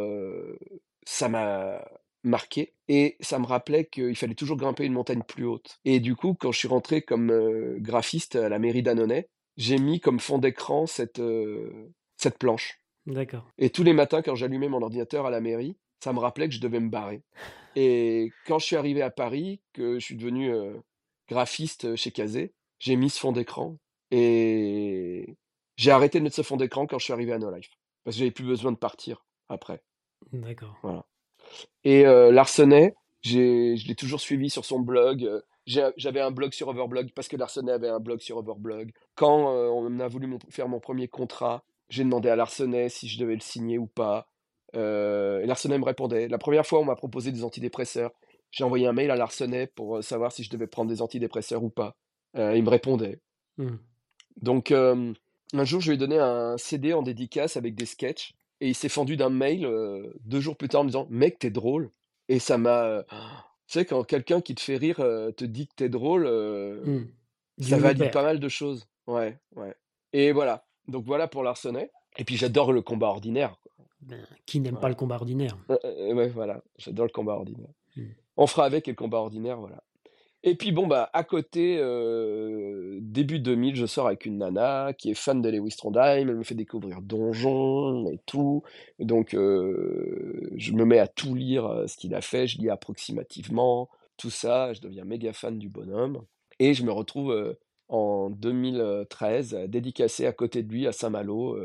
[1.07, 1.83] ça m'a
[2.25, 5.79] marqué et ça me rappelait qu'il fallait toujours grimper une montagne plus haute.
[5.85, 10.01] Et du coup, quand je suis rentré comme graphiste à la mairie d'Annonay, j'ai mis
[10.01, 11.23] comme fond d'écran cette,
[12.17, 12.81] cette planche.
[13.07, 13.49] D'accord.
[13.59, 16.55] Et tous les matins, quand j'allumais mon ordinateur à la mairie, ça me rappelait que
[16.55, 17.23] je devais me barrer.
[17.77, 20.53] Et quand je suis arrivé à Paris, que je suis devenu
[21.29, 23.79] graphiste chez Kazé, j'ai mis ce fond d'écran
[24.11, 25.37] et
[25.77, 27.71] j'ai arrêté de mettre ce fond d'écran quand je suis arrivé à No Life.
[28.05, 29.83] Parce que j'avais plus besoin de partir après.
[30.33, 30.77] D'accord.
[30.83, 31.07] Voilà.
[31.85, 35.29] Et euh, Larsenet, je l'ai toujours suivi sur son blog.
[35.67, 38.93] J'avais un blog sur Overblog parce que Larsenet avait un blog sur Overblog.
[39.15, 43.19] Quand euh, on a voulu faire mon premier contrat, j'ai demandé à Larsenet si je
[43.19, 44.29] devais le signer ou pas.
[44.77, 46.29] Euh, et Larsenet me répondait.
[46.29, 48.11] La première fois, on m'a proposé des antidépresseurs.
[48.51, 51.71] J'ai envoyé un mail à Larsenet pour savoir si je devais prendre des antidépresseurs ou
[51.71, 51.97] pas.
[52.35, 53.21] il me répondait.
[53.57, 53.77] Mmh.
[54.37, 54.73] Donc,
[55.53, 58.75] un jour, je lui ai donné un CD en dédicace avec des sketchs et il
[58.75, 61.91] s'est fendu d'un mail euh, deux jours plus tard en me disant Mec, t'es drôle.
[62.29, 62.85] Et ça m'a.
[62.85, 63.03] Euh,
[63.67, 67.07] tu sais, quand quelqu'un qui te fait rire euh, te dit que t'es drôle, mmh.
[67.61, 68.89] ça valide pas mal de choses.
[69.07, 69.75] Ouais, ouais.
[70.13, 70.65] Et voilà.
[70.89, 71.91] Donc voilà pour l'Arsenet.
[72.17, 73.57] Et puis j'adore le combat ordinaire.
[74.01, 76.63] Ben, qui n'aime pas le combat ordinaire Ouais, voilà.
[76.79, 77.71] J'adore le combat ordinaire.
[77.97, 78.03] Mmh.
[78.37, 79.83] On fera avec le combat ordinaire, voilà.
[80.47, 85.11] Et puis bon, bah, à côté, euh, début 2000, je sors avec une nana qui
[85.11, 88.63] est fan de Lewis Trondheim, elle me fait découvrir Donjon et tout.
[88.99, 92.69] Donc, euh, je me mets à tout lire euh, ce qu'il a fait, je lis
[92.69, 93.89] approximativement,
[94.19, 96.23] tout ça, je deviens méga fan du bonhomme.
[96.59, 97.57] Et je me retrouve
[97.89, 101.59] en 2013 dédicacé à côté de lui à Saint-Malo,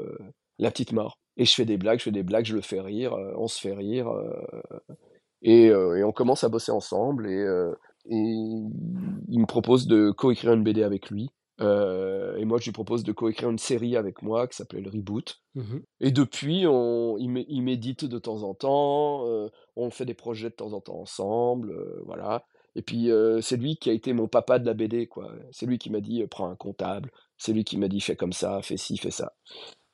[0.57, 1.19] La Petite Mort.
[1.37, 3.59] Et je fais des blagues, je fais des blagues, je le fais rire, on se
[3.59, 4.09] fait rire.
[5.43, 7.29] Et, et, on commence à bosser ensemble.
[7.29, 7.45] Et
[8.09, 8.33] et
[9.29, 11.29] il me propose de coécrire une BD avec lui.
[11.61, 15.41] Euh, et moi, je lui propose de coécrire une série avec moi qui s'appelle Reboot.
[15.55, 20.49] Mmh et depuis, on, il, médite de temps en temps, euh, on fait des projets
[20.49, 22.45] de temps en temps ensemble, euh, voilà.
[22.75, 23.09] Et puis,
[23.41, 25.33] c'est lui qui a été mon papa de la BD, quoi.
[25.51, 27.11] C'est lui qui m'a dit, prends un comptable.
[27.37, 29.33] C'est lui qui m'a dit, fais comme ça, fais ci, fais ça.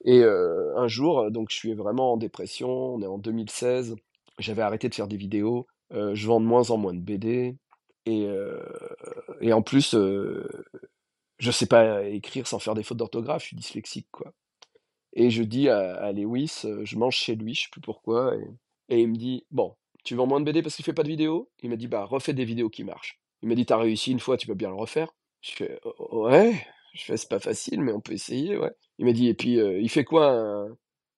[0.04, 3.96] Et un jour, donc je suis vraiment en dépression, on est en 2016,
[4.38, 7.56] j'avais arrêté de faire des vidéos, je vends de moins en moins de BD,
[8.06, 8.28] et,
[9.42, 9.96] et en plus,
[11.38, 14.34] je sais pas écrire sans faire des fautes d'orthographe, je suis dyslexique, quoi.
[15.14, 18.36] Et je dis à, Lewis, je mange chez lui, je sais plus pourquoi,
[18.90, 21.08] et, il me dit, bon, tu vends moins de BD parce qu'il fait pas de
[21.08, 21.50] vidéos?
[21.64, 23.20] Il m'a dit, bah, refais des vidéos qui marchent.
[23.42, 25.80] Il m'a dit, t'as réussi une fois, tu peux bien le refaire Je fais,
[26.12, 28.72] ouais, je fais, c'est pas facile, mais on peut essayer, ouais.
[29.00, 30.68] Il m'a dit, et puis, il fait quoi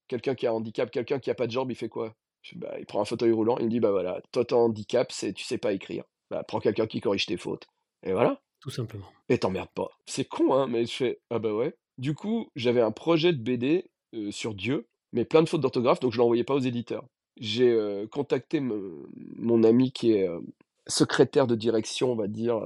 [0.07, 2.15] quelqu'un qui a un handicap, quelqu'un qui a pas de jambe, il fait quoi?
[2.55, 5.34] Bah, il prend un fauteuil roulant, il me dit, bah voilà, toi, ton handicap, c'est
[5.34, 6.05] tu sais pas écrire.
[6.29, 7.67] Bah, prends quelqu'un qui corrige tes fautes.
[8.03, 8.41] Et voilà.
[8.59, 9.07] Tout simplement.
[9.29, 9.89] Et t'emmerdes pas.
[10.05, 11.75] C'est con, hein, mais je fais, ah bah ouais.
[11.97, 15.99] Du coup, j'avais un projet de BD euh, sur Dieu, mais plein de fautes d'orthographe,
[15.99, 17.05] donc je l'envoyais pas aux éditeurs.
[17.39, 20.39] J'ai euh, contacté mon ami qui est euh,
[20.87, 22.59] secrétaire de direction, on va dire.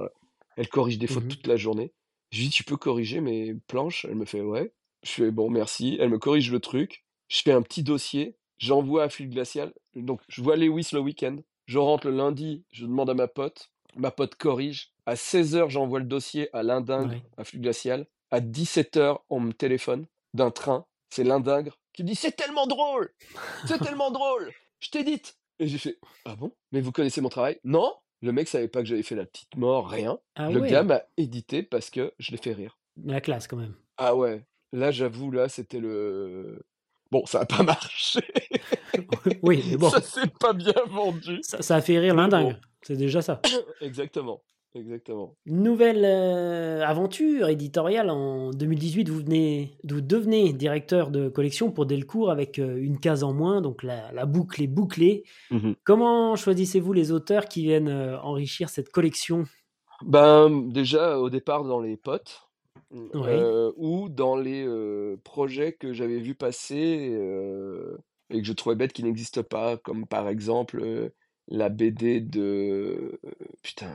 [0.56, 1.92] elle corrige des fautes mmh toute la journée.
[2.30, 4.06] Je lui dis, tu peux corriger mes planches?
[4.06, 4.72] Elle me fait, ouais.
[5.02, 5.98] Je fais, bon, merci.
[6.00, 7.04] Elle me corrige le truc.
[7.28, 8.36] Je fais un petit dossier.
[8.56, 9.74] J'envoie à Fil Glacial.
[9.94, 11.36] Donc, je vois Lewis le week-end.
[11.66, 14.92] Je rentre le lundi, je demande à ma pote, ma pote corrige.
[15.06, 18.06] À 16h, j'envoie le dossier à l'Indingre, à Flux Glacial.
[18.30, 20.86] À 17h, on me téléphone d'un train.
[21.10, 23.12] C'est l'Indingre qui dit C'est tellement drôle
[23.66, 26.52] C'est tellement drôle Je t'édite Et j'ai fait Ah bon?
[26.72, 29.56] Mais vous connaissez mon travail Non Le mec savait pas que j'avais fait la petite
[29.56, 30.18] mort, rien.
[30.36, 32.78] Ah le gars m'a édité parce que je l'ai fait rire.
[33.04, 33.74] La classe quand même.
[33.98, 34.44] Ah ouais.
[34.72, 36.64] Là, j'avoue, là, c'était le.
[37.12, 38.20] Bon, ça n'a pas marché.
[39.42, 39.90] oui, mais bon.
[39.90, 41.40] Ça s'est pas bien vendu.
[41.42, 42.56] Ça, a fait rire l'indingue.
[42.80, 43.42] C'est déjà ça.
[43.82, 44.40] Exactement.
[44.74, 45.36] Exactement.
[45.44, 52.30] Nouvelle euh, aventure éditoriale en 2018, vous, venez, vous devenez directeur de collection pour Delcourt
[52.30, 55.24] avec euh, une case en moins, donc la, la boucle est bouclée.
[55.50, 59.44] Mmh Comment choisissez-vous les auteurs qui viennent euh, enrichir cette collection?
[60.06, 62.48] Ben, déjà, au départ, dans les potes,
[62.90, 63.30] Oui.
[63.30, 64.66] heu, ou dans les,
[65.24, 67.18] projets que j'avais vus passer,
[68.30, 71.12] et que je trouvais bêtes qui n'existent pas, comme par exemple,
[71.48, 73.20] la BD de,
[73.62, 73.92] putain,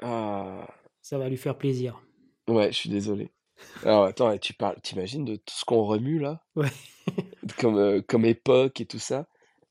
[0.00, 0.66] ah,
[1.00, 2.00] Ça va lui faire plaisir.
[2.48, 3.30] ouais, je suis désolé.
[3.84, 6.42] Alors attends, tu parles tu de tout ce qu'on remue là?
[6.56, 6.68] Ouais.
[7.58, 9.26] Comme, comme époque et tout ça?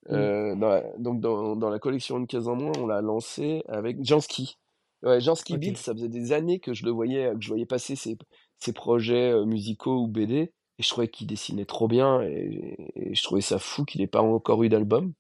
[0.10, 0.16] Mmh.
[0.16, 3.64] Heu, dans la donc dans dans la collection Une case en moins, on l'a lancé
[3.70, 4.58] avec Jansky.
[5.04, 5.78] Ouais, Jansky Beats, OK.
[5.78, 8.18] ça faisait des années que je le voyais, que je voyais passer ses
[8.60, 13.24] ses projets, musicaux ou BD et je trouvais qu'il dessinait trop bien et et je
[13.24, 15.14] trouvais ça fou qu'il ait pas encore eu d'album.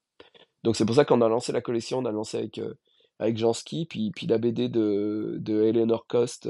[0.63, 2.59] Donc c'est pour ça qu'on a lancé la collection, on a lancé avec,
[3.19, 6.49] avec Jansky, puis puis la BD de de Eleanor Cost,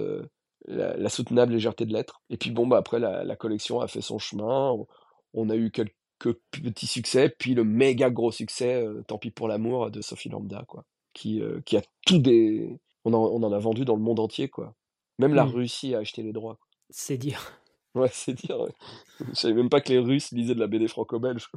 [0.68, 3.88] La la soutenable légèreté de l'être et puis bon, bah, après la la collection a
[3.88, 4.88] fait son chemin, on
[5.34, 9.92] on a eu quelques petits succès, puis le méga gros succès, Tant pis pour l'amour
[9.92, 13.86] de Sophie Lambda quoi, qui, qui a tout des on en on en a vendu
[13.86, 14.76] dans le monde entier, quoi.
[15.20, 15.50] Même la Mmh.
[15.50, 16.58] Russie a acheté les droits.
[16.90, 17.40] C'est dire.
[17.94, 18.72] Ouais, c'est dire, ouais.
[19.20, 21.50] Je savais même pas que les Russes lisaient de la BD franco-belge.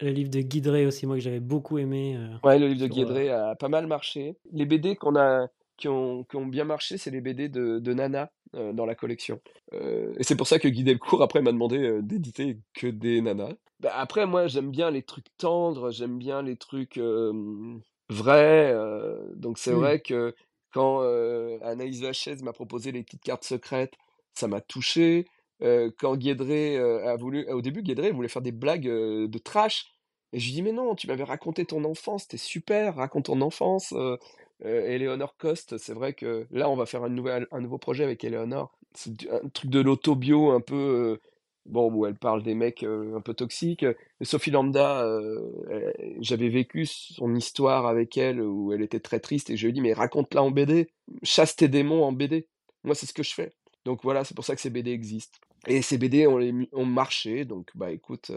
[0.00, 2.14] Le livre de Guy aussi, moi, que j'avais beaucoup aimé.
[2.14, 4.36] euh, Ouais, le livre de sur, euh, a pas mal marché.
[4.52, 5.46] Les BD qu'on a
[5.78, 8.94] qui ont qui ont bien marché, c'est les BD de de Nana, heu, dans la
[8.94, 9.40] collection.
[9.72, 13.54] Et c'est pour ça que Guy Delcourt après m'a demandé, d'éditer que des nanas.
[13.80, 17.00] Bah, après moi j'aime bien les trucs tendres, j'aime bien les trucs,
[18.10, 18.76] vrais,
[19.36, 19.76] donc c'est hmm.
[19.76, 20.34] vrai que
[20.72, 21.02] quand,
[21.62, 23.94] Anaïs Vachez m'a proposé les petites cartes secrètes,
[24.34, 25.26] ça m'a touché.
[25.98, 29.86] Quand Guédré, a voulu au début Guédré voulait faire des blagues, de trash
[30.32, 33.40] et je lui dis: «Mais non, tu m'avais raconté ton enfance, c'était super, raconte ton
[33.42, 33.94] enfance,
[34.64, 38.72] Eleanor Cost, c'est vrai que là, on va faire un nouveau projet avec Eleanor.
[38.94, 41.20] C'est un truc de l'autobio un peu,
[41.66, 43.84] bon, où elle parle des mecs, heu, un peu toxiques,
[44.22, 45.06] Sophie Lambda,
[45.70, 49.70] elle j'avais vécu son histoire avec elle où elle était très triste et je lui
[49.70, 50.88] ai dit: «Mais raconte-la en BD,
[51.22, 52.48] chasse tes démons en BD».
[52.84, 53.52] Moi, c'est ce que je fais.
[53.84, 55.38] Donc voilà, c'est pour ça que ces BD existent.
[55.68, 56.52] Et ces BD ont les
[56.84, 57.44] marché.
[57.44, 58.30] Donc bah, écoute,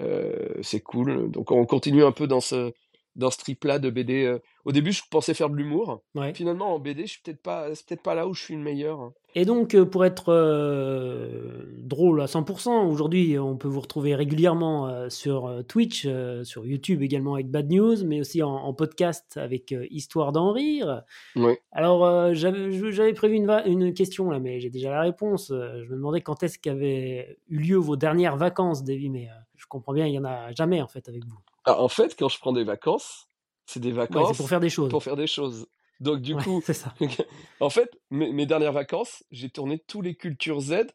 [0.00, 2.72] Heu, c'est cool, donc on continue un peu dans ce
[3.16, 4.40] dans ce trip-là de BD, heu.
[4.64, 6.02] Au début, je pensais faire de l'humour.
[6.14, 6.34] Ouais.
[6.34, 8.62] Finalement, en BD, je suis peut-être pas c'est peut-être pas là où je suis le
[8.62, 9.12] meilleur.
[9.34, 14.88] Et donc, euh, pour être euh, drôle à 100%, aujourd'hui, on peut vous retrouver régulièrement
[14.88, 18.72] euh, sur euh, Twitch, euh, sur YouTube également avec Bad News, mais aussi en, en
[18.72, 21.02] podcast avec euh, Histoire d'en rire.
[21.36, 21.60] Ouais.
[21.70, 25.50] Alors, euh, j'avais prévu une, question là, mais j'ai déjà la réponse.
[25.50, 29.34] Euh, Je me demandais quand est-ce qu'avaient eu lieu vos dernières vacances, Davy, mais euh,
[29.56, 31.36] je comprends bien, il y en a jamais en fait avec vous.
[31.66, 33.28] Alors en fait, quand je prends des vacances,
[33.66, 34.88] c'est des Ouais, vacances pour faire des choses.
[34.88, 35.66] pour faire des choses.
[36.00, 36.94] Donc du Ouais, coup, c'est ça.
[37.60, 40.86] en fait, mes mes dernières vacances, j'ai tourné tous les Culture Z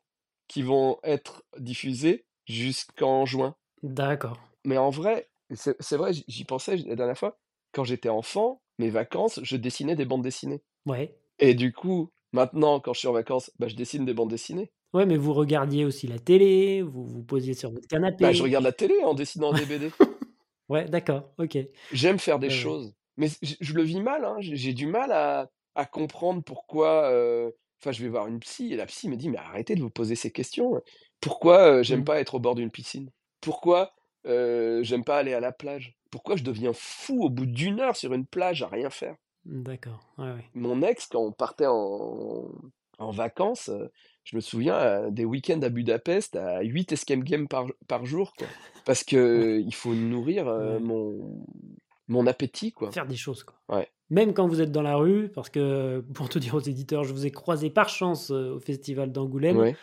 [0.48, 3.56] qui vont être diffusés jusqu'en juin.
[3.84, 4.40] D'accord.
[4.66, 7.40] Mais en vrai, c'est vrai, j'y pensais la dernière fois,
[7.74, 10.64] quand j'étais enfant, mes vacances, je dessinais des bandes dessinées.
[10.86, 11.18] Ouais.
[11.40, 14.72] Et du coup, maintenant, quand je suis en vacances, bah, je dessine des bandes dessinées.
[14.94, 17.88] Ouais, mais vous regardiez aussi la télé, vous vous posiez sur votre
[18.20, 18.44] Bah, je canapé.
[18.44, 19.94] regarde la télé en dessinant des BD.
[20.72, 21.58] Ouais, d'accord, OK.
[21.92, 25.12] J'aime faire des choses, mais je je le vis mal, hein, j'ai j'ai du mal
[25.12, 27.08] à à comprendre pourquoi,
[27.82, 29.90] enfin, je vais voir une psy et la psy me dit: «Mais arrêtez de vous
[29.90, 30.82] poser ces questions,
[31.22, 32.06] pourquoi, j'aime Mmh.
[32.06, 33.12] pas être au bord d'une piscine?
[33.42, 33.94] Pourquoi,
[34.26, 35.98] j'aime pas aller à la plage?
[36.12, 39.16] Pourquoi je deviens fou au bout d'une heure sur une plage à rien faire?»
[39.46, 40.52] D'accord, ouais, ouais.
[40.54, 42.52] Mon ex, quand on partait en
[43.00, 43.72] en vacances,
[44.24, 48.48] je me souviens, des week-ends à Budapest à 8 escape games par par jour, quoi.
[48.86, 50.46] Parce Ouais, qu'il faut nourrir,
[50.82, 51.46] mon
[52.08, 52.92] mon appétit, quoi.
[52.92, 53.56] Faire des choses, quoi.
[53.70, 53.88] Ouais.
[54.10, 57.14] Même quand vous êtes dans la rue, parce que pour te dire aux éditeurs, je
[57.14, 59.76] vous ai croisé par chance, au festival d'Angoulême, Ouais.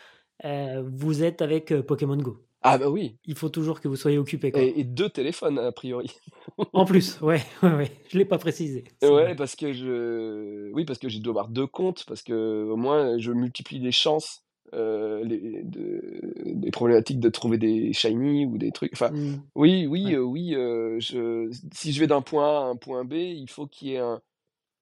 [0.82, 2.44] vous êtes avec, Pokémon Go.
[2.70, 4.68] Ah bah oui Il faut toujours que vous soyez occupé, quoi.
[4.68, 6.10] et et 2 téléphones a priori.
[6.72, 9.36] En plus, ouais, ouais, ouais, je l'ai pas précisé, Ouais, vrai.
[9.36, 13.30] parce que je oui, parce que j'ai dû avoir 2 comptes, parce qu'au moins je
[13.30, 19.10] multiplie les chances, heu, les de problématiques de trouver des shiny ou des trucs enfin,
[19.10, 19.38] Mmh.
[19.54, 20.14] oui, oui, Ouais.
[20.14, 20.50] heu, oui,
[20.98, 23.92] je si je vais d'un point A à un point B, il faut qu'il y
[23.94, 24.20] ait un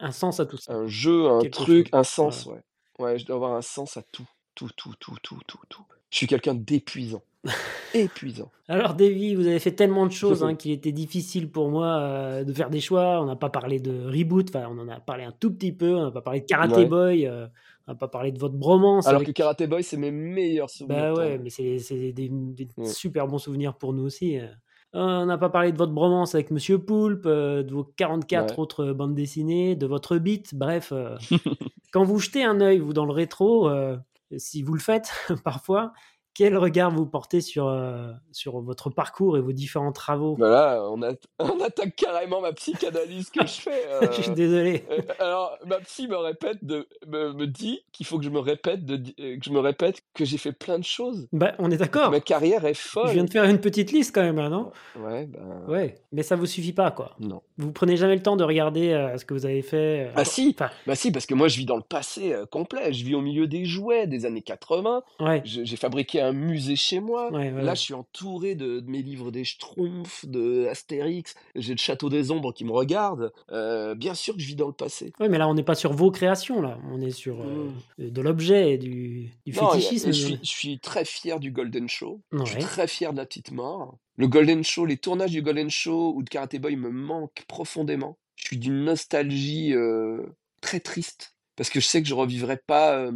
[0.00, 1.66] Un sens à tout ça, un jeu, un Quelque chose.
[1.66, 2.44] truc, un ouais.
[2.44, 2.62] sens, ouais.
[2.98, 4.28] Ouais, je dois avoir un sens à tout.
[4.54, 5.84] Tout, tout, tout, tout, tout, tout.
[6.10, 7.22] Je suis quelqu'un d'épuisant.
[7.94, 8.52] Épuisant.
[8.68, 12.44] Alors Davy, vous avez fait tellement de choses, hein, qu'il était difficile pour moi, heu,
[12.44, 13.20] de faire des choix.
[13.22, 15.94] On n'a pas parlé de reboot, enfin on en a parlé un tout petit peu,
[15.94, 16.88] on n'a pas parlé de Karate Ouais.
[16.88, 17.48] Boy, heu,
[17.86, 20.68] on n'a pas parlé de votre bromance Alors que avec Karate Boy, c'est mes meilleurs
[20.68, 21.78] souvenirs bah, ouais, mais c'est
[22.12, 22.94] des des Ouais.
[22.94, 24.50] super bons souvenirs pour nous aussi, heu.
[24.92, 28.60] On n'a pas parlé de votre bromance avec Monsieur Poulpe, euh, de vos 44 Ouais.
[28.60, 30.92] autres bandes dessinées, de votre beat, bref.
[30.92, 31.16] euh,
[31.92, 33.96] quand vous jetez un œil, vous, dans le rétro, euh,
[34.38, 35.12] si vous le faites
[35.44, 35.92] parfois,
[36.36, 40.36] quel regard vous portez sur, euh, sur votre parcours et vos différents travaux?
[40.36, 43.86] Bah là, on, a- on attaque carrément ma psychanalyse que je fais.
[43.88, 44.84] euh, Je suis désolé.
[44.90, 48.38] euh, alors, ma psy me répète, de, me, me dit qu'il faut que je me
[48.40, 51.26] répète, de, euh, que je me répète que j'ai fait plein de choses.
[51.32, 52.10] Bah, on est d'accord.
[52.10, 53.10] Ma carrière est Je folle.
[53.12, 54.70] viens de faire une petite liste quand même, là, non?
[54.98, 57.16] Ouais, ben Ouais, mais ça vous suffit pas, quoi.
[57.18, 57.40] non.
[57.56, 60.08] Vous prenez jamais le temps de regarder euh, ce que vous avez fait.
[60.08, 62.44] euh, Ah si, Enfin, bah si, parce que moi je vis dans le passé euh,
[62.44, 62.92] complet.
[62.92, 65.02] Je vis au milieu des jouets des années 80.
[65.20, 67.30] ouais, Je- J'ai fabriqué un musée chez moi.
[67.32, 71.34] ouais, ouais, Là, je suis entouré de, de mes livres des Schtroumpfs, de Astérix.
[71.54, 73.32] J'ai le château des ombres qui me regarde.
[73.52, 75.12] Euh, bien sûr que je vis dans le passé.
[75.20, 76.78] Ouais, mais là, on n'est pas sur vos créations, là.
[76.90, 78.10] On est sur euh, Mm.
[78.10, 80.08] de l'objet et du, Non, fétichisme.
[80.12, 82.20] je suis, je suis très fier du Golden Show.
[82.32, 83.98] Je suis très fier de la petite mort.
[84.16, 88.18] Le Golden Show, les tournages du Golden Show ou de Karate Boy me manquent profondément.
[88.36, 90.22] Je suis d'une nostalgie euh,
[90.60, 93.10] très triste parce que je sais que je revivrai pas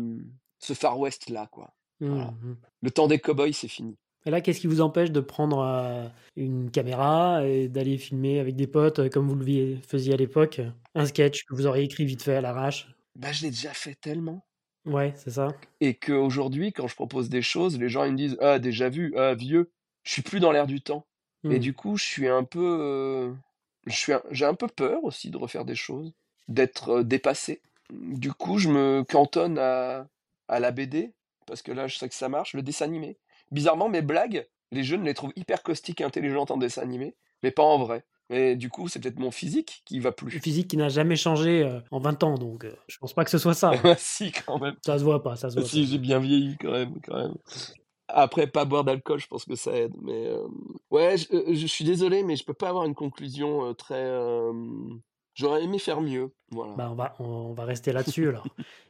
[0.58, 1.72] ce Far West là, quoi.
[2.00, 2.24] Mm, Voilà.
[2.42, 2.56] mm.
[2.82, 3.96] Le temps des cowboys, c'est fini.
[4.26, 6.06] Et là, qu'est-ce qui vous empêche de prendre euh,
[6.36, 10.60] une caméra et d'aller filmer avec des potes, euh, comme vous le faisiez à l'époque,
[10.94, 12.88] un sketch que vous auriez écrit vite fait à l'arrache?
[13.16, 14.44] Bah, je l'ai déjà fait tellement.
[14.86, 15.48] Ouais, c'est ça.
[15.80, 19.14] Et qu'aujourd'hui, quand je propose des choses, les gens ils me disent Ah, déjà vu,
[19.16, 19.70] ah, vieux.
[20.04, 21.06] Je suis plus dans l'air du temps.
[21.50, 21.58] Et Mm.
[21.58, 22.78] du coup, je suis un peu.
[22.80, 23.32] euh,
[23.86, 26.12] je suis un- J'ai un peu peur aussi de refaire des choses,
[26.48, 27.60] d'être dépassé.
[27.92, 30.06] Du coup, je me cantonne à,
[30.48, 31.12] à la BD,
[31.50, 33.18] parce que là, je sais que ça marche, le dessin animé.
[33.50, 37.50] Bizarrement, mes blagues, les jeunes les trouvent hyper caustiques et intelligentes en dessin animé, mais
[37.50, 38.04] pas en vrai.
[38.32, 40.38] Et du coup, c'est peut-être mon physique qui va Une plus.
[40.38, 43.30] physique qui n'a jamais changé euh, en 20 ans, donc euh, je pense pas que
[43.32, 43.72] ce soit ça.
[43.98, 44.76] si, quand même.
[44.86, 47.34] Ça se voit pas, ça se voit Si, j'ai bien vieilli quand même, quand même.
[48.06, 49.94] Après, pas boire d'alcool, je pense que ça aide.
[50.00, 50.46] Mais euh,
[50.92, 54.08] ouais, je, je suis désolé, mais je peux pas avoir une conclusion très.
[55.34, 56.32] J'aurais aimé faire mieux.
[56.50, 56.74] Voilà.
[56.74, 58.46] Bah, on va, on va rester là-dessus alors.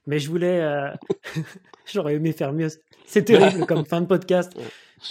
[0.06, 0.60] Mais je voulais.
[0.60, 0.90] euh,
[1.86, 2.68] J'aurais aimé faire mieux.
[3.06, 4.52] C'est terrible comme fin de podcast.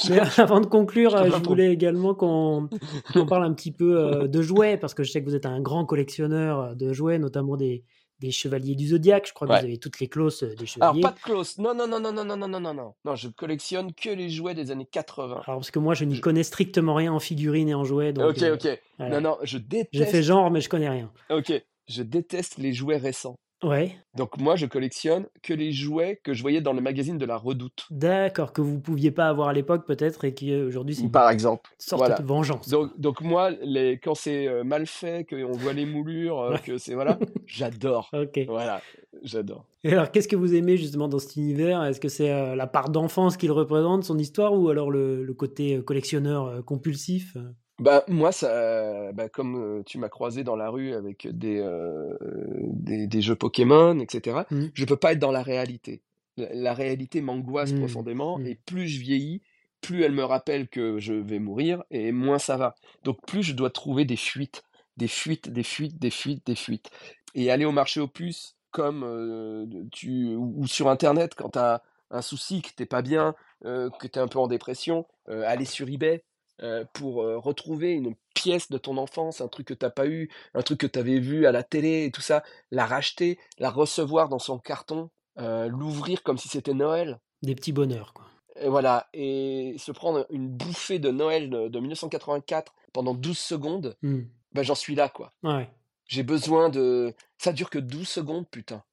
[0.10, 2.70] Mais avant de conclure, je euh, je voulais également qu'on
[3.14, 5.46] qu'on parle un petit peu euh, de jouets, parce que je sais que vous êtes
[5.46, 7.84] un grand collectionneur de jouets, notamment des,
[8.20, 9.28] des chevaliers du zodiaque.
[9.28, 11.02] Je crois que vous avez toutes les clauses euh, des Alors, chevaliers.
[11.02, 11.58] pas de close.
[11.58, 12.94] Non, non, non, non, non, non, non, non, non, non.
[13.06, 15.42] Non, je collectionne que les jouets des années 80.
[15.46, 18.14] Alors, parce que moi, je n'y Je- connais strictement rien en figurines et en jouets.
[18.14, 18.80] Donc, ok, euh, ok.
[18.98, 19.20] voilà.
[19.22, 20.12] Non, non, je J'ai déteste.
[20.12, 21.12] fait genre, mais je connais rien.
[21.30, 21.52] Ok,
[21.88, 23.36] je déteste les jouets récents.
[23.62, 27.26] Ouais, Donc, moi, je collectionne que les jouets que je voyais dans le magazine de
[27.26, 27.88] la Redoute.
[27.92, 31.12] d'accord, que vous pouviez pas avoir à l'époque peut-être et qui euh, aujourd'hui c'est une
[31.12, 31.70] Par exemple.
[31.78, 32.16] sorte Voilà.
[32.16, 32.70] de vengeance.
[32.70, 36.60] Donc, donc moi, les, quand c'est euh, mal fait, qu'on voit les moulures, euh, Ouais.
[36.64, 38.10] que c'est voilà, j'adore.
[38.14, 38.40] Ok.
[38.48, 38.82] Voilà,
[39.24, 39.66] j'adore.
[39.84, 41.84] Et alors, qu'est-ce que vous aimez justement dans cet univers?
[41.84, 45.34] Est-ce que c'est euh, la part d'enfance qu'il représente, son histoire, ou alors le, le
[45.34, 47.36] côté euh, collectionneur euh, compulsif
[47.80, 52.14] Bah moi, ça, bah, comme euh, tu m'as croisé dans la rue avec des, euh,
[52.22, 54.46] des, des jeux Pokémon, etc.
[54.52, 54.72] Mhm.
[54.74, 56.02] Je peux pas être dans la réalité.
[56.38, 57.80] La, la réalité m'angoisse Mhm.
[57.80, 58.48] profondément, Mhm.
[58.48, 59.42] et plus je vieillis,
[59.82, 62.76] plus elle me rappelle que je vais mourir, et moins ça va.
[63.04, 64.64] Donc plus je dois trouver des fuites,
[64.98, 66.90] des fuites, des fuites, des fuites, des fuites.
[67.36, 71.60] Et aller au marché aux puces, comme euh, tu ou ou sur Internet, quand tu
[71.60, 71.82] as
[72.12, 73.36] un souci, que t'es pas bien,
[73.66, 76.24] euh, que tu es un peu en dépression, euh, aller sur eBay
[76.62, 80.30] euh, pour euh, retrouver une pièce de ton enfance, un truc que t'as pas eu,
[80.54, 83.70] un truc que tu avais vu à la télé et tout ça, la racheter, la
[83.70, 85.10] recevoir dans son carton,
[85.40, 87.20] euh, l'ouvrir comme si c'était Noël.
[87.42, 88.26] Des petits bonheurs, quoi.
[88.62, 93.96] Et voilà, et se prendre une bouffée de Noël de, de 1984 pendant 12 secondes,
[94.02, 94.24] Hmm.
[94.52, 95.34] ben j'en suis là, quoi.
[95.44, 95.70] Ouais.
[96.06, 97.14] J'ai besoin de...
[97.38, 98.84] Ça dure que 12 secondes, putain.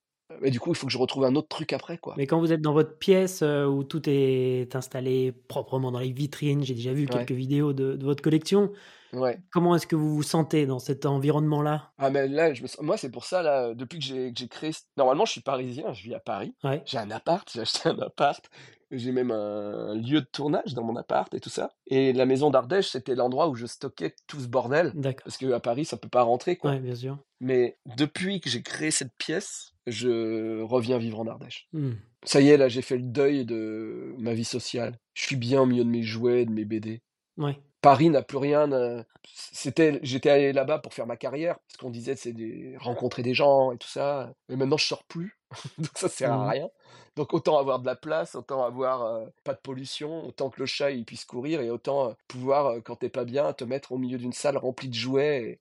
[0.40, 2.14] Mais du coup, il faut que je retrouve un autre truc après, quoi.
[2.16, 6.12] Mais quand vous êtes dans votre pièce euh, où tout est installé proprement dans les
[6.12, 7.08] vitrines, j'ai déjà vu Ouais.
[7.08, 8.72] quelques vidéos de, de votre collection.
[9.12, 9.38] Ouais.
[9.52, 11.92] Comment est-ce que vous vous sentez dans cet environnement-là?
[11.98, 14.72] Ah, mais là, je me sens- moi, c'est pour ça, là, depuis que j'ai créé...
[14.96, 16.54] Normalement, je suis parisien, je vis à Paris.
[16.64, 16.82] Ouais.
[16.84, 18.44] J'ai un appart, j'ai acheté un appart.
[18.90, 21.72] J'ai même un lieu de tournage dans mon appart et tout ça.
[21.86, 24.92] Et la maison d'Ardèche, c'était l'endroit où je stockais tout ce bordel.
[25.24, 26.72] Parce qu'à Paris, ça peut pas rentrer, quoi.
[26.72, 27.18] Ouais, bien sûr.
[27.40, 31.68] Mais depuis que j'ai créé cette pièce, je reviens vivre en Ardèche.
[31.72, 31.94] Hmm.
[32.22, 34.98] Ça y est, là, j'ai fait le deuil de ma vie sociale.
[35.14, 37.02] Je suis bien au milieu de mes jouets, de mes BD.
[37.36, 37.60] Ouais.
[37.80, 38.70] Paris n'a plus rien.
[38.72, 43.22] euh, C'était, j'étais allé là-bas pour faire ma carrière, parce qu'on disait c'est des, rencontrer
[43.22, 44.32] des gens et tout ça.
[44.48, 45.38] Mais maintenant, je sors plus,
[45.78, 46.50] donc ça sert à Mhm.
[46.50, 46.68] rien.
[47.16, 50.66] Donc autant avoir de la place, autant avoir euh, pas de pollution, autant que le
[50.66, 53.92] chat il puisse courir et autant euh, pouvoir, euh, quand t'es pas bien, te mettre
[53.92, 55.60] au milieu d'une salle remplie de jouets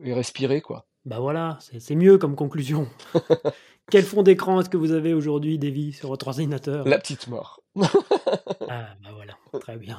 [0.00, 0.86] et, et respirer quoi.
[1.04, 2.88] Bah voilà, c'est c'est mieux comme conclusion.
[3.90, 6.86] Quel fond d'écran est-ce que vous avez aujourd'hui, Davy, sur votre ordinateur?
[6.86, 7.60] La petite mort.
[8.68, 9.98] Ah, bah voilà, très bien.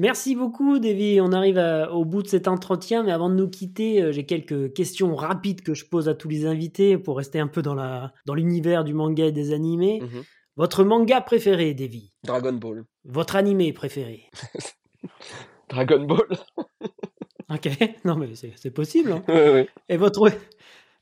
[0.00, 1.20] Merci beaucoup, Davy.
[1.20, 4.24] On arrive à- au bout de cet entretien, mais avant de nous quitter, euh, j'ai
[4.24, 7.74] quelques questions rapides que je pose à tous les invités pour rester un peu dans
[7.74, 10.00] la dans l'univers du manga et des animés.
[10.00, 10.22] Mhm.
[10.56, 12.14] Votre manga préféré, Davy?
[12.24, 12.84] Dragon Ball.
[13.04, 14.30] Votre animé préféré?
[15.68, 16.26] Dragon Ball.
[17.52, 17.68] Ok,
[18.04, 19.10] non mais c'est c'est possible.
[19.12, 19.22] hein.
[19.28, 19.68] Ouais, ouais.
[19.90, 20.30] Et votre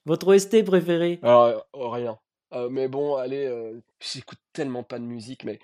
[0.06, 1.20] votre OST préféré?
[1.22, 1.44] Alors,
[1.76, 2.18] euh, rien.
[2.54, 5.58] Euh, mais bon, allez, euh, j'écoute tellement pas de musique, mais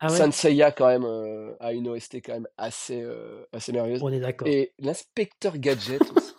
[0.00, 0.16] Ah ouais?
[0.16, 4.02] Saint Seiya, quand même, euh, a une OST quand même assez, euh, assez merveilleuse.
[4.02, 4.48] On est d'accord.
[4.48, 6.34] Et l'inspecteur Gadget aussi.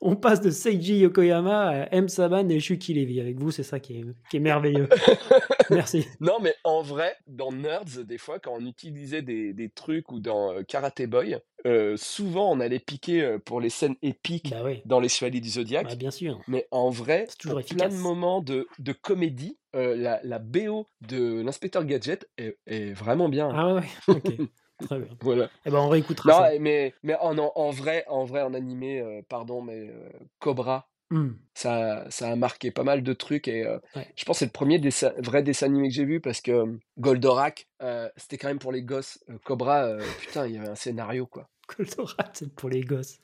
[0.00, 2.08] On passe de Seiji Yokoyama à M.
[2.08, 3.20] Saban et Shuki Levy.
[3.20, 4.88] Avec vous, c'est ça qui est, qui est merveilleux.
[5.70, 6.06] Merci.
[6.20, 10.20] Non, mais en vrai, dans Nerds, des fois, quand on utilisait des, des trucs ou
[10.20, 14.62] dans euh, Karate Boy, euh, souvent on allait piquer euh, pour les scènes épiques Bah
[14.84, 15.88] dans Les Chevaliers du Zodiaque.
[15.88, 16.38] bah, bien sûr.
[16.48, 21.40] Mais en vrai, toujours plein de moments de, de comédie, euh, la, la BO de
[21.42, 23.48] l'inspecteur Gadget est, est vraiment bien.
[23.54, 23.82] Ah ouais.
[24.08, 24.32] ok.
[24.86, 25.08] Très bien.
[25.20, 25.50] Voilà.
[25.66, 26.58] Eh ben, on réécoutera Non, ça.
[26.60, 30.08] mais, mais en, vrai, en vrai, en animé, euh, pardon, mais euh,
[30.38, 31.32] Cobra, Hmm.
[31.52, 34.08] ça, ça a marqué pas mal de trucs et euh, Ouais.
[34.16, 36.78] je pense que c'est le premier dessin, vrai dessin animé que j'ai vu parce que
[36.98, 37.68] Goldorak,
[38.16, 39.22] c'était quand même pour les gosses.
[39.44, 41.48] Cobra, putain, il y avait un scénario quoi.
[41.76, 43.20] Goldorak, c'est pour les gosses.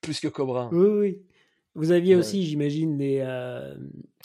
[0.00, 0.68] Plus que Cobra.
[0.72, 1.22] Oui, oui.
[1.74, 2.20] Vous aviez Ouais.
[2.20, 3.18] aussi, j'imagine, les,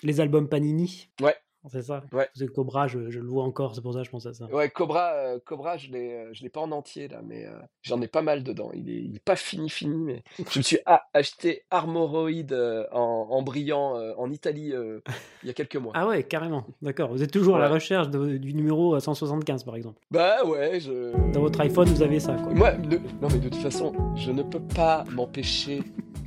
[0.04, 1.10] les albums Panini.
[1.20, 1.36] Ouais.
[1.70, 2.28] C'est ça Ouais.
[2.34, 4.34] Parce que Cobra, je, je le vois encore, c'est pour ça que je pense à
[4.34, 4.46] ça.
[4.48, 7.52] Ouais, Cobra, euh, Cobra, je l'ai, euh, je l'ai pas en entier là, mais euh,
[7.82, 8.72] j'en ai pas mal dedans.
[8.74, 10.80] Il est, il est pas fini, fini, mais je me suis
[11.14, 14.74] acheté Armoroid euh, en, en brillant en Italie
[15.44, 15.94] il y a quelques mois.
[15.96, 16.66] Ah ouais, carrément.
[16.82, 17.12] D'accord.
[17.12, 17.74] Vous êtes toujours à la Ouais.
[17.76, 20.00] recherche de- du numéro 175, par exemple.
[20.12, 21.12] Bah ouais, je.
[21.32, 22.54] Dans votre iPhone, vous avez ça, quoi.
[22.54, 25.82] Moi, ne- non mais de toute façon, je ne peux pas m'empêcher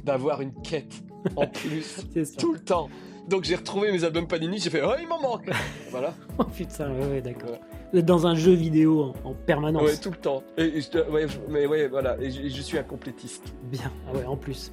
[0.04, 1.02] d'avoir une quête
[1.36, 2.06] en plus
[2.38, 2.88] tout le temps.
[3.28, 5.50] Donc j'ai retrouvé mes albums Panini, j'ai fait oh il m'en manque.
[5.90, 6.14] voilà.
[6.38, 7.58] Oh putain, ouais, ouais, d'accord.
[8.02, 9.82] Dans un jeu vidéo en, en permanence.
[9.82, 10.42] Ouais, tout le temps.
[10.58, 12.16] Et, et je, te- ouais, je- mais ouais, voilà.
[12.20, 13.54] Et je, suis un complétiste.
[13.70, 13.90] Bien.
[14.08, 14.70] Ah ouais, en plus.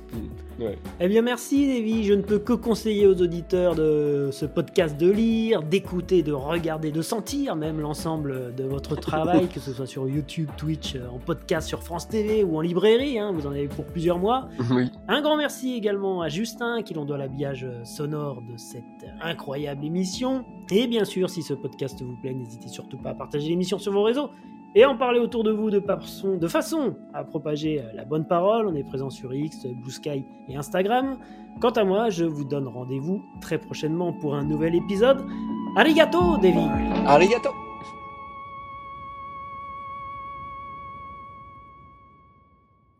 [0.59, 0.77] Ouais.
[0.99, 2.03] Eh bien, merci, Davy.
[2.03, 6.91] Je ne peux que conseiller aux auditeurs de ce podcast de lire, d'écouter, de regarder,
[6.91, 11.19] de sentir même l'ensemble de votre travail, que ce soit sur YouTube, Twitch, euh, en
[11.19, 13.19] podcast sur France TV ou en librairie.
[13.19, 14.49] hein, vous en avez pour plusieurs mois.
[14.71, 14.89] Oui.
[15.07, 18.83] Un grand merci également à Justin, qui l'on doit l'habillage sonore de cette
[19.21, 20.45] incroyable émission.
[20.71, 23.91] Et bien sûr, si ce podcast vous plaît, n'hésitez surtout pas à partager l'émission sur
[23.91, 24.29] vos réseaux
[24.75, 28.25] et en parler autour de vous de, façon, de façon à propager euh, la bonne
[28.25, 28.67] parole.
[28.67, 31.17] On est présent sur X, Blue Sky et Instagram.
[31.61, 35.23] Quant à moi, je vous donne rendez-vous très prochainement pour un nouvel épisode.
[35.75, 36.67] Arigato, Davy
[37.05, 37.49] Arigato.